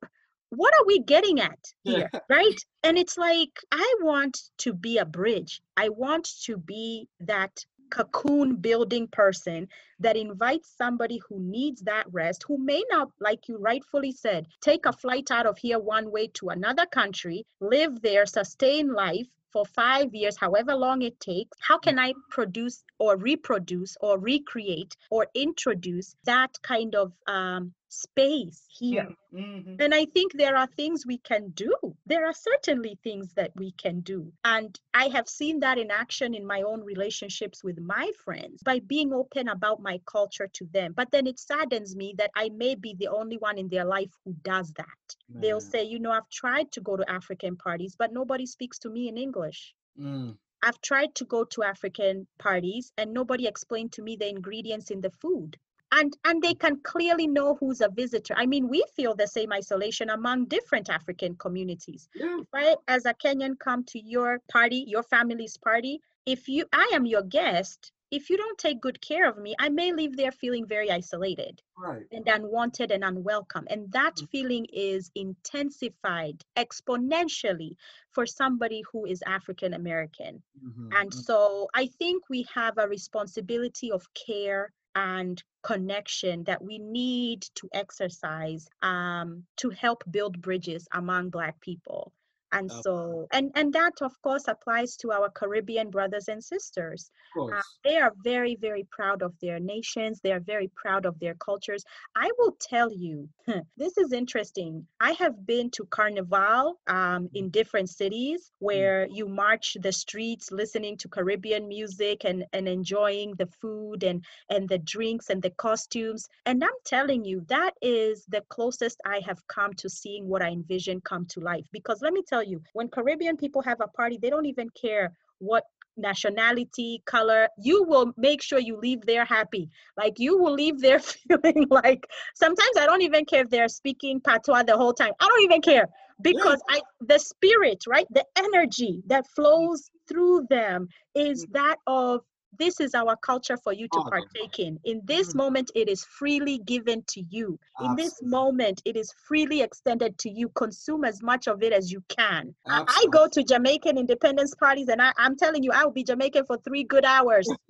what 0.49 0.73
are 0.79 0.85
we 0.85 0.99
getting 0.99 1.39
at 1.39 1.59
here 1.83 2.09
right? 2.29 2.59
And 2.83 2.97
it's 2.97 3.17
like 3.17 3.59
i 3.71 3.95
want 4.01 4.37
to 4.59 4.73
be 4.73 4.97
a 4.97 5.05
bridge. 5.05 5.61
I 5.77 5.89
want 5.89 6.29
to 6.43 6.57
be 6.57 7.07
that 7.21 7.65
cocoon 7.89 8.55
building 8.55 9.07
person 9.07 9.67
that 9.99 10.15
invites 10.15 10.73
somebody 10.77 11.19
who 11.27 11.37
needs 11.39 11.81
that 11.81 12.05
rest 12.11 12.43
who 12.47 12.57
may 12.57 12.81
not 12.89 13.09
like 13.19 13.49
you 13.49 13.57
rightfully 13.57 14.13
said 14.13 14.47
take 14.61 14.85
a 14.85 14.93
flight 14.93 15.29
out 15.29 15.45
of 15.45 15.57
here 15.57 15.77
one 15.77 16.09
way 16.09 16.27
to 16.27 16.49
another 16.49 16.85
country 16.85 17.45
live 17.59 18.01
there 18.01 18.25
sustain 18.25 18.93
life 18.93 19.27
for 19.51 19.65
five 19.65 20.13
years, 20.15 20.37
however 20.37 20.73
long 20.75 21.01
it 21.01 21.19
takes, 21.19 21.57
how 21.59 21.77
can 21.77 21.99
I 21.99 22.13
produce 22.29 22.83
or 22.99 23.17
reproduce 23.17 23.97
or 23.99 24.17
recreate 24.17 24.95
or 25.09 25.27
introduce 25.35 26.15
that 26.23 26.57
kind 26.61 26.95
of 26.95 27.11
um, 27.27 27.73
space 27.91 28.65
here. 28.69 29.07
Yeah. 29.33 29.39
Mm-hmm. 29.39 29.75
And 29.79 29.93
I 29.93 30.05
think 30.05 30.33
there 30.33 30.55
are 30.55 30.67
things 30.67 31.05
we 31.05 31.17
can 31.17 31.49
do. 31.49 31.75
There 32.05 32.25
are 32.25 32.33
certainly 32.33 32.97
things 33.03 33.33
that 33.33 33.51
we 33.55 33.71
can 33.73 33.99
do. 33.99 34.31
And 34.45 34.79
I 34.93 35.09
have 35.09 35.27
seen 35.27 35.59
that 35.59 35.77
in 35.77 35.91
action 35.91 36.33
in 36.33 36.45
my 36.45 36.61
own 36.61 36.83
relationships 36.83 37.63
with 37.63 37.79
my 37.79 38.11
friends 38.23 38.63
by 38.63 38.79
being 38.79 39.11
open 39.13 39.49
about 39.49 39.81
my 39.81 39.99
culture 40.05 40.47
to 40.53 40.65
them. 40.73 40.93
But 40.95 41.11
then 41.11 41.27
it 41.27 41.39
saddens 41.39 41.95
me 41.95 42.15
that 42.17 42.31
I 42.35 42.49
may 42.49 42.75
be 42.75 42.95
the 42.97 43.09
only 43.09 43.37
one 43.37 43.57
in 43.57 43.67
their 43.67 43.85
life 43.85 44.11
who 44.23 44.33
does 44.41 44.71
that. 44.73 45.15
Man. 45.29 45.41
They'll 45.41 45.61
say, 45.61 45.83
you 45.83 45.99
know, 45.99 46.11
I've 46.11 46.29
tried 46.29 46.71
to 46.73 46.81
go 46.81 46.95
to 46.95 47.09
African 47.09 47.57
parties, 47.57 47.95
but 47.97 48.13
nobody 48.13 48.45
speaks 48.45 48.79
to 48.79 48.89
me 48.89 49.09
in 49.09 49.17
English. 49.17 49.73
Mm. 49.99 50.37
I've 50.63 50.79
tried 50.81 51.15
to 51.15 51.25
go 51.25 51.43
to 51.43 51.63
African 51.63 52.27
parties 52.37 52.93
and 52.97 53.13
nobody 53.13 53.47
explained 53.47 53.91
to 53.93 54.01
me 54.01 54.15
the 54.15 54.29
ingredients 54.29 54.91
in 54.91 55.01
the 55.01 55.09
food. 55.09 55.57
And 55.91 56.15
and 56.25 56.41
they 56.41 56.53
can 56.53 56.81
clearly 56.81 57.27
know 57.27 57.55
who's 57.55 57.81
a 57.81 57.89
visitor. 57.89 58.33
I 58.37 58.45
mean, 58.45 58.67
we 58.69 58.83
feel 58.95 59.15
the 59.15 59.27
same 59.27 59.51
isolation 59.51 60.09
among 60.09 60.45
different 60.45 60.89
African 60.89 61.35
communities. 61.35 62.09
Yeah. 62.15 62.37
If 62.39 62.47
I 62.53 62.75
as 62.87 63.05
a 63.05 63.13
Kenyan 63.13 63.59
come 63.59 63.83
to 63.85 63.99
your 63.99 64.39
party, 64.51 64.83
your 64.87 65.03
family's 65.03 65.57
party, 65.57 66.01
if 66.25 66.47
you 66.47 66.65
I 66.73 66.91
am 66.93 67.05
your 67.05 67.23
guest, 67.23 67.91
if 68.11 68.29
you 68.29 68.37
don't 68.37 68.57
take 68.57 68.81
good 68.81 69.01
care 69.01 69.27
of 69.29 69.37
me, 69.37 69.55
I 69.59 69.69
may 69.69 69.91
leave 69.93 70.15
there 70.17 70.31
feeling 70.31 70.65
very 70.67 70.89
isolated 70.91 71.61
Right. 71.77 72.07
and 72.11 72.27
unwanted 72.27 72.91
and 72.91 73.03
unwelcome. 73.03 73.67
And 73.69 73.91
that 73.91 74.17
Mm. 74.17 74.27
feeling 74.31 74.65
is 74.73 75.11
intensified 75.15 76.43
exponentially 76.55 77.75
for 78.11 78.25
somebody 78.25 78.83
who 78.91 79.05
is 79.05 79.23
African 79.25 79.73
American. 79.73 80.43
Mhm, 80.61 80.91
And 80.91 81.13
mhm. 81.13 81.25
so 81.25 81.69
I 81.73 81.87
think 81.87 82.29
we 82.29 82.43
have 82.53 82.77
a 82.77 82.87
responsibility 82.87 83.91
of 83.91 84.13
care 84.13 84.73
and 84.95 85.41
connection 85.63 86.43
that 86.45 86.63
we 86.63 86.79
need 86.79 87.43
to 87.55 87.69
exercise 87.73 88.67
um, 88.81 89.43
to 89.57 89.69
help 89.69 90.03
build 90.09 90.41
bridges 90.41 90.87
among 90.93 91.29
Black 91.29 91.59
people. 91.61 92.11
And 92.51 92.69
so, 92.83 93.27
and, 93.31 93.51
and 93.55 93.73
that 93.73 94.01
of 94.01 94.19
course 94.21 94.47
applies 94.47 94.95
to 94.97 95.11
our 95.11 95.29
Caribbean 95.29 95.89
brothers 95.89 96.27
and 96.27 96.43
sisters. 96.43 97.09
Uh, 97.53 97.61
they 97.83 97.97
are 97.97 98.13
very, 98.23 98.55
very 98.55 98.85
proud 98.91 99.21
of 99.21 99.33
their 99.41 99.59
nations. 99.59 100.19
They 100.21 100.33
are 100.33 100.39
very 100.39 100.69
proud 100.75 101.05
of 101.05 101.19
their 101.19 101.35
cultures. 101.35 101.83
I 102.15 102.29
will 102.37 102.55
tell 102.59 102.91
you, 102.91 103.29
this 103.77 103.97
is 103.97 104.11
interesting. 104.11 104.85
I 104.99 105.11
have 105.13 105.45
been 105.45 105.69
to 105.71 105.85
Carnival 105.85 106.79
um, 106.87 107.29
in 107.33 107.49
different 107.49 107.89
cities 107.89 108.51
where 108.59 109.07
you 109.07 109.27
march 109.27 109.77
the 109.81 109.91
streets 109.91 110.51
listening 110.51 110.97
to 110.97 111.07
Caribbean 111.07 111.67
music 111.67 112.25
and, 112.25 112.45
and 112.53 112.67
enjoying 112.67 113.33
the 113.35 113.47
food 113.47 114.03
and, 114.03 114.23
and 114.49 114.67
the 114.67 114.79
drinks 114.79 115.29
and 115.29 115.41
the 115.41 115.51
costumes. 115.51 116.27
And 116.45 116.63
I'm 116.63 116.69
telling 116.85 117.25
you, 117.25 117.41
that 117.47 117.73
is 117.81 118.25
the 118.25 118.41
closest 118.49 119.01
I 119.05 119.21
have 119.25 119.45
come 119.47 119.73
to 119.75 119.89
seeing 119.89 120.27
what 120.27 120.41
I 120.41 120.49
envision 120.49 121.01
come 121.01 121.25
to 121.27 121.39
life. 121.39 121.65
Because 121.71 122.01
let 122.01 122.13
me 122.13 122.23
tell 122.27 122.40
you, 122.43 122.61
when 122.73 122.89
Caribbean 122.89 123.37
people 123.37 123.61
have 123.61 123.79
a 123.81 123.87
party, 123.87 124.17
they 124.21 124.29
don't 124.29 124.45
even 124.45 124.69
care 124.69 125.11
what 125.39 125.63
nationality, 125.97 127.01
color, 127.05 127.47
you 127.57 127.83
will 127.83 128.13
make 128.17 128.41
sure 128.41 128.59
you 128.59 128.77
leave 128.77 129.01
there 129.05 129.25
happy. 129.25 129.69
Like 129.97 130.19
you 130.19 130.37
will 130.37 130.53
leave 130.53 130.79
there 130.79 130.99
feeling 130.99 131.67
like 131.69 132.07
sometimes 132.35 132.77
I 132.77 132.85
don't 132.85 133.01
even 133.01 133.25
care 133.25 133.43
if 133.43 133.49
they're 133.49 133.67
speaking 133.67 134.21
patois 134.21 134.63
the 134.63 134.77
whole 134.77 134.93
time. 134.93 135.11
I 135.19 135.27
don't 135.27 135.43
even 135.43 135.61
care 135.61 135.87
because 136.21 136.61
I 136.69 136.81
the 137.01 137.19
spirit, 137.19 137.83
right? 137.87 138.07
The 138.11 138.25
energy 138.37 139.01
that 139.07 139.27
flows 139.35 139.89
through 140.07 140.47
them 140.49 140.87
is 141.15 141.45
mm. 141.45 141.53
that 141.53 141.77
of 141.87 142.21
this 142.57 142.79
is 142.79 142.93
our 142.93 143.15
culture 143.17 143.57
for 143.57 143.73
you 143.73 143.87
to 143.87 144.01
partake 144.09 144.59
in. 144.59 144.79
In 144.83 145.01
this 145.05 145.33
Mm. 145.33 145.37
moment, 145.37 145.71
it 145.75 145.87
is 145.89 146.03
freely 146.03 146.59
given 146.59 147.03
to 147.09 147.21
you. 147.29 147.59
In 147.79 147.95
this 147.95 148.21
moment, 148.21 148.81
it 148.85 148.95
is 148.95 149.11
freely 149.27 149.61
extended 149.61 150.17
to 150.19 150.29
you. 150.29 150.49
Consume 150.49 151.05
as 151.05 151.21
much 151.21 151.47
of 151.47 151.63
it 151.63 151.73
as 151.73 151.91
you 151.91 152.01
can. 152.09 152.53
I- 152.67 152.83
I 152.87 153.05
go 153.11 153.27
to 153.27 153.43
Jamaican 153.43 153.97
independence 153.97 154.53
parties, 154.55 154.89
and 154.89 155.01
I, 155.01 155.13
I'm 155.17 155.35
telling 155.37 155.63
you, 155.63 155.71
I 155.71 155.83
will 155.85 155.91
be 155.91 156.03
Jamaican 156.03 156.45
for 156.45 156.57
three 156.57 156.83
good 156.83 157.05
hours. 157.05 157.47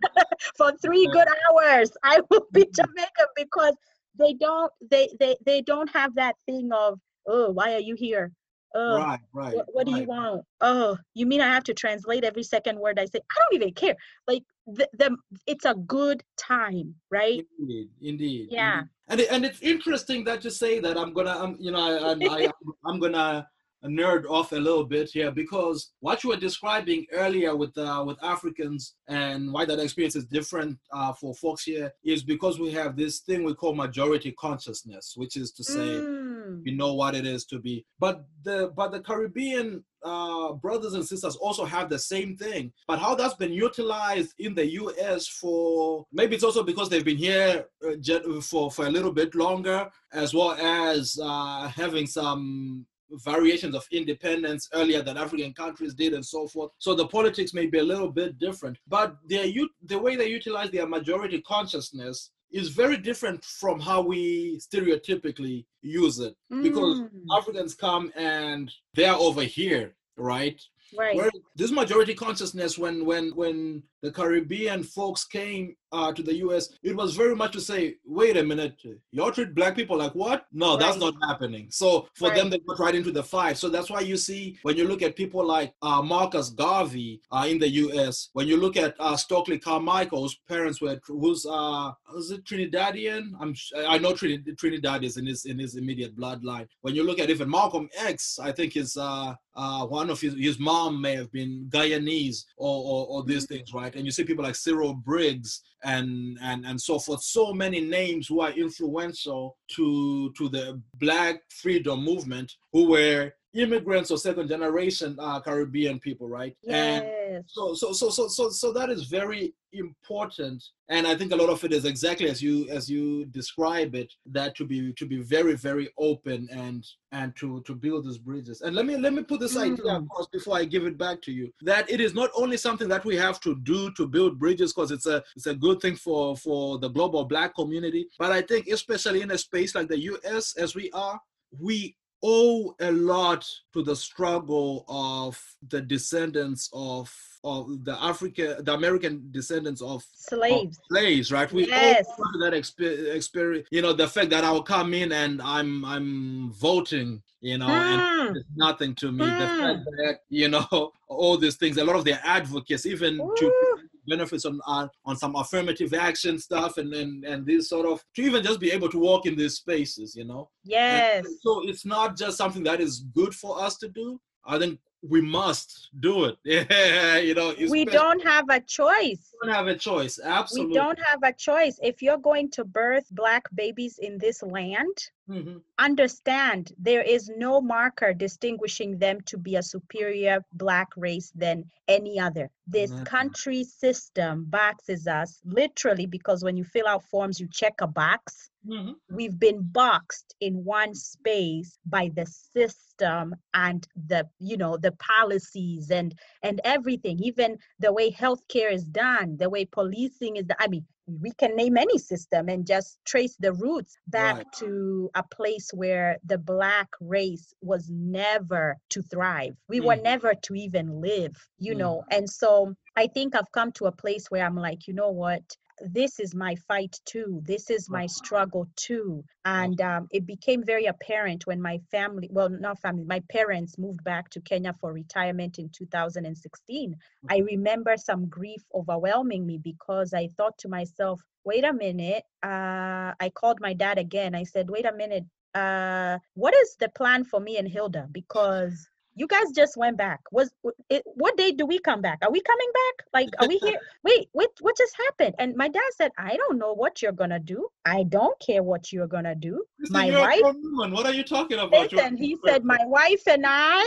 For 0.56 0.72
three 0.82 1.06
good 1.08 1.28
hours, 1.50 1.90
I 2.02 2.20
will 2.30 2.46
be 2.52 2.64
Mhm. 2.64 2.74
Jamaican 2.74 3.26
because 3.36 3.74
they 4.18 4.34
don't 4.34 4.72
they 4.90 5.08
they 5.20 5.36
they 5.44 5.62
don't 5.62 5.90
have 5.90 6.14
that 6.16 6.36
thing 6.46 6.70
of 6.72 7.00
oh 7.26 7.50
why 7.50 7.74
are 7.74 7.80
you 7.80 7.94
here? 7.96 8.32
Oh, 8.74 8.96
right, 8.98 9.20
right. 9.32 9.54
what, 9.54 9.66
what 9.72 9.86
do 9.86 9.96
you 9.96 10.04
want? 10.04 10.44
Oh, 10.60 10.96
you 11.14 11.26
mean 11.26 11.40
I 11.40 11.48
have 11.48 11.64
to 11.64 11.74
translate 11.74 12.24
every 12.24 12.42
second 12.42 12.78
word 12.78 12.98
I 12.98 13.06
say? 13.06 13.20
I 13.30 13.34
don't 13.38 13.62
even 13.62 13.74
care. 13.74 13.96
Like 14.26 14.42
the, 14.66 14.88
the 14.98 15.16
it's 15.46 15.64
a 15.64 15.74
good 15.74 16.22
time, 16.36 16.94
right? 17.10 17.44
Indeed, 17.58 17.88
indeed. 18.00 18.48
Yeah. 18.50 18.80
indeed. 18.80 18.90
And 19.08 19.20
it, 19.20 19.28
and 19.30 19.44
it's 19.44 19.60
interesting 19.62 20.24
that 20.24 20.44
you 20.44 20.50
say 20.50 20.80
that. 20.80 20.98
I'm 20.98 21.14
gonna, 21.14 21.30
I'm, 21.30 21.56
you 21.58 21.70
know, 21.70 21.78
I, 21.80 22.12
I, 22.12 22.46
I 22.46 22.52
I'm 22.84 23.00
gonna 23.00 23.48
nerd 23.84 24.28
off 24.28 24.52
a 24.52 24.56
little 24.56 24.84
bit 24.84 25.08
here 25.10 25.30
because 25.30 25.92
what 26.00 26.24
you 26.24 26.30
were 26.30 26.36
describing 26.36 27.06
earlier 27.12 27.54
with 27.54 27.76
uh, 27.78 28.02
with 28.06 28.22
Africans 28.22 28.94
and 29.06 29.52
why 29.52 29.64
that 29.64 29.78
experience 29.78 30.16
is 30.16 30.24
different 30.24 30.78
uh, 30.92 31.12
for 31.12 31.34
folks 31.34 31.64
here 31.64 31.92
is 32.04 32.22
because 32.22 32.58
we 32.58 32.72
have 32.72 32.96
this 32.96 33.20
thing 33.20 33.44
we 33.44 33.54
call 33.54 33.74
majority 33.74 34.32
consciousness, 34.32 35.14
which 35.16 35.36
is 35.36 35.52
to 35.52 35.64
say 35.64 36.02
Mm. 36.02 36.27
We 36.64 36.72
know 36.74 36.94
what 36.94 37.14
it 37.14 37.26
is 37.26 37.44
to 37.46 37.58
be. 37.58 37.84
But 37.98 38.24
the 38.44 38.72
but 38.76 38.92
the 38.92 39.00
caribbean 39.00 39.84
uh, 40.04 40.52
brothers 40.52 40.94
and 40.94 41.04
sisters 41.04 41.36
also 41.36 41.64
have 41.64 41.88
the 41.88 41.98
same 41.98 42.36
thing. 42.36 42.72
But 42.86 42.98
how 42.98 43.14
that's 43.14 43.34
been 43.34 43.52
utilized 43.52 44.34
in 44.38 44.54
the 44.54 44.64
us 44.64 45.26
for 45.26 46.06
maybe 46.12 46.34
it's 46.34 46.44
also 46.44 46.62
because 46.62 46.88
they've 46.88 47.04
been 47.04 47.16
here 47.16 47.66
uh, 47.86 48.40
for 48.40 48.70
for 48.70 48.86
a 48.86 48.90
little 48.90 49.12
bit 49.12 49.34
longer 49.34 49.88
as 50.12 50.34
well 50.34 50.52
as 50.52 51.18
uh, 51.22 51.68
having 51.68 52.06
some 52.06 52.86
variations 53.10 53.74
of 53.74 53.86
independence 53.90 54.68
earlier 54.74 55.02
than 55.02 55.16
African 55.16 55.52
countries 55.54 55.94
did 55.94 56.12
and 56.12 56.24
so 56.24 56.46
forth. 56.46 56.72
So 56.78 56.94
the 56.94 57.06
politics 57.06 57.54
may 57.54 57.66
be 57.66 57.78
a 57.78 57.82
little 57.82 58.10
bit 58.10 58.38
different, 58.38 58.78
but 58.86 59.16
their 59.26 59.46
the 59.84 59.98
way 59.98 60.16
they 60.16 60.28
utilize 60.28 60.70
their 60.70 60.86
majority 60.86 61.40
consciousness 61.42 62.30
is 62.50 62.68
very 62.70 62.96
different 62.96 63.44
from 63.44 63.78
how 63.80 64.00
we 64.00 64.58
stereotypically 64.58 65.66
use 65.82 66.18
it 66.18 66.34
because 66.62 67.00
Mm. 67.00 67.10
Africans 67.36 67.74
come 67.74 68.12
and 68.16 68.72
they're 68.94 69.14
over 69.14 69.42
here, 69.42 69.96
right? 70.16 70.60
right. 70.96 71.16
Where 71.16 71.30
this 71.54 71.70
majority 71.70 72.14
consciousness, 72.14 72.78
when 72.78 73.04
when 73.04 73.30
when 73.34 73.82
the 74.02 74.12
Caribbean 74.12 74.82
folks 74.82 75.24
came 75.24 75.74
uh, 75.92 76.12
to 76.12 76.22
the 76.22 76.34
U.S., 76.36 76.70
it 76.82 76.94
was 76.94 77.16
very 77.16 77.34
much 77.34 77.52
to 77.52 77.60
say, 77.60 77.96
"Wait 78.04 78.36
a 78.36 78.42
minute, 78.42 78.76
y'all 79.10 79.32
treat 79.32 79.54
black 79.54 79.74
people 79.74 79.96
like 79.96 80.14
what? 80.14 80.46
No, 80.52 80.76
that's 80.76 80.98
not 80.98 81.14
happening." 81.22 81.68
So 81.70 82.08
for 82.14 82.30
them, 82.34 82.50
they 82.50 82.58
got 82.58 82.78
right 82.78 82.94
into 82.94 83.10
the 83.10 83.22
fight. 83.22 83.56
So 83.56 83.68
that's 83.68 83.90
why 83.90 84.00
you 84.00 84.16
see 84.16 84.58
when 84.62 84.76
you 84.76 84.86
look 84.86 85.02
at 85.02 85.16
people 85.16 85.44
like 85.44 85.72
uh, 85.82 86.02
Marcus 86.02 86.50
Garvey 86.50 87.20
uh, 87.32 87.46
in 87.48 87.58
the 87.58 87.68
U.S., 87.68 88.30
when 88.34 88.46
you 88.46 88.56
look 88.56 88.76
at 88.76 88.94
uh, 88.98 89.16
Stokely 89.16 89.58
Carmichael, 89.58 90.22
whose 90.22 90.38
parents 90.48 90.80
were 90.80 91.00
who's 91.06 91.46
uh, 91.46 91.92
was 92.12 92.30
it 92.30 92.44
Trinidadian? 92.44 93.32
I'm 93.40 93.54
I 93.86 93.98
know 93.98 94.12
Trini- 94.12 94.56
Trinidad 94.58 95.04
is 95.04 95.16
in 95.16 95.26
his 95.26 95.46
in 95.46 95.58
his 95.58 95.76
immediate 95.76 96.16
bloodline. 96.16 96.68
When 96.82 96.94
you 96.94 97.04
look 97.04 97.18
at 97.18 97.30
even 97.30 97.50
Malcolm 97.50 97.88
X, 97.96 98.38
I 98.38 98.52
think 98.52 98.74
his 98.74 98.96
uh, 98.96 99.34
uh, 99.56 99.86
one 99.86 100.10
of 100.10 100.20
his 100.20 100.34
his 100.34 100.58
mom 100.58 101.00
may 101.00 101.16
have 101.16 101.32
been 101.32 101.68
Guyanese 101.70 102.44
or 102.56 102.82
or, 102.84 103.06
or 103.08 103.24
these 103.24 103.46
things, 103.46 103.72
right? 103.72 103.87
And 103.96 104.04
you 104.04 104.10
see 104.10 104.24
people 104.24 104.44
like 104.44 104.54
Cyril 104.54 104.94
Briggs 104.94 105.62
and 105.84 106.38
and 106.42 106.66
and 106.66 106.80
so 106.80 106.98
forth. 106.98 107.22
So 107.22 107.52
many 107.52 107.80
names 107.80 108.26
who 108.26 108.40
are 108.40 108.52
influential 108.52 109.56
to 109.76 110.32
to 110.36 110.48
the 110.48 110.80
Black 110.94 111.40
freedom 111.50 112.04
movement, 112.04 112.52
who 112.72 112.90
were 112.90 113.32
immigrants 113.54 114.10
or 114.10 114.18
second 114.18 114.48
generation 114.48 115.16
uh, 115.18 115.40
Caribbean 115.40 115.98
people, 115.98 116.28
right? 116.28 116.56
And 116.68 117.04
Yes. 117.04 117.44
so 117.46 117.74
so 117.74 117.92
so 117.92 118.10
so 118.10 118.28
so 118.28 118.50
so 118.50 118.72
that 118.72 118.90
is 118.90 119.04
very 119.04 119.54
important 119.72 120.62
and 120.88 121.06
i 121.06 121.14
think 121.14 121.30
a 121.30 121.36
lot 121.36 121.50
of 121.50 121.62
it 121.62 121.72
is 121.72 121.84
exactly 121.84 122.28
as 122.28 122.42
you 122.42 122.66
as 122.70 122.88
you 122.90 123.26
describe 123.26 123.94
it 123.94 124.10
that 124.26 124.56
to 124.56 124.64
be 124.64 124.92
to 124.94 125.04
be 125.06 125.18
very 125.22 125.54
very 125.54 125.88
open 125.98 126.48
and 126.50 126.84
and 127.12 127.36
to 127.36 127.60
to 127.66 127.74
build 127.74 128.06
these 128.06 128.18
bridges 128.18 128.62
and 128.62 128.74
let 128.74 128.86
me 128.86 128.96
let 128.96 129.12
me 129.12 129.22
put 129.22 129.40
this 129.40 129.56
idea 129.56 129.76
Mm. 129.84 130.04
across 130.06 130.26
before 130.28 130.56
i 130.56 130.64
give 130.64 130.84
it 130.86 130.96
back 130.98 131.20
to 131.22 131.32
you 131.32 131.52
that 131.62 131.88
it 131.90 132.00
is 132.00 132.14
not 132.14 132.30
only 132.34 132.56
something 132.56 132.88
that 132.88 133.04
we 133.04 133.14
have 133.16 133.38
to 133.40 133.54
do 133.60 133.90
to 133.92 134.06
build 134.06 134.38
bridges 134.38 134.72
because 134.72 134.90
it's 134.90 135.06
a 135.06 135.22
it's 135.36 135.46
a 135.46 135.54
good 135.54 135.80
thing 135.80 135.96
for 135.96 136.36
for 136.36 136.78
the 136.78 136.88
global 136.88 137.24
black 137.24 137.54
community 137.54 138.08
but 138.18 138.32
i 138.32 138.40
think 138.42 138.66
especially 138.68 139.20
in 139.20 139.30
a 139.32 139.38
space 139.38 139.74
like 139.74 139.88
the 139.88 139.98
us 140.36 140.56
as 140.56 140.74
we 140.74 140.90
are 140.92 141.20
we 141.60 141.94
owe 142.22 142.74
a 142.80 142.90
lot 142.90 143.46
to 143.72 143.82
the 143.82 143.94
struggle 143.96 144.84
of 144.88 145.40
the 145.68 145.80
descendants 145.80 146.68
of 146.72 147.12
of 147.44 147.84
the 147.84 147.96
African, 148.02 148.64
the 148.64 148.74
American 148.74 149.28
descendants 149.30 149.80
of, 149.80 149.88
of 149.98 150.04
Slaves. 150.12 150.80
slaves, 150.90 151.30
right? 151.30 151.50
We 151.52 151.68
Yes. 151.68 152.04
owe 152.10 152.32
to 152.32 152.38
that 152.40 152.52
expe- 152.52 153.14
experience. 153.14 153.68
You 153.70 153.80
know, 153.80 153.92
the 153.92 154.08
fact 154.08 154.30
that 154.30 154.42
I'll 154.42 154.62
come 154.62 154.92
in 154.92 155.12
and 155.12 155.40
I'm 155.40 155.84
I'm 155.84 156.50
voting, 156.52 157.22
you 157.40 157.56
know, 157.58 157.68
and 157.68 158.02
Mm. 158.02 158.36
it's 158.36 158.48
nothing 158.56 158.94
to 158.96 159.12
me. 159.12 159.24
The 159.30 159.46
Mm. 159.46 159.60
fact 159.60 159.84
that 159.98 160.20
you 160.28 160.48
know 160.48 160.66
all 161.08 161.36
these 161.38 161.54
things, 161.56 161.76
a 161.78 161.84
lot 161.84 161.94
of 161.96 162.04
their 162.04 162.20
advocates, 162.24 162.84
even 162.86 163.18
to 163.36 163.44
Woo. 163.44 163.77
Benefits 164.08 164.44
on 164.44 164.60
on, 164.66 164.90
on 165.04 165.16
some 165.16 165.34
affirmative 165.36 165.92
action 165.94 166.38
stuff, 166.38 166.78
and 166.78 166.92
and 166.94 167.24
and 167.24 167.46
this 167.46 167.68
sort 167.68 167.86
of 167.86 168.02
to 168.16 168.22
even 168.22 168.42
just 168.42 168.60
be 168.60 168.70
able 168.72 168.88
to 168.90 168.98
walk 168.98 169.26
in 169.26 169.36
these 169.36 169.54
spaces, 169.56 170.16
you 170.16 170.24
know. 170.24 170.48
And 170.64 170.70
Yes. 170.72 171.26
so 171.42 171.68
it's 171.68 171.84
not 171.84 172.16
just 172.16 172.36
something 172.36 172.62
that 172.64 172.80
is 172.80 173.00
good 173.14 173.34
for 173.34 173.60
us 173.62 173.76
to 173.78 173.88
do. 173.88 174.20
I 174.46 174.58
think 174.58 174.80
we 175.02 175.20
must 175.20 175.90
do 176.00 176.24
it. 176.24 176.36
Yeah, 176.44 177.18
you 177.18 177.34
know, 177.34 177.48
We 177.56 177.64
especially- 177.64 177.84
don't 177.84 178.22
have 178.24 178.46
a 178.50 178.60
choice. 178.60 179.22
we 179.40 179.48
don't 179.48 179.54
have 179.54 179.68
a 179.68 179.76
choice. 179.76 180.18
Absolutely. 180.22 180.70
We 180.72 180.74
don't 180.74 180.98
have 181.10 181.20
a 181.22 181.32
choice. 181.32 181.78
If 181.82 182.02
you're 182.02 182.18
going 182.30 182.50
to 182.52 182.64
birth 182.64 183.06
black 183.12 183.44
babies 183.54 183.98
in 183.98 184.18
this 184.18 184.42
land, 184.42 184.96
Mhm. 185.28 185.62
understand 185.78 186.72
there 186.78 187.02
is 187.02 187.28
no 187.28 187.60
marker 187.60 188.12
distinguishing 188.12 188.98
them 188.98 189.20
to 189.22 189.36
be 189.38 189.56
a 189.56 189.62
superior 189.62 190.44
black 190.52 190.88
race 190.96 191.30
than 191.34 191.64
any 191.88 192.18
other. 192.18 192.50
This 192.66 192.90
Mhm. 192.90 193.04
country 193.04 193.64
system 193.64 194.44
boxes 194.44 195.06
us 195.06 195.40
literally 195.44 196.06
because 196.06 196.42
when 196.44 196.56
you 196.56 196.64
fill 196.64 196.86
out 196.88 197.04
forms, 197.04 197.40
you 197.40 197.48
check 197.48 197.74
a 197.80 197.86
box. 197.86 198.50
Mhm. 198.64 198.94
We've 199.10 199.38
been 199.38 199.60
boxed 199.62 200.34
in 200.40 200.64
one 200.64 200.94
space 200.94 201.78
by 201.84 202.10
the 202.14 202.26
system 202.26 203.34
and 203.54 203.86
the 203.96 204.28
you 204.38 204.56
know 204.56 204.76
the 204.76 204.92
policies 204.92 205.90
and 205.90 206.14
and 206.42 206.60
everything 206.64 207.18
even 207.20 207.58
the 207.78 207.92
way 207.92 208.10
healthcare 208.10 208.72
is 208.72 208.84
done 208.84 209.36
the 209.36 209.48
way 209.48 209.64
policing 209.64 210.36
is 210.36 210.44
done. 210.44 210.56
i 210.60 210.68
mean 210.68 210.86
we 211.08 211.32
can 211.32 211.56
name 211.56 211.76
any 211.76 211.98
system 211.98 212.48
and 212.48 212.66
just 212.66 212.98
trace 213.06 213.36
the 213.36 213.52
roots 213.54 213.96
back 214.08 214.36
Right. 214.36 214.46
to 214.58 215.10
a 215.14 215.22
place 215.22 215.70
where 215.72 216.18
the 216.24 216.38
black 216.38 216.88
race 217.00 217.54
was 217.62 217.88
never 217.90 218.76
to 218.90 219.02
thrive 219.02 219.54
we 219.68 219.80
were 219.80 219.96
Mhm. 219.96 220.02
never 220.02 220.34
to 220.34 220.54
even 220.54 221.00
live 221.00 221.34
you 221.58 221.74
Mhm. 221.74 221.78
know 221.78 222.04
and 222.10 222.28
so 222.28 222.74
i 222.96 223.06
think 223.06 223.34
i've 223.34 223.52
come 223.52 223.72
to 223.72 223.86
a 223.86 223.92
place 223.92 224.30
where 224.30 224.44
i'm 224.44 224.56
like 224.56 224.86
you 224.86 224.94
know 224.94 225.10
what 225.10 225.42
this 225.80 226.20
is 226.20 226.34
my 226.34 226.54
fight 226.68 226.98
too 227.04 227.40
this 227.44 227.70
is 227.70 227.88
my 227.90 228.06
struggle 228.06 228.66
too. 228.76 229.24
And 229.44 229.80
um, 229.80 230.08
it 230.10 230.26
became 230.26 230.62
very 230.64 230.86
apparent 230.86 231.46
when 231.46 231.60
my 231.60 231.78
family 231.90 232.28
well 232.30 232.48
not 232.48 232.80
family 232.80 233.04
my 233.04 233.20
parents 233.30 233.78
moved 233.78 234.02
back 234.04 234.28
to 234.30 234.40
kenya 234.40 234.74
for 234.80 234.92
retirement 234.92 235.58
in 235.58 235.68
2016 235.70 236.94
i 237.30 237.38
remember 237.38 237.96
some 237.96 238.26
grief 238.28 238.62
overwhelming 238.74 239.46
me 239.46 239.58
because 239.58 240.12
i 240.12 240.28
thought 240.36 240.56
to 240.58 240.68
myself 240.68 241.20
wait 241.44 241.64
a 241.64 241.72
minute 241.72 242.24
uh, 242.42 243.12
i 243.20 243.30
called 243.34 243.58
my 243.60 243.72
dad 243.72 243.98
again. 243.98 244.34
I 244.34 244.44
said 244.44 244.68
wait 244.70 244.86
a 244.86 244.92
minute 244.92 245.24
uh, 245.54 246.18
what 246.34 246.54
is 246.54 246.76
the 246.78 246.88
plan 246.90 247.24
for 247.24 247.40
me 247.40 247.56
and 247.56 247.68
hilda? 247.68 248.08
Because 248.12 248.88
you 249.18 249.26
guys 249.26 249.50
just 249.54 249.76
went 249.76 249.96
back. 249.96 250.20
Was 250.30 250.50
it, 250.88 251.02
what 251.04 251.36
day 251.36 251.50
do 251.50 251.66
we 251.66 251.78
come 251.80 252.00
back? 252.00 252.18
Are 252.22 252.30
we 252.30 252.40
coming 252.40 252.70
back? 252.72 253.06
Like 253.12 253.28
are 253.40 253.48
we 253.48 253.58
here? 253.66 253.78
Wait 254.04 254.28
wait 254.32 254.48
what 254.60 254.76
just 254.76 254.96
happened? 254.96 255.34
And 255.38 255.56
my 255.56 255.68
dad 255.68 255.90
said 255.96 256.12
i 256.16 256.36
don't 256.36 256.58
know 256.58 256.72
what 256.72 257.02
you're 257.02 257.12
gonna 257.12 257.40
do. 257.40 257.68
I 257.84 258.04
don't 258.04 258.38
care 258.38 258.62
what 258.62 258.92
you're 258.92 259.08
gonna 259.08 259.34
do. 259.34 259.64
Listen, 259.80 259.92
my 259.92 260.10
wife. 260.10 260.92
What 260.92 261.06
are 261.06 261.12
you 261.12 261.24
talking 261.24 261.58
about? 261.58 261.92
Listen 261.92 262.16
he 262.16 262.36
said 262.46 262.64
my 262.64 262.78
wife 262.86 263.22
and 263.26 263.44
i 263.46 263.84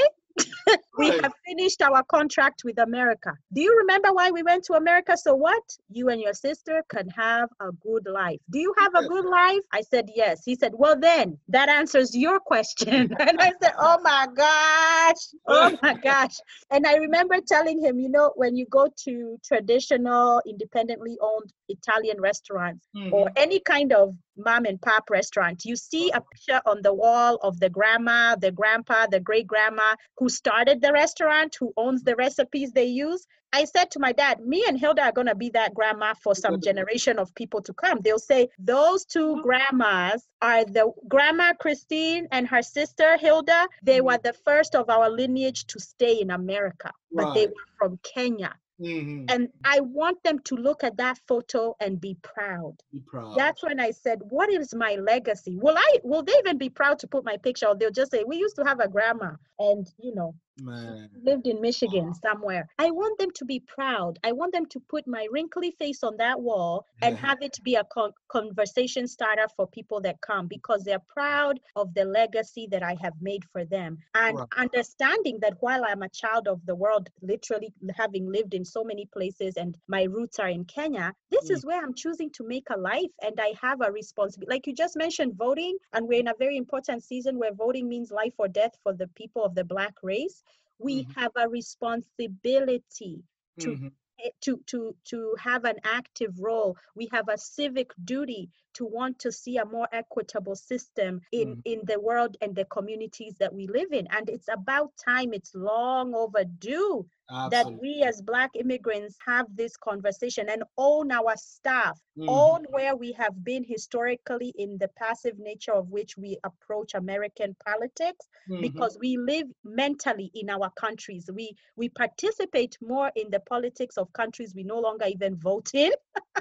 we 0.98 1.10
Right. 1.10 1.22
have 1.24 1.34
finished 1.48 1.82
our 1.82 2.04
contract 2.04 2.62
with 2.64 2.78
america. 2.80 3.32
Do 3.54 3.62
you 3.62 3.76
remember 3.78 4.10
why 4.14 4.32
we 4.32 4.44
went 4.44 4.64
to 4.66 4.74
america? 4.74 5.16
So 5.18 5.34
what? 5.36 5.64
You 5.90 6.10
and 6.10 6.22
your 6.22 6.34
sister 6.34 6.84
can 6.90 7.08
have 7.10 7.50
a 7.60 7.72
good 7.88 8.06
life. 8.08 8.40
Do 8.52 8.60
you 8.60 8.74
have 8.78 8.94
a 8.96 9.04
good 9.08 9.26
life? 9.26 9.62
I 9.74 9.82
said 9.82 10.10
yes. 10.16 10.42
He 10.46 10.56
said 10.56 10.74
well 10.76 10.98
then 11.00 11.38
that 11.50 11.70
answers 11.70 12.16
your 12.16 12.40
question. 12.40 13.10
And 13.20 13.40
i 13.40 13.52
said 13.62 13.74
oh 13.80 13.98
my 14.04 14.28
gosh. 14.36 15.24
Oh 15.48 15.78
my 15.84 15.94
gosh. 15.96 16.36
And 16.72 16.86
I 16.86 16.96
remember 16.96 17.36
telling 17.48 17.80
him, 17.84 18.00
you 18.00 18.10
know, 18.10 18.32
when 18.36 18.56
you 18.56 18.66
go 18.70 18.88
to 19.06 19.38
traditional, 19.44 20.42
independently 20.48 21.18
owned 21.22 21.52
Italian 21.70 22.20
restaurants 22.22 22.88
or 23.12 23.26
Mhm. 23.28 23.34
any 23.38 23.60
kind 23.60 23.92
of 23.94 24.16
mom 24.38 24.66
and 24.66 24.82
pop 24.82 25.10
restaurant, 25.10 25.66
you 25.66 25.76
see 25.76 26.10
a 26.12 26.22
picture 26.22 26.62
on 26.66 26.82
the 26.82 26.94
wall 26.94 27.36
of 27.44 27.60
the 27.60 27.70
grandma, 27.70 28.36
the 28.36 28.52
grandpa, 28.52 29.08
the 29.08 29.20
great 29.20 29.48
grandma 29.48 29.96
who 30.18 30.30
started 30.30 30.82
the 30.82 30.92
restaurant, 30.94 31.56
who 31.60 31.74
owns 31.78 32.04
the 32.04 32.16
recipes 32.16 32.72
they 32.72 32.86
use. 32.86 33.26
I 33.54 33.66
said 33.66 33.92
to 33.92 34.00
my 34.00 34.14
dad, 34.14 34.40
me 34.40 34.64
and 34.66 34.80
Hilda 34.80 35.04
are 35.04 35.12
going 35.12 35.28
to 35.28 35.36
be 35.36 35.50
that 35.50 35.74
grandma 35.74 36.14
for 36.24 36.34
some 36.34 36.62
generation 36.62 37.20
of 37.20 37.36
people 37.36 37.62
to 37.64 37.74
come. 37.74 38.00
They'll 38.02 38.18
say, 38.18 38.48
those 38.58 39.04
two 39.04 39.36
Mhm. 39.36 39.42
grandmas 39.44 40.26
are 40.42 40.64
the 40.64 40.94
grandma 41.10 41.54
Christine 41.54 42.28
and 42.32 42.48
her 42.48 42.62
sister 42.62 43.18
Hilda. 43.18 43.68
They 43.84 44.00
Mhm. 44.00 44.06
were 44.06 44.18
the 44.20 44.34
first 44.34 44.74
of 44.74 44.90
our 44.90 45.10
lineage 45.10 45.66
to 45.68 45.80
stay 45.82 46.22
in 46.22 46.32
America, 46.32 46.92
but 47.12 47.34
they 47.34 47.48
were 47.48 47.68
from 47.78 48.00
Kenya. 48.04 48.56
Mhm. 48.82 49.32
And 49.32 49.50
I 49.64 49.80
want 49.80 50.24
them 50.24 50.40
to 50.46 50.56
look 50.56 50.84
at 50.84 50.98
that 50.98 51.20
photo 51.28 51.76
and 51.80 52.02
be 52.02 52.16
proud. 52.22 52.76
Be 52.92 53.00
proud. 53.02 53.36
That's 53.38 53.64
when 53.64 53.80
I 53.80 53.92
said, 53.92 54.20
What 54.30 54.50
is 54.50 54.74
my 54.74 54.96
legacy? 54.96 55.58
Will 55.58 55.78
I 55.78 56.00
will 56.04 56.24
they 56.24 56.34
even 56.40 56.58
be 56.58 56.70
proud 56.70 57.00
to 57.00 57.08
put 57.08 57.24
my 57.24 57.38
picture 57.38 57.68
or 57.68 57.76
they'll 57.76 57.92
just 57.92 58.12
say, 58.12 58.24
We 58.26 58.38
used 58.38 58.56
to 58.58 58.64
have 58.64 58.80
a 58.80 58.88
grandma 58.88 59.32
and 59.60 59.88
you 60.00 60.14
know 60.16 60.36
man. 60.60 61.10
lived 61.24 61.48
in 61.48 61.62
Michigan 61.62 62.14
somewhere. 62.14 62.68
I 62.80 62.92
want 62.92 63.20
them 63.20 63.32
to 63.36 63.46
be 63.46 63.60
proud. 63.60 64.18
I 64.24 64.32
want 64.32 64.54
them 64.54 64.66
to 64.68 64.80
put 64.80 65.08
my 65.08 65.28
wrinkly 65.32 65.72
face 65.72 66.04
on 66.04 66.18
that 66.18 66.40
wall 66.42 66.86
and 67.02 67.16
Yeah. 67.16 67.28
have 67.28 67.42
it 67.42 67.58
be 67.64 67.76
a 67.76 67.84
con- 67.86 68.14
conversation 68.30 69.08
starter 69.08 69.48
for 69.56 69.68
people 69.68 70.02
that 70.02 70.22
come 70.22 70.48
because 70.48 70.84
they're 70.84 71.00
proud 71.08 71.60
of 71.76 71.94
the 71.94 72.06
legacy 72.06 72.68
that 72.72 72.84
I 72.84 72.96
have 73.02 73.14
made 73.22 73.46
for 73.52 73.66
them. 73.66 73.98
And 74.16 74.38
Right. 74.38 74.48
understanding 74.58 75.40
that 75.42 75.58
while 75.62 75.84
I'm 75.86 76.02
a 76.02 76.10
child 76.10 76.48
of 76.48 76.66
the 76.66 76.76
world, 76.76 77.10
literally 77.22 77.74
having 77.96 78.32
lived 78.32 78.54
in 78.54 78.66
so 78.66 78.84
many 78.84 79.06
places 79.06 79.58
and 79.58 79.78
my 79.88 80.04
roots 80.04 80.40
are 80.40 80.50
in 80.50 80.66
Kenya, 80.66 81.14
this 81.30 81.50
Mm. 81.50 81.56
is 81.56 81.66
where 81.66 81.82
I'm 81.84 81.94
choosing 81.94 82.30
to 82.32 82.44
make 82.48 82.70
a 82.70 82.78
life 82.78 83.12
and 83.22 83.40
I 83.40 83.54
have 83.62 83.82
a 83.82 83.92
responsibility. 83.92 84.54
Like 84.56 84.68
you 84.68 84.74
just 84.74 84.96
mentioned, 84.96 85.36
voting, 85.36 85.78
and 85.94 86.08
we're 86.08 86.20
in 86.20 86.28
a 86.28 86.36
very 86.40 86.58
important 86.58 87.04
season 87.04 87.38
where 87.38 87.54
voting 87.54 87.88
means 87.88 88.12
life 88.12 88.34
or 88.38 88.48
death 88.48 88.76
for 88.84 88.94
the 88.94 89.08
people 89.10 89.44
of 89.44 89.56
the 89.56 89.64
Black 89.64 89.94
race 90.04 90.44
we 90.82 91.06
Mhm. 91.06 91.16
have 91.16 91.32
a 91.36 91.48
responsibility 91.50 93.24
to 93.60 93.78
Mhm. 93.78 93.92
eh, 94.24 94.30
to 94.42 94.58
to 94.68 94.96
to 95.06 95.36
have 95.40 95.66
an 95.66 95.78
active 95.84 96.34
role 96.40 96.76
we 96.96 97.08
have 97.12 97.28
a 97.30 97.38
civic 97.38 97.92
duty 98.04 98.50
to 98.74 98.86
want 98.86 99.20
to 99.20 99.32
see 99.32 99.58
a 99.58 99.66
more 99.66 99.88
equitable 99.92 100.56
system 100.56 101.22
in 101.32 101.58
Mhm. 101.58 101.64
in 101.66 101.82
the 101.86 102.00
world 102.00 102.38
and 102.42 102.56
the 102.56 102.66
communities 102.66 103.36
that 103.40 103.54
we 103.54 103.68
live 103.68 103.92
in 103.92 104.08
and 104.12 104.30
it's 104.30 104.48
about 104.50 104.92
time 104.98 105.34
it's 105.34 105.54
long 105.56 106.14
overdue 106.16 107.06
that 107.50 107.68
we 107.82 108.04
as 108.06 108.22
black 108.22 108.52
immigrants 108.56 109.18
have 109.26 109.46
this 109.56 109.76
conversation 109.78 110.50
and 110.50 110.64
own 110.78 111.12
our 111.12 111.36
stuff 111.38 112.00
Mhm. 112.18 112.28
own 112.28 112.64
where 112.70 112.96
we 112.96 113.12
have 113.14 113.44
been 113.44 113.64
historically 113.64 114.54
in 114.58 114.78
the 114.78 114.88
passive 114.90 115.38
nature 115.40 115.74
of 115.74 115.90
which 115.90 116.18
we 116.18 116.38
approach 116.44 116.94
american 116.94 117.56
politics 117.66 118.28
Mhm. 118.48 118.62
because 118.62 118.98
we 119.00 119.18
live 119.18 119.48
mentally 119.64 120.30
in 120.36 120.50
our 120.50 120.70
countries 120.72 121.30
we 121.34 121.52
we 121.76 121.90
participate 121.90 122.78
more 122.82 123.12
in 123.16 123.30
the 123.32 123.40
politics 123.42 123.98
of 123.98 124.12
countries 124.14 124.54
we 124.56 124.64
no 124.64 124.80
longer 124.80 125.06
even 125.08 125.36
vote 125.38 125.70
in 125.74 125.92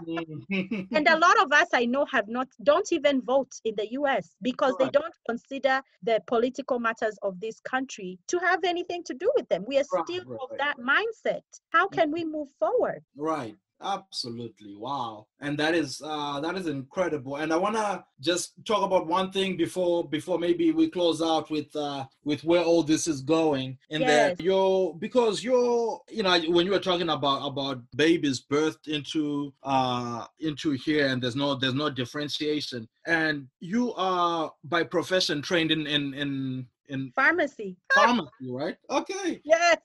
Mhm. 0.00 0.88
and 0.92 1.06
a 1.08 1.18
lot 1.18 1.40
of 1.42 1.52
us 1.52 1.68
i 1.72 1.84
know 1.84 2.04
have 2.06 2.28
not 2.28 2.48
don't 2.62 2.92
even 2.92 3.20
vote 3.22 3.52
in 3.64 3.74
the 3.76 3.84
us 3.90 4.34
because 4.42 4.76
they 4.78 4.88
don't 4.88 5.14
consider 5.28 5.80
the 6.02 6.20
political 6.26 6.78
matters 6.78 7.18
of 7.22 7.38
this 7.40 7.60
country 7.60 8.18
to 8.26 8.38
have 8.38 8.60
anything 8.64 9.02
to 9.04 9.14
do 9.14 9.30
with 9.36 9.48
them 9.48 9.64
we 9.66 9.78
are 9.78 9.84
Right, 9.92 10.04
still 10.04 10.24
right, 10.26 10.40
of 10.40 10.50
that 10.58 10.76
mindset 10.80 11.42
how 11.70 11.86
can 11.88 12.10
we 12.10 12.24
move 12.24 12.48
forward 12.58 13.02
Right. 13.16 13.56
Absolutely. 13.82 14.74
Wow. 14.76 15.26
And 15.40 15.56
that 15.58 15.74
is 15.74 16.02
uh 16.04 16.38
that 16.40 16.54
is 16.56 16.66
incredible. 16.66 17.36
And 17.36 17.50
I 17.50 17.56
wanna 17.56 18.04
just 18.20 18.52
talk 18.66 18.82
about 18.84 19.06
one 19.06 19.32
thing 19.32 19.56
before 19.56 20.06
before 20.08 20.38
maybe 20.38 20.70
we 20.70 20.90
close 20.90 21.22
out 21.22 21.50
with 21.50 21.74
uh 21.74 22.04
with 22.22 22.44
where 22.44 22.62
all 22.62 22.82
this 22.82 23.06
is 23.08 23.22
going. 23.22 23.78
And 23.90 24.02
Yes. 24.02 24.36
that 24.36 24.44
you're 24.44 24.94
because 24.94 25.42
you're 25.42 25.98
you 26.10 26.22
know 26.22 26.38
when 26.48 26.66
you 26.66 26.72
were 26.72 26.78
talking 26.90 27.08
about 27.08 27.46
about 27.46 27.78
babies 27.96 28.44
birthed 28.52 28.86
into 28.86 29.52
uh 29.62 30.26
into 30.40 30.72
here 30.72 31.06
and 31.08 31.22
there's 31.22 31.36
no 31.36 31.54
there's 31.54 31.74
no 31.74 31.88
differentiation. 31.88 32.86
And 33.06 33.48
you 33.60 33.94
are 33.94 34.52
by 34.64 34.82
profession 34.84 35.40
trained 35.40 35.70
in 35.70 35.86
in 35.86 36.12
in 36.12 36.66
in 36.90 37.12
pharmacy. 37.14 37.76
pharmacy, 37.94 38.50
right? 38.50 38.76
Okay. 38.90 39.40
yes. 39.44 39.78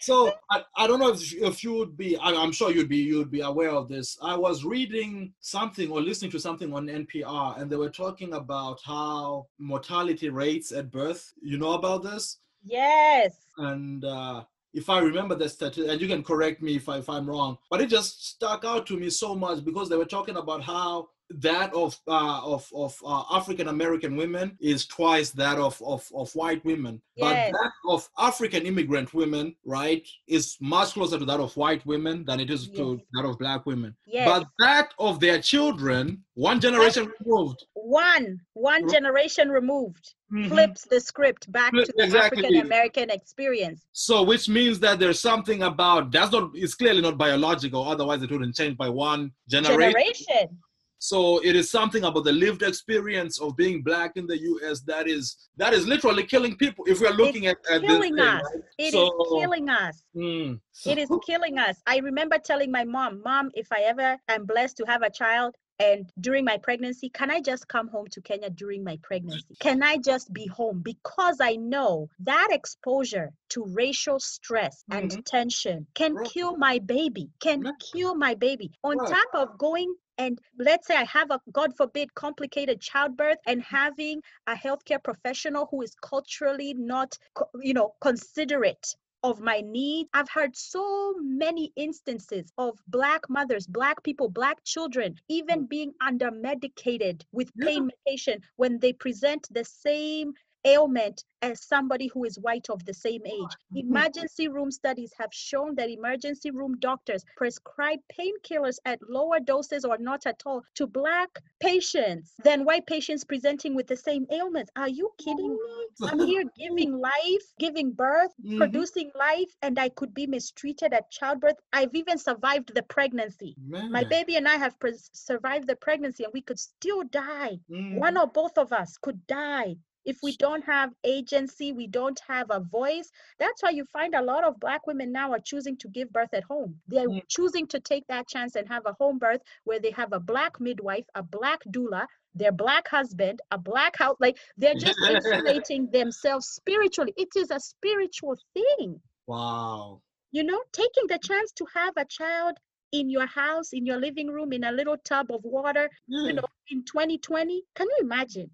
So 0.00 0.32
I, 0.50 0.62
I 0.76 0.86
don't 0.86 0.98
know 0.98 1.10
if, 1.10 1.32
if 1.34 1.62
you 1.62 1.74
would 1.74 1.96
be 1.96 2.16
I, 2.16 2.30
i'm 2.30 2.50
sure 2.50 2.72
you'd 2.72 2.88
be 2.88 2.96
you'd 2.96 3.30
be 3.30 3.40
aware 3.40 3.70
of 3.70 3.88
this. 3.88 4.18
I 4.22 4.36
was 4.36 4.64
reading 4.64 5.32
something 5.40 5.90
or 5.90 6.00
listening 6.00 6.30
to 6.32 6.40
something 6.40 6.72
on 6.74 6.86
npr 6.86 7.60
and 7.60 7.70
they 7.70 7.76
were 7.76 7.90
talking 7.90 8.34
about 8.34 8.80
how 8.84 9.46
mortality 9.58 10.28
rates 10.28 10.72
at 10.72 10.90
birth 10.90 11.32
you 11.40 11.58
know 11.58 11.74
about 11.74 12.02
this? 12.02 12.38
Yes. 12.64 13.36
And 13.58 14.04
uh 14.04 14.44
if 14.74 14.88
I 14.88 15.00
remember 15.00 15.34
the 15.34 15.48
statistic, 15.48 15.90
and 15.90 16.00
you 16.00 16.08
can 16.08 16.22
correct 16.22 16.62
me 16.62 16.76
if, 16.76 16.88
I, 16.88 16.96
if 16.96 17.08
I'm 17.08 17.28
wrong, 17.28 17.58
but 17.70 17.82
it 17.82 17.88
just 17.88 18.26
stuck 18.26 18.64
out 18.64 18.86
to 18.86 18.96
me 18.96 19.10
so 19.10 19.34
much 19.34 19.62
because 19.64 19.88
they 19.90 19.96
were 19.96 20.06
talking 20.06 20.36
about 20.36 20.62
how 20.62 21.08
that 21.40 21.72
of 21.74 21.98
uh, 22.06 22.40
of 22.44 22.68
of 22.74 22.96
uh, 23.04 23.22
African 23.32 23.68
American 23.68 24.16
women 24.16 24.56
is 24.60 24.86
twice 24.86 25.30
that 25.30 25.58
of 25.58 25.80
of, 25.82 26.06
of 26.14 26.32
white 26.34 26.64
women, 26.64 27.00
Yes. 27.16 27.50
but 27.52 27.58
that 27.62 27.72
of 27.88 28.08
African 28.18 28.66
immigrant 28.66 29.12
women, 29.14 29.54
right, 29.64 30.06
is 30.26 30.56
much 30.60 30.92
closer 30.92 31.18
to 31.18 31.24
that 31.24 31.40
of 31.40 31.56
white 31.56 31.84
women 31.86 32.24
than 32.24 32.40
it 32.40 32.50
is 32.50 32.68
to 32.70 33.00
that 33.14 33.24
of 33.24 33.38
black 33.38 33.64
women. 33.66 33.94
yes 34.06 34.28
But 34.28 34.48
that 34.58 34.92
of 34.98 35.20
their 35.20 35.40
children, 35.40 36.22
one 36.34 36.60
generation 36.60 37.12
removed, 37.20 37.64
one 37.74 38.40
one 38.54 38.88
generation 38.90 39.48
removed 39.50 40.14
Mhm. 40.32 40.48
flips 40.48 40.86
the 40.86 40.98
script 40.98 41.50
back 41.52 41.72
to 41.72 41.84
the 41.96 42.04
exactly. 42.04 42.44
African 42.44 42.66
American 42.66 43.10
experience. 43.10 43.84
So, 43.92 44.22
which 44.22 44.48
means 44.48 44.80
that 44.80 44.98
there's 44.98 45.20
something 45.20 45.62
about 45.62 46.10
that's 46.10 46.32
not. 46.32 46.50
It's 46.54 46.74
clearly 46.74 47.02
not 47.02 47.18
biological. 47.18 47.84
Otherwise, 47.84 48.22
it 48.22 48.30
wouldn't 48.30 48.56
change 48.56 48.76
by 48.78 48.88
one 48.88 49.32
generation. 49.48 49.92
Generation. 49.92 50.58
So 51.04 51.40
it 51.42 51.56
is 51.56 51.68
something 51.68 52.04
about 52.04 52.22
the 52.22 52.30
lived 52.32 52.62
experience 52.62 53.40
of 53.40 53.56
being 53.56 53.82
black 53.82 54.12
in 54.14 54.24
the 54.28 54.38
U.S. 54.40 54.82
that 54.82 55.08
is 55.08 55.36
that 55.56 55.72
is 55.72 55.84
literally 55.84 56.22
killing 56.22 56.54
people. 56.56 56.84
If 56.86 57.00
we're 57.00 57.10
looking 57.10 57.42
it's 57.44 57.68
at, 57.68 57.74
at 57.74 57.88
killing 57.88 58.14
this 58.14 58.24
thing, 58.24 58.36
us. 58.36 58.42
right? 58.54 58.62
It 58.78 58.84
is 58.84 58.92
So- 58.92 59.40
killing 59.40 59.68
us. 59.68 60.04
Mm, 60.14 60.60
It 60.86 60.98
is 60.98 61.10
killing 61.26 61.58
us. 61.58 61.82
I 61.88 61.98
remember 61.98 62.38
telling 62.38 62.70
my 62.70 62.84
mom, 62.84 63.20
Mom, 63.24 63.50
if 63.54 63.66
I 63.72 63.80
ever 63.80 64.16
am 64.28 64.44
blessed 64.46 64.76
to 64.76 64.84
have 64.86 65.02
a 65.02 65.10
child 65.10 65.56
and 65.82 66.10
during 66.20 66.44
my 66.44 66.58
pregnancy, 66.58 67.08
can 67.08 67.30
I 67.30 67.40
just 67.40 67.66
come 67.66 67.88
home 67.88 68.06
to 68.08 68.20
Kenya 68.20 68.50
during 68.50 68.84
my 68.84 68.98
pregnancy? 69.02 69.56
Can 69.58 69.82
I 69.82 69.96
just 69.96 70.32
be 70.32 70.46
home? 70.46 70.80
Because 70.82 71.38
I 71.40 71.56
know 71.56 72.08
that 72.20 72.48
exposure 72.52 73.32
to 73.50 73.64
racial 73.64 74.20
stress 74.20 74.84
and 74.90 75.10
Mhm. 75.10 75.24
tension 75.24 75.86
can 75.94 76.14
Right. 76.14 76.30
kill 76.32 76.56
my 76.56 76.78
baby, 76.78 77.30
can 77.40 77.64
Yeah. 77.64 77.72
kill 77.92 78.14
my 78.14 78.34
baby. 78.34 78.70
On 78.84 78.96
Right. 78.96 79.08
top 79.08 79.28
of 79.34 79.58
going 79.58 79.94
and 80.18 80.38
let's 80.58 80.86
say 80.86 80.94
I 80.94 81.04
have 81.04 81.30
a 81.30 81.40
God 81.50 81.76
forbid 81.76 82.14
complicated 82.14 82.80
childbirth 82.80 83.38
and 83.46 83.62
having 83.62 84.22
a 84.46 84.54
healthcare 84.54 85.02
professional 85.02 85.66
who 85.70 85.82
is 85.82 85.94
culturally 85.94 86.74
not, 86.74 87.18
you 87.60 87.74
know, 87.74 87.94
considerate 88.00 88.94
of 89.22 89.40
my 89.40 89.60
needs. 89.60 90.08
I've 90.14 90.28
heard 90.28 90.56
so 90.56 91.14
many 91.18 91.72
instances 91.76 92.52
of 92.58 92.78
Black 92.88 93.28
mothers, 93.28 93.66
Black 93.66 94.02
people, 94.02 94.28
Black 94.28 94.62
children, 94.64 95.16
even 95.28 95.64
mm. 95.64 95.68
being 95.68 95.92
under 96.00 96.30
medicated 96.30 97.24
with 97.32 97.52
pain 97.56 97.90
medication 98.06 98.42
when 98.56 98.78
they 98.78 98.92
present 98.92 99.46
the 99.50 99.64
same 99.64 100.34
ailment 100.64 101.24
as 101.42 101.64
somebody 101.64 102.06
who 102.06 102.24
is 102.24 102.38
white 102.38 102.70
of 102.70 102.84
the 102.84 102.94
same 102.94 103.22
age. 103.26 103.56
Mhm. 103.72 103.80
Emergency 103.80 104.48
room 104.48 104.70
studies 104.70 105.12
have 105.18 105.32
shown 105.32 105.74
that 105.74 105.90
emergency 105.90 106.50
room 106.50 106.76
doctors 106.78 107.24
prescribe 107.36 107.98
painkillers 108.08 108.78
at 108.84 109.00
lower 109.08 109.40
doses 109.40 109.84
or 109.84 109.98
not 109.98 110.26
at 110.26 110.40
all 110.46 110.62
to 110.74 110.86
black 110.86 111.42
patients 111.60 112.34
than 112.44 112.64
white 112.64 112.86
patients 112.86 113.24
presenting 113.24 113.74
with 113.74 113.86
the 113.88 113.96
same 113.96 114.26
ailments. 114.30 114.70
Are 114.76 114.88
you 114.88 115.10
kidding 115.18 115.52
me? 115.52 115.86
I'm 116.02 116.20
here 116.20 116.44
giving 116.56 116.92
life, 116.98 117.46
giving 117.58 117.92
birth, 117.92 118.32
Mhm. 118.44 118.56
producing 118.58 119.10
life, 119.14 119.50
and 119.62 119.78
I 119.78 119.88
could 119.88 120.14
be 120.14 120.26
mistreated 120.26 120.92
at 120.92 121.10
childbirth. 121.10 121.56
I've 121.72 121.94
even 121.94 122.18
survived 122.18 122.74
the 122.74 122.82
pregnancy. 122.82 123.56
My 123.90 124.04
baby 124.04 124.36
and 124.36 124.48
I 124.48 124.56
have 124.56 124.78
pres- 124.78 125.10
survived 125.12 125.66
the 125.66 125.76
pregnancy, 125.76 126.24
and 126.24 126.32
we 126.32 126.40
could 126.42 126.58
still 126.58 127.02
die. 127.04 127.58
Mm, 127.70 127.98
One 127.98 128.16
or 128.16 128.26
both 128.26 128.58
of 128.58 128.72
us 128.72 128.96
could 128.98 129.26
die 129.26 129.76
if 130.04 130.18
we 130.22 130.32
don't 130.32 130.64
have 130.64 130.92
agency, 131.04 131.72
we 131.72 131.86
don't 131.86 132.20
have 132.28 132.50
a 132.50 132.60
voice. 132.60 133.10
That's 133.38 133.62
why 133.62 133.70
you 133.70 133.84
find 133.86 134.14
a 134.14 134.22
lot 134.22 134.44
of 134.44 134.58
Black 134.60 134.86
women 134.86 135.12
now 135.12 135.32
are 135.32 135.38
choosing 135.40 135.76
to 135.78 135.88
give 135.88 136.12
birth 136.12 136.32
at 136.34 136.44
home. 136.44 136.80
They're 136.88 137.08
Mm. 137.08 137.22
choosing 137.28 137.66
to 137.68 137.80
take 137.80 138.06
that 138.08 138.28
chance 138.28 138.56
and 138.56 138.68
have 138.68 138.86
a 138.86 138.94
home 138.94 139.18
birth 139.18 139.42
where 139.64 139.78
they 139.80 139.90
have 139.92 140.12
a 140.12 140.20
Black 140.20 140.60
midwife, 140.60 141.06
a 141.14 141.22
Black 141.22 141.60
doula, 141.64 142.06
their 142.34 142.52
Black 142.52 142.88
husband, 142.88 143.40
a 143.50 143.58
Black 143.58 143.96
house. 143.96 144.16
Like 144.20 144.38
they're 144.56 144.74
just 144.74 145.00
insulating 145.08 145.90
themselves 145.90 146.48
spiritually. 146.48 147.12
It 147.16 147.28
is 147.36 147.50
a 147.50 147.60
spiritual 147.60 148.36
thing 148.54 149.00
Wow. 149.26 150.02
you 150.32 150.42
know 150.42 150.62
taking 150.72 151.06
the 151.08 151.18
chance 151.18 151.52
to 151.52 151.64
have 151.74 151.94
a 151.96 152.04
child 152.04 152.58
in 152.92 153.08
your 153.08 153.26
house 153.26 153.72
in 153.72 153.86
your 153.86 153.98
living 153.98 154.28
room 154.28 154.52
in 154.52 154.64
a 154.64 154.72
little 154.72 154.96
tub 155.04 155.30
of 155.30 155.44
water 155.44 155.88
you 156.22 156.32
know 156.32 156.42
in 156.68 156.84
2020 156.84 157.62
can 157.74 157.86
you 157.88 157.98
imagine 158.00 158.50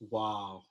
Wow. 0.00 0.64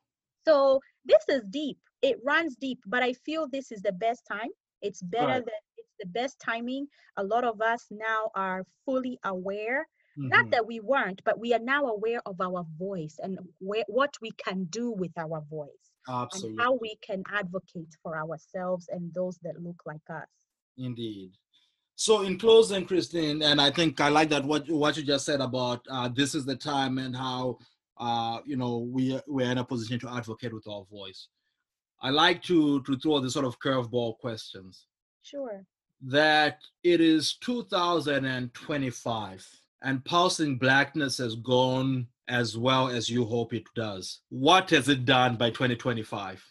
So 0.45 0.79
this 1.05 1.23
is 1.29 1.41
deep 1.49 1.77
it 2.01 2.17
runs 2.23 2.55
deep 2.55 2.79
but 2.85 3.03
i 3.03 3.13
feel 3.13 3.47
this 3.47 3.71
is 3.71 3.81
the 3.81 3.91
best 3.91 4.23
time 4.29 4.49
it's 4.81 5.01
better 5.01 5.25
Right. 5.27 5.45
than 5.45 5.61
it's 5.77 5.95
the 5.99 6.07
best 6.07 6.39
timing 6.39 6.87
a 7.17 7.23
lot 7.23 7.43
of 7.43 7.61
us 7.61 7.85
now 7.91 8.31
are 8.35 8.65
fully 8.85 9.19
aware 9.23 9.87
not 10.17 10.45
Mhm. 10.45 10.51
that 10.51 10.65
we 10.67 10.79
weren't 10.79 11.21
but 11.23 11.39
we 11.39 11.53
are 11.53 11.59
now 11.59 11.85
aware 11.87 12.21
of 12.25 12.39
our 12.41 12.65
voice 12.77 13.19
and 13.23 13.39
where, 13.59 13.85
what 13.87 14.13
we 14.21 14.31
can 14.31 14.65
do 14.65 14.91
with 14.91 15.11
our 15.17 15.41
voice 15.49 15.91
Absolutely. 16.07 16.49
and 16.51 16.59
how 16.61 16.73
we 16.73 16.95
can 17.01 17.23
advocate 17.31 17.93
for 18.03 18.17
ourselves 18.17 18.87
and 18.89 19.13
those 19.13 19.37
that 19.39 19.61
look 19.61 19.81
like 19.85 20.07
us 20.09 20.29
Indeed. 20.77 21.33
So, 21.95 22.21
in 22.23 22.39
closing, 22.39 22.85
Christine, 22.85 23.43
and 23.43 23.61
I 23.61 23.69
think 23.69 23.99
I 24.01 24.09
like 24.09 24.29
that 24.29 24.43
what 24.43 24.67
what 24.71 24.97
you 24.97 25.03
just 25.03 25.25
said 25.25 25.41
about 25.41 25.85
uh, 25.89 26.07
this 26.07 26.33
is 26.33 26.45
the 26.45 26.55
time 26.55 26.97
and 26.97 27.15
how 27.15 27.59
uh, 27.97 28.39
you 28.45 28.57
know 28.57 28.79
we 28.79 29.19
we're 29.27 29.51
in 29.51 29.57
a 29.57 29.63
position 29.63 29.99
to 29.99 30.09
advocate 30.09 30.53
with 30.53 30.67
our 30.67 30.85
voice. 30.91 31.27
I 32.01 32.09
like 32.09 32.41
to 32.43 32.81
to 32.83 32.97
throw 32.97 33.19
the 33.19 33.29
sort 33.29 33.45
of 33.45 33.59
curveball 33.59 34.17
questions 34.19 34.87
sure 35.23 35.65
that 36.01 36.57
it 36.83 36.99
is 36.99 37.35
2025 37.41 39.47
and 39.83 40.05
pulsing 40.05 40.57
blackness 40.57 41.19
has 41.19 41.35
gone 41.35 42.07
as 42.27 42.57
well 42.57 42.87
as 42.87 43.07
you 43.09 43.25
hope 43.25 43.53
it 43.53 43.65
does. 43.75 44.21
What 44.29 44.71
has 44.71 44.89
it 44.89 45.05
done 45.05 45.35
by 45.35 45.51
2025? 45.51 46.43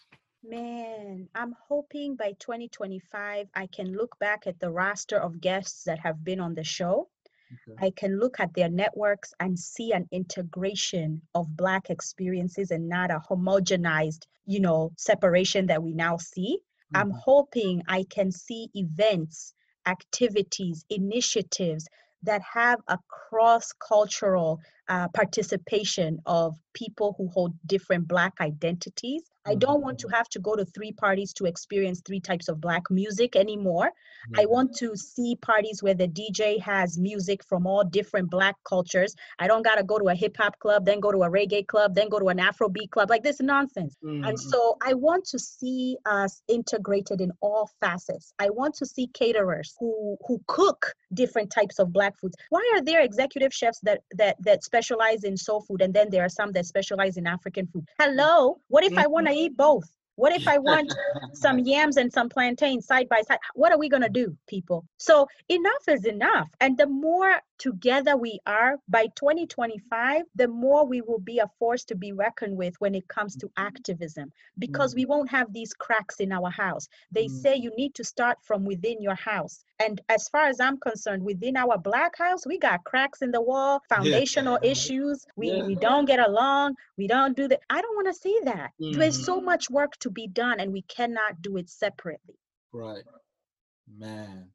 Man, 0.42 1.28
I'm 1.34 1.54
hoping 1.68 2.16
by 2.16 2.32
2025 2.38 3.48
I 3.54 3.66
can 3.66 3.92
look 3.92 4.18
back 4.18 4.46
at 4.46 4.58
the 4.60 4.70
roster 4.70 5.18
of 5.18 5.40
guests 5.40 5.84
that 5.84 5.98
have 5.98 6.24
been 6.24 6.40
on 6.40 6.54
the 6.54 6.64
show. 6.64 7.08
Okay. 7.52 7.78
I 7.78 7.90
can 7.90 8.18
look 8.18 8.40
at 8.40 8.54
their 8.54 8.68
networks 8.68 9.32
and 9.40 9.58
see 9.58 9.92
an 9.92 10.08
integration 10.12 11.22
of 11.34 11.56
Black 11.56 11.90
experiences 11.90 12.70
and 12.70 12.88
not 12.88 13.10
a 13.10 13.20
homogenized, 13.20 14.26
you 14.46 14.60
know, 14.60 14.92
separation 14.96 15.66
that 15.66 15.82
we 15.82 15.92
now 15.94 16.16
see. 16.18 16.58
I'm 16.94 17.10
Mhm. 17.10 17.20
hoping 17.24 17.82
I 17.88 18.04
can 18.04 18.30
see 18.32 18.70
events, 18.74 19.54
activities, 19.86 20.84
initiatives 20.90 21.88
that 22.22 22.42
have 22.42 22.80
a 22.88 22.98
cross 23.08 23.72
cultural 23.72 24.60
uh, 24.88 25.08
participation 25.08 26.18
of 26.26 26.58
people 26.74 27.14
who 27.16 27.28
hold 27.28 27.54
different 27.66 28.08
Black 28.08 28.34
identities. 28.40 29.29
I 29.46 29.54
don't 29.54 29.82
want 29.82 29.98
to 30.00 30.08
have 30.08 30.28
to 30.30 30.38
go 30.38 30.54
to 30.54 30.64
three 30.64 30.92
parties 30.92 31.32
to 31.34 31.46
experience 31.46 32.02
three 32.04 32.20
types 32.20 32.48
of 32.48 32.60
Black 32.60 32.90
music 32.90 33.36
anymore. 33.36 33.90
I 34.36 34.44
Mhm. 34.44 34.50
want 34.50 34.74
to 34.76 34.94
see 34.96 35.36
parties 35.36 35.82
where 35.82 35.94
the 35.94 36.06
DJ 36.06 36.58
has 36.58 36.98
music 36.98 37.42
from 37.44 37.66
all 37.66 37.82
different 37.84 38.30
Black 38.30 38.56
cultures. 38.64 39.14
I 39.38 39.46
don't 39.46 39.62
got 39.62 39.76
to 39.76 39.82
go 39.84 39.98
to 39.98 40.08
a 40.08 40.14
hip 40.14 40.36
hop 40.36 40.58
club, 40.58 40.84
then 40.84 41.00
go 41.00 41.10
to 41.10 41.22
a 41.22 41.30
reggae 41.30 41.66
club, 41.66 41.94
then 41.94 42.08
go 42.10 42.18
to 42.18 42.28
an 42.28 42.38
Afrobeat 42.38 42.90
club. 42.90 43.08
Like 43.08 43.22
this 43.22 43.40
nonsense. 43.40 43.96
And 44.02 44.36
Mhm. 44.36 44.38
so 44.38 44.76
I 44.82 44.92
want 44.94 45.24
to 45.26 45.38
see 45.38 45.96
us 46.04 46.42
integrated 46.48 47.20
in 47.22 47.32
all 47.40 47.70
facets. 47.80 48.34
I 48.38 48.50
want 48.50 48.74
to 48.74 48.86
see 48.86 49.06
caterers 49.08 49.74
who 49.80 50.16
who 50.26 50.40
cook 50.48 50.94
different 51.14 51.50
types 51.50 51.78
of 51.78 51.92
black 51.92 52.16
foods. 52.18 52.36
Why 52.50 52.64
are 52.74 52.82
there 52.82 53.00
executive 53.00 53.52
chefs 53.54 53.80
that 53.80 54.02
that 54.16 54.36
that 54.44 54.62
specialize 54.64 55.24
in 55.24 55.36
soul 55.36 55.62
food 55.62 55.80
and 55.80 55.94
then 55.94 56.10
there 56.10 56.24
are 56.24 56.28
some 56.28 56.52
that 56.52 56.66
specialize 56.66 57.16
in 57.16 57.26
African 57.26 57.66
food? 57.68 57.88
Hello, 57.98 58.60
what 58.68 58.84
if 58.84 58.96
I 58.98 59.06
want 59.06 59.26
to 59.30 59.38
eat 59.38 59.56
both? 59.56 59.84
What 60.16 60.32
if 60.32 60.46
I 60.46 60.58
want 60.70 60.92
some 61.32 61.58
yams 61.58 61.96
and 61.96 62.12
some 62.12 62.28
plantains 62.28 62.86
side 62.86 63.08
by 63.08 63.22
side. 63.22 63.38
What 63.54 63.72
are 63.72 63.78
we 63.78 63.88
going 63.88 64.02
to 64.02 64.08
do, 64.08 64.36
people? 64.48 64.84
So, 64.98 65.26
enough 65.48 65.88
is 65.88 66.04
enough. 66.04 66.48
And 66.60 66.76
the 66.76 66.86
more 66.86 67.40
together 67.60 68.16
we 68.16 68.40
are 68.46 68.76
by 68.88 69.06
2025, 69.14 70.22
the 70.34 70.48
more 70.48 70.86
we 70.86 71.02
will 71.02 71.18
be 71.20 71.38
a 71.40 71.50
force 71.58 71.84
to 71.84 71.94
be 71.94 72.12
reckoned 72.12 72.56
with 72.56 72.74
when 72.80 72.94
it 72.94 73.06
comes 73.06 73.36
to 73.36 73.50
activism 73.58 74.32
because 74.58 74.94
we 74.94 75.04
won't 75.04 75.30
have 75.30 75.52
these 75.52 75.74
cracks 75.74 76.20
in 76.20 76.32
our 76.32 76.50
house. 76.50 76.88
They 77.12 77.26
Mm. 77.26 77.30
say 77.42 77.56
you 77.56 77.70
need 77.76 77.94
to 77.96 78.04
start 78.04 78.38
from 78.42 78.64
within 78.64 79.02
your 79.02 79.14
house. 79.14 79.62
And 79.78 80.00
as 80.08 80.28
far 80.30 80.46
as 80.46 80.58
I'm 80.58 80.78
concerned, 80.78 81.22
within 81.22 81.56
our 81.56 81.76
black 81.78 82.16
house, 82.16 82.46
we 82.46 82.58
got 82.58 82.82
cracks 82.84 83.20
in 83.22 83.30
the 83.30 83.42
wall, 83.42 83.80
foundational 83.88 84.58
issues. 84.62 85.26
We, 85.36 85.48
Yeah. 85.52 85.62
we 85.64 85.74
don't 85.76 86.06
get 86.06 86.20
along. 86.20 86.76
We 86.96 87.06
don't 87.06 87.36
do 87.36 87.46
that. 87.48 87.60
I 87.68 87.82
don't 87.82 87.94
want 87.94 88.08
to 88.08 88.14
see 88.14 88.40
that. 88.44 88.72
There's 88.78 89.18
Mhm. 89.18 89.24
so 89.24 89.40
much 89.40 89.68
work 89.70 89.96
to 89.98 90.10
be 90.10 90.26
done, 90.28 90.60
and 90.60 90.72
we 90.72 90.82
cannot 90.82 91.42
do 91.42 91.58
it 91.58 91.68
separately. 91.68 92.38
Right. 92.72 93.04
Man. 93.86 94.52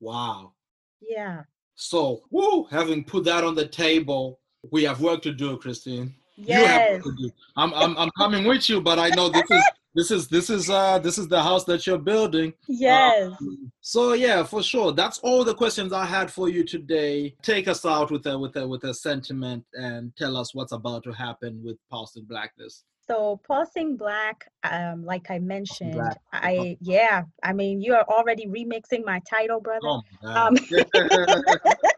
Wow. 0.00 0.54
Yeah. 1.00 1.44
So, 1.80 2.24
woo, 2.30 2.64
having 2.72 3.04
put 3.04 3.24
that 3.24 3.44
on 3.44 3.54
the 3.54 3.66
table, 3.66 4.40
we 4.72 4.82
have 4.82 5.00
work 5.00 5.22
to 5.22 5.32
do, 5.32 5.56
Christine. 5.56 6.12
You 6.36 6.54
have 6.66 6.80
Yes. 6.80 6.90
work 6.94 7.04
to 7.04 7.22
do. 7.22 7.30
I'm, 7.56 7.72
I'm, 7.72 7.96
I'm 7.96 8.10
coming 8.18 8.44
with 8.44 8.68
you, 8.68 8.80
but 8.80 8.98
I 8.98 9.10
know 9.10 9.28
this 9.28 9.48
is 9.48 9.64
this 9.94 10.10
is 10.10 10.28
this 10.28 10.50
is 10.50 10.68
uh 10.70 10.98
this 10.98 11.18
is 11.18 11.28
the 11.28 11.42
house 11.42 11.64
that 11.64 11.86
you're 11.86 11.98
building. 11.98 12.52
Yes. 12.68 13.32
So 13.80 14.12
yeah, 14.12 14.42
for 14.42 14.62
sure. 14.62 14.92
That's 14.92 15.18
all 15.20 15.44
the 15.44 15.54
questions 15.54 15.92
I 15.92 16.04
had 16.04 16.30
for 16.32 16.48
you 16.48 16.64
today. 16.64 17.34
Take 17.42 17.68
us 17.68 17.86
out 17.86 18.10
with 18.10 18.26
a 18.26 18.36
with 18.36 18.56
a 18.56 18.66
with 18.66 18.84
a 18.84 18.92
sentiment 18.92 19.64
and 19.74 20.12
tell 20.16 20.36
us 20.36 20.54
what's 20.54 20.72
about 20.72 21.04
to 21.04 21.12
happen 21.12 21.62
with 21.64 21.78
Pulsing 21.90 22.24
Blackness. 22.24 22.84
So 23.08 23.40
pulsing 23.46 23.96
black, 23.96 24.50
um, 24.64 25.04
like 25.04 25.30
I 25.30 25.38
mentioned, 25.38 25.94
Black. 25.94 26.18
I 26.30 26.76
yeah, 26.82 27.22
I 27.42 27.54
mean 27.54 27.80
you 27.80 27.94
are 27.94 28.04
already 28.04 28.46
remixing 28.46 29.04
my 29.04 29.20
title, 29.28 29.60
brother. 29.60 29.88
Oh 29.88 30.02
Um. 30.22 30.56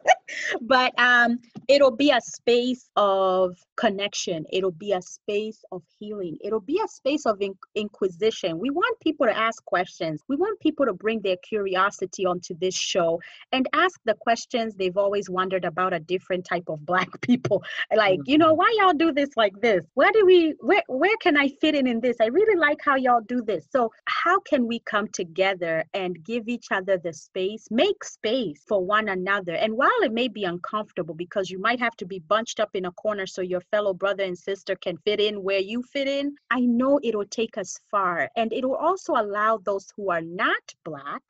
but 0.61 0.93
um, 0.99 1.39
it'll 1.69 1.97
be 1.97 2.11
a 2.11 2.21
space 2.21 2.89
of 2.97 3.57
connection. 3.77 4.45
It'll 4.53 4.71
be 4.71 4.93
a 4.93 5.03
space 5.03 5.65
of 5.73 5.83
healing. 5.99 6.37
It'll 6.43 6.61
be 6.61 6.81
a 6.85 6.89
space 6.89 7.27
of 7.27 7.41
in- 7.41 7.55
inquisition. 7.75 8.59
We 8.59 8.71
want 8.71 8.99
people 9.01 9.27
to 9.27 9.37
ask 9.37 9.65
questions. 9.65 10.23
We 10.29 10.37
want 10.37 10.61
people 10.61 10.87
to 10.87 10.93
bring 10.93 11.21
their 11.21 11.37
curiosity 11.43 12.27
onto 12.27 12.55
this 12.61 12.75
show 12.75 13.21
and 13.53 13.69
ask 13.73 13.99
the 14.05 14.15
questions 14.15 14.75
they've 14.75 14.97
always 14.97 15.31
wondered 15.31 15.65
about 15.65 15.93
a 15.93 16.01
different 16.01 16.45
type 16.45 16.65
of 16.69 16.85
black 16.85 17.09
people. 17.23 17.63
Like 17.95 18.21
you 18.27 18.39
know 18.39 18.55
why 18.55 18.73
y'all 18.79 18.95
do 18.95 19.13
this 19.13 19.31
like 19.37 19.59
this? 19.61 19.83
Where 19.95 20.13
do 20.13 20.25
we 20.27 20.55
where 20.61 20.83
where 20.89 21.17
can 21.23 21.37
i 21.37 21.49
fit 21.61 21.75
in 21.75 21.87
in 21.87 22.01
this? 22.01 22.17
I 22.21 22.27
really 22.27 22.59
like 22.59 22.79
how 22.85 22.97
y'all 22.97 23.23
do 23.27 23.43
this. 23.43 23.67
So 23.71 23.91
how 24.07 24.41
can 24.41 24.67
we 24.67 24.81
come 24.81 25.09
together 25.09 25.85
and 25.95 26.23
give 26.25 26.49
each 26.49 26.67
other 26.71 26.99
the 26.99 27.13
space 27.13 27.69
make 27.71 28.05
space 28.05 28.63
for 28.69 28.85
one 28.85 29.09
another? 29.09 29.55
And 29.55 29.75
while 29.75 29.91
it 30.03 30.13
may 30.21 30.29
be 30.29 30.45
uncomfortable 30.45 31.15
because 31.15 31.51
you 31.51 31.59
might 31.59 31.81
have 31.81 31.97
to 31.97 32.05
be 32.05 32.19
bunched 32.19 32.61
up 32.61 32.73
in 32.75 32.85
a 32.85 32.93
corner 32.93 33.27
so 33.27 33.41
your 33.41 33.63
fellow 33.73 33.95
brother 33.95 34.25
and 34.25 34.37
sister 34.37 34.75
can 34.77 34.99
fit 34.99 35.19
in 35.19 35.43
where 35.43 35.65
you 35.71 35.83
fit 35.83 36.09
in. 36.09 36.35
I 36.51 36.61
know 36.61 37.01
it'll 37.03 37.25
take 37.41 37.57
us 37.57 37.81
far. 37.91 38.29
And 38.37 38.53
it 38.53 38.63
will 38.67 38.83
also 38.89 39.15
allow 39.15 39.53
those 39.57 39.87
who 39.97 40.11
are 40.11 40.21
not 40.21 40.65
Black 40.85 41.23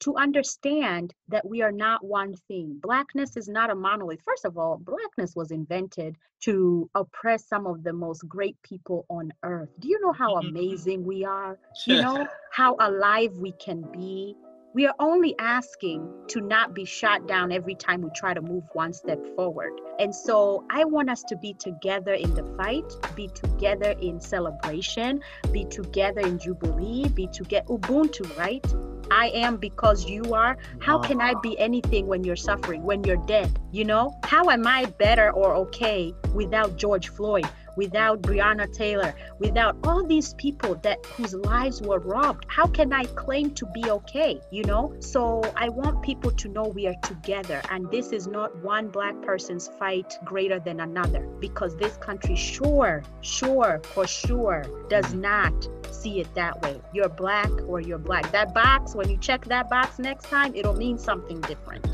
to 0.00 0.16
understand 0.16 1.14
that 1.28 1.46
we 1.46 1.62
are 1.62 1.76
not 1.86 2.04
one 2.04 2.34
thing. 2.48 2.78
Blackness 2.82 3.36
is 3.36 3.48
not 3.48 3.70
a 3.70 3.74
monolith. 3.74 4.22
First 4.24 4.44
of 4.44 4.58
all, 4.58 4.78
Blackness 4.78 5.36
was 5.36 5.52
invented 5.52 6.16
to 6.40 6.90
oppress 6.96 7.46
some 7.46 7.66
of 7.68 7.84
the 7.84 7.92
most 7.92 8.28
great 8.28 8.56
people 8.62 9.06
on 9.08 9.32
earth. 9.44 9.70
Do 9.78 9.86
you 9.88 10.00
know 10.00 10.12
how 10.12 10.34
mm-hmm. 10.34 10.48
amazing 10.48 11.04
we 11.04 11.24
are? 11.24 11.56
You 11.86 12.02
know 12.02 12.26
how 12.50 12.76
alive 12.80 13.32
we 13.38 13.52
can 13.52 13.80
be? 13.92 14.36
We 14.74 14.88
are 14.88 14.94
only 14.98 15.36
asking 15.38 16.12
to 16.30 16.40
not 16.40 16.74
be 16.74 16.84
shot 16.84 17.28
down 17.28 17.52
every 17.52 17.76
time 17.76 18.02
we 18.02 18.10
try 18.12 18.34
to 18.34 18.42
move 18.42 18.64
one 18.72 18.92
step 18.92 19.24
forward. 19.36 19.70
And 20.00 20.12
so 20.12 20.64
I 20.68 20.84
want 20.84 21.08
us 21.08 21.22
to 21.28 21.36
be 21.36 21.54
together 21.54 22.12
in 22.12 22.34
the 22.34 22.42
fight, 22.56 22.82
be 23.14 23.28
together 23.28 23.94
in 24.02 24.20
celebration, 24.20 25.22
be 25.52 25.64
together 25.66 26.22
in 26.22 26.40
Jubilee, 26.40 27.08
be 27.08 27.28
together 27.28 27.64
Ubuntu, 27.68 28.36
right? 28.36 28.66
I 29.12 29.28
am 29.28 29.58
because 29.58 30.06
you 30.06 30.34
are. 30.34 30.56
How 30.80 30.98
can 30.98 31.20
I 31.20 31.34
be 31.40 31.56
anything 31.56 32.08
when 32.08 32.24
you're 32.24 32.34
suffering, 32.34 32.82
when 32.82 33.04
you're 33.04 33.24
dead? 33.28 33.56
You 33.70 33.84
know, 33.84 34.18
how 34.24 34.50
am 34.50 34.66
I 34.66 34.86
better 34.86 35.30
or 35.30 35.54
okay 35.54 36.12
without 36.34 36.76
George 36.76 37.10
Floyd? 37.10 37.46
Without 37.76 38.22
Breonna 38.22 38.72
Taylor, 38.72 39.14
without 39.38 39.76
all 39.84 40.04
these 40.06 40.34
people 40.34 40.74
that 40.76 41.04
whose 41.06 41.34
lives 41.34 41.82
were 41.82 41.98
robbed, 41.98 42.44
how 42.48 42.66
can 42.66 42.92
I 42.92 43.04
claim 43.04 43.52
to 43.54 43.66
be 43.66 43.90
okay? 43.90 44.40
You 44.50 44.64
know? 44.64 44.94
So 45.00 45.42
I 45.56 45.68
want 45.68 46.02
people 46.02 46.30
to 46.30 46.48
know 46.48 46.64
we 46.64 46.86
are 46.86 47.00
together 47.02 47.60
and 47.70 47.90
this 47.90 48.12
is 48.12 48.26
not 48.26 48.56
one 48.62 48.88
black 48.88 49.20
person's 49.22 49.68
fight 49.78 50.18
greater 50.24 50.60
than 50.60 50.80
another 50.80 51.26
because 51.40 51.76
this 51.76 51.96
country 51.98 52.36
sure, 52.36 53.02
sure, 53.20 53.80
for 53.84 54.06
sure 54.06 54.64
does 54.88 55.14
not 55.14 55.68
see 55.90 56.20
it 56.20 56.34
that 56.34 56.60
way. 56.62 56.80
You're 56.92 57.08
black 57.08 57.50
or 57.66 57.80
you're 57.80 57.98
black. 57.98 58.30
That 58.32 58.54
box, 58.54 58.94
when 58.94 59.08
you 59.08 59.16
check 59.18 59.44
that 59.46 59.70
box 59.70 59.98
next 59.98 60.26
time, 60.26 60.54
it'll 60.54 60.76
mean 60.76 60.98
something 60.98 61.40
different. 61.42 61.86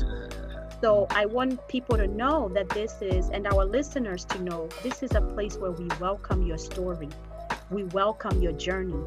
So 0.81 1.05
I 1.11 1.27
want 1.27 1.67
people 1.67 1.95
to 1.95 2.07
know 2.07 2.49
that 2.55 2.67
this 2.69 3.03
is, 3.03 3.29
and 3.29 3.45
our 3.45 3.65
listeners 3.65 4.25
to 4.25 4.41
know, 4.41 4.67
this 4.81 5.03
is 5.03 5.11
a 5.13 5.21
place 5.21 5.55
where 5.55 5.69
we 5.69 5.87
welcome 5.99 6.41
your 6.41 6.57
story. 6.57 7.09
We 7.69 7.83
welcome 7.83 8.41
your 8.41 8.53
journey. 8.53 8.99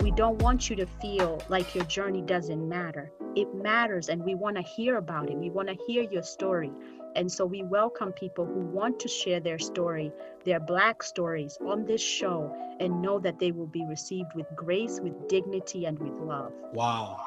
We 0.00 0.10
don't 0.10 0.42
want 0.42 0.68
you 0.68 0.74
to 0.74 0.86
feel 1.00 1.40
like 1.48 1.72
your 1.72 1.84
journey 1.84 2.22
doesn't 2.22 2.68
matter. 2.68 3.12
It 3.36 3.54
matters, 3.54 4.08
and 4.08 4.24
we 4.24 4.34
want 4.34 4.56
to 4.56 4.62
hear 4.62 4.96
about 4.96 5.30
it. 5.30 5.36
We 5.36 5.50
want 5.50 5.68
to 5.68 5.78
hear 5.86 6.02
your 6.02 6.24
story. 6.24 6.72
And 7.14 7.30
so 7.30 7.46
we 7.46 7.62
welcome 7.62 8.10
people 8.10 8.44
who 8.44 8.60
want 8.60 8.98
to 8.98 9.06
share 9.08 9.38
their 9.38 9.60
story, 9.60 10.10
their 10.44 10.58
Black 10.58 11.00
stories 11.00 11.56
on 11.64 11.84
this 11.84 12.02
show, 12.02 12.52
and 12.80 13.00
know 13.00 13.20
that 13.20 13.38
they 13.38 13.52
will 13.52 13.68
be 13.68 13.84
received 13.88 14.34
with 14.34 14.46
grace, 14.56 14.98
with 15.00 15.28
dignity, 15.28 15.84
and 15.84 15.96
with 15.96 16.28
love. 16.28 16.52
Wow. 16.72 17.20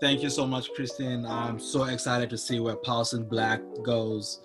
Thank 0.00 0.22
you 0.22 0.30
so 0.30 0.46
much, 0.46 0.72
Christine. 0.72 1.26
I'm 1.26 1.58
so 1.58 1.84
excited 1.84 2.30
to 2.30 2.38
see 2.38 2.58
where 2.58 2.76
Pulsing 2.76 3.28
Black 3.28 3.60
goes. 3.82 4.40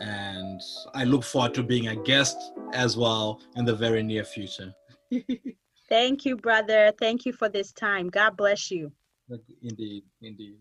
And 0.00 0.60
I 0.94 1.02
look 1.02 1.24
forward 1.24 1.54
to 1.54 1.64
being 1.64 1.88
a 1.88 1.96
guest 1.96 2.36
as 2.72 2.96
well 2.96 3.40
in 3.56 3.64
the 3.64 3.74
very 3.74 4.04
near 4.04 4.22
future. 4.22 4.72
Thank 5.88 6.24
you, 6.24 6.36
brother. 6.36 6.92
Thank 7.00 7.26
you 7.26 7.32
for 7.32 7.48
this 7.48 7.72
time. 7.72 8.08
God 8.08 8.36
bless 8.36 8.70
you. 8.70 8.92
Indeed, 9.62 10.04
indeed. 10.22 10.58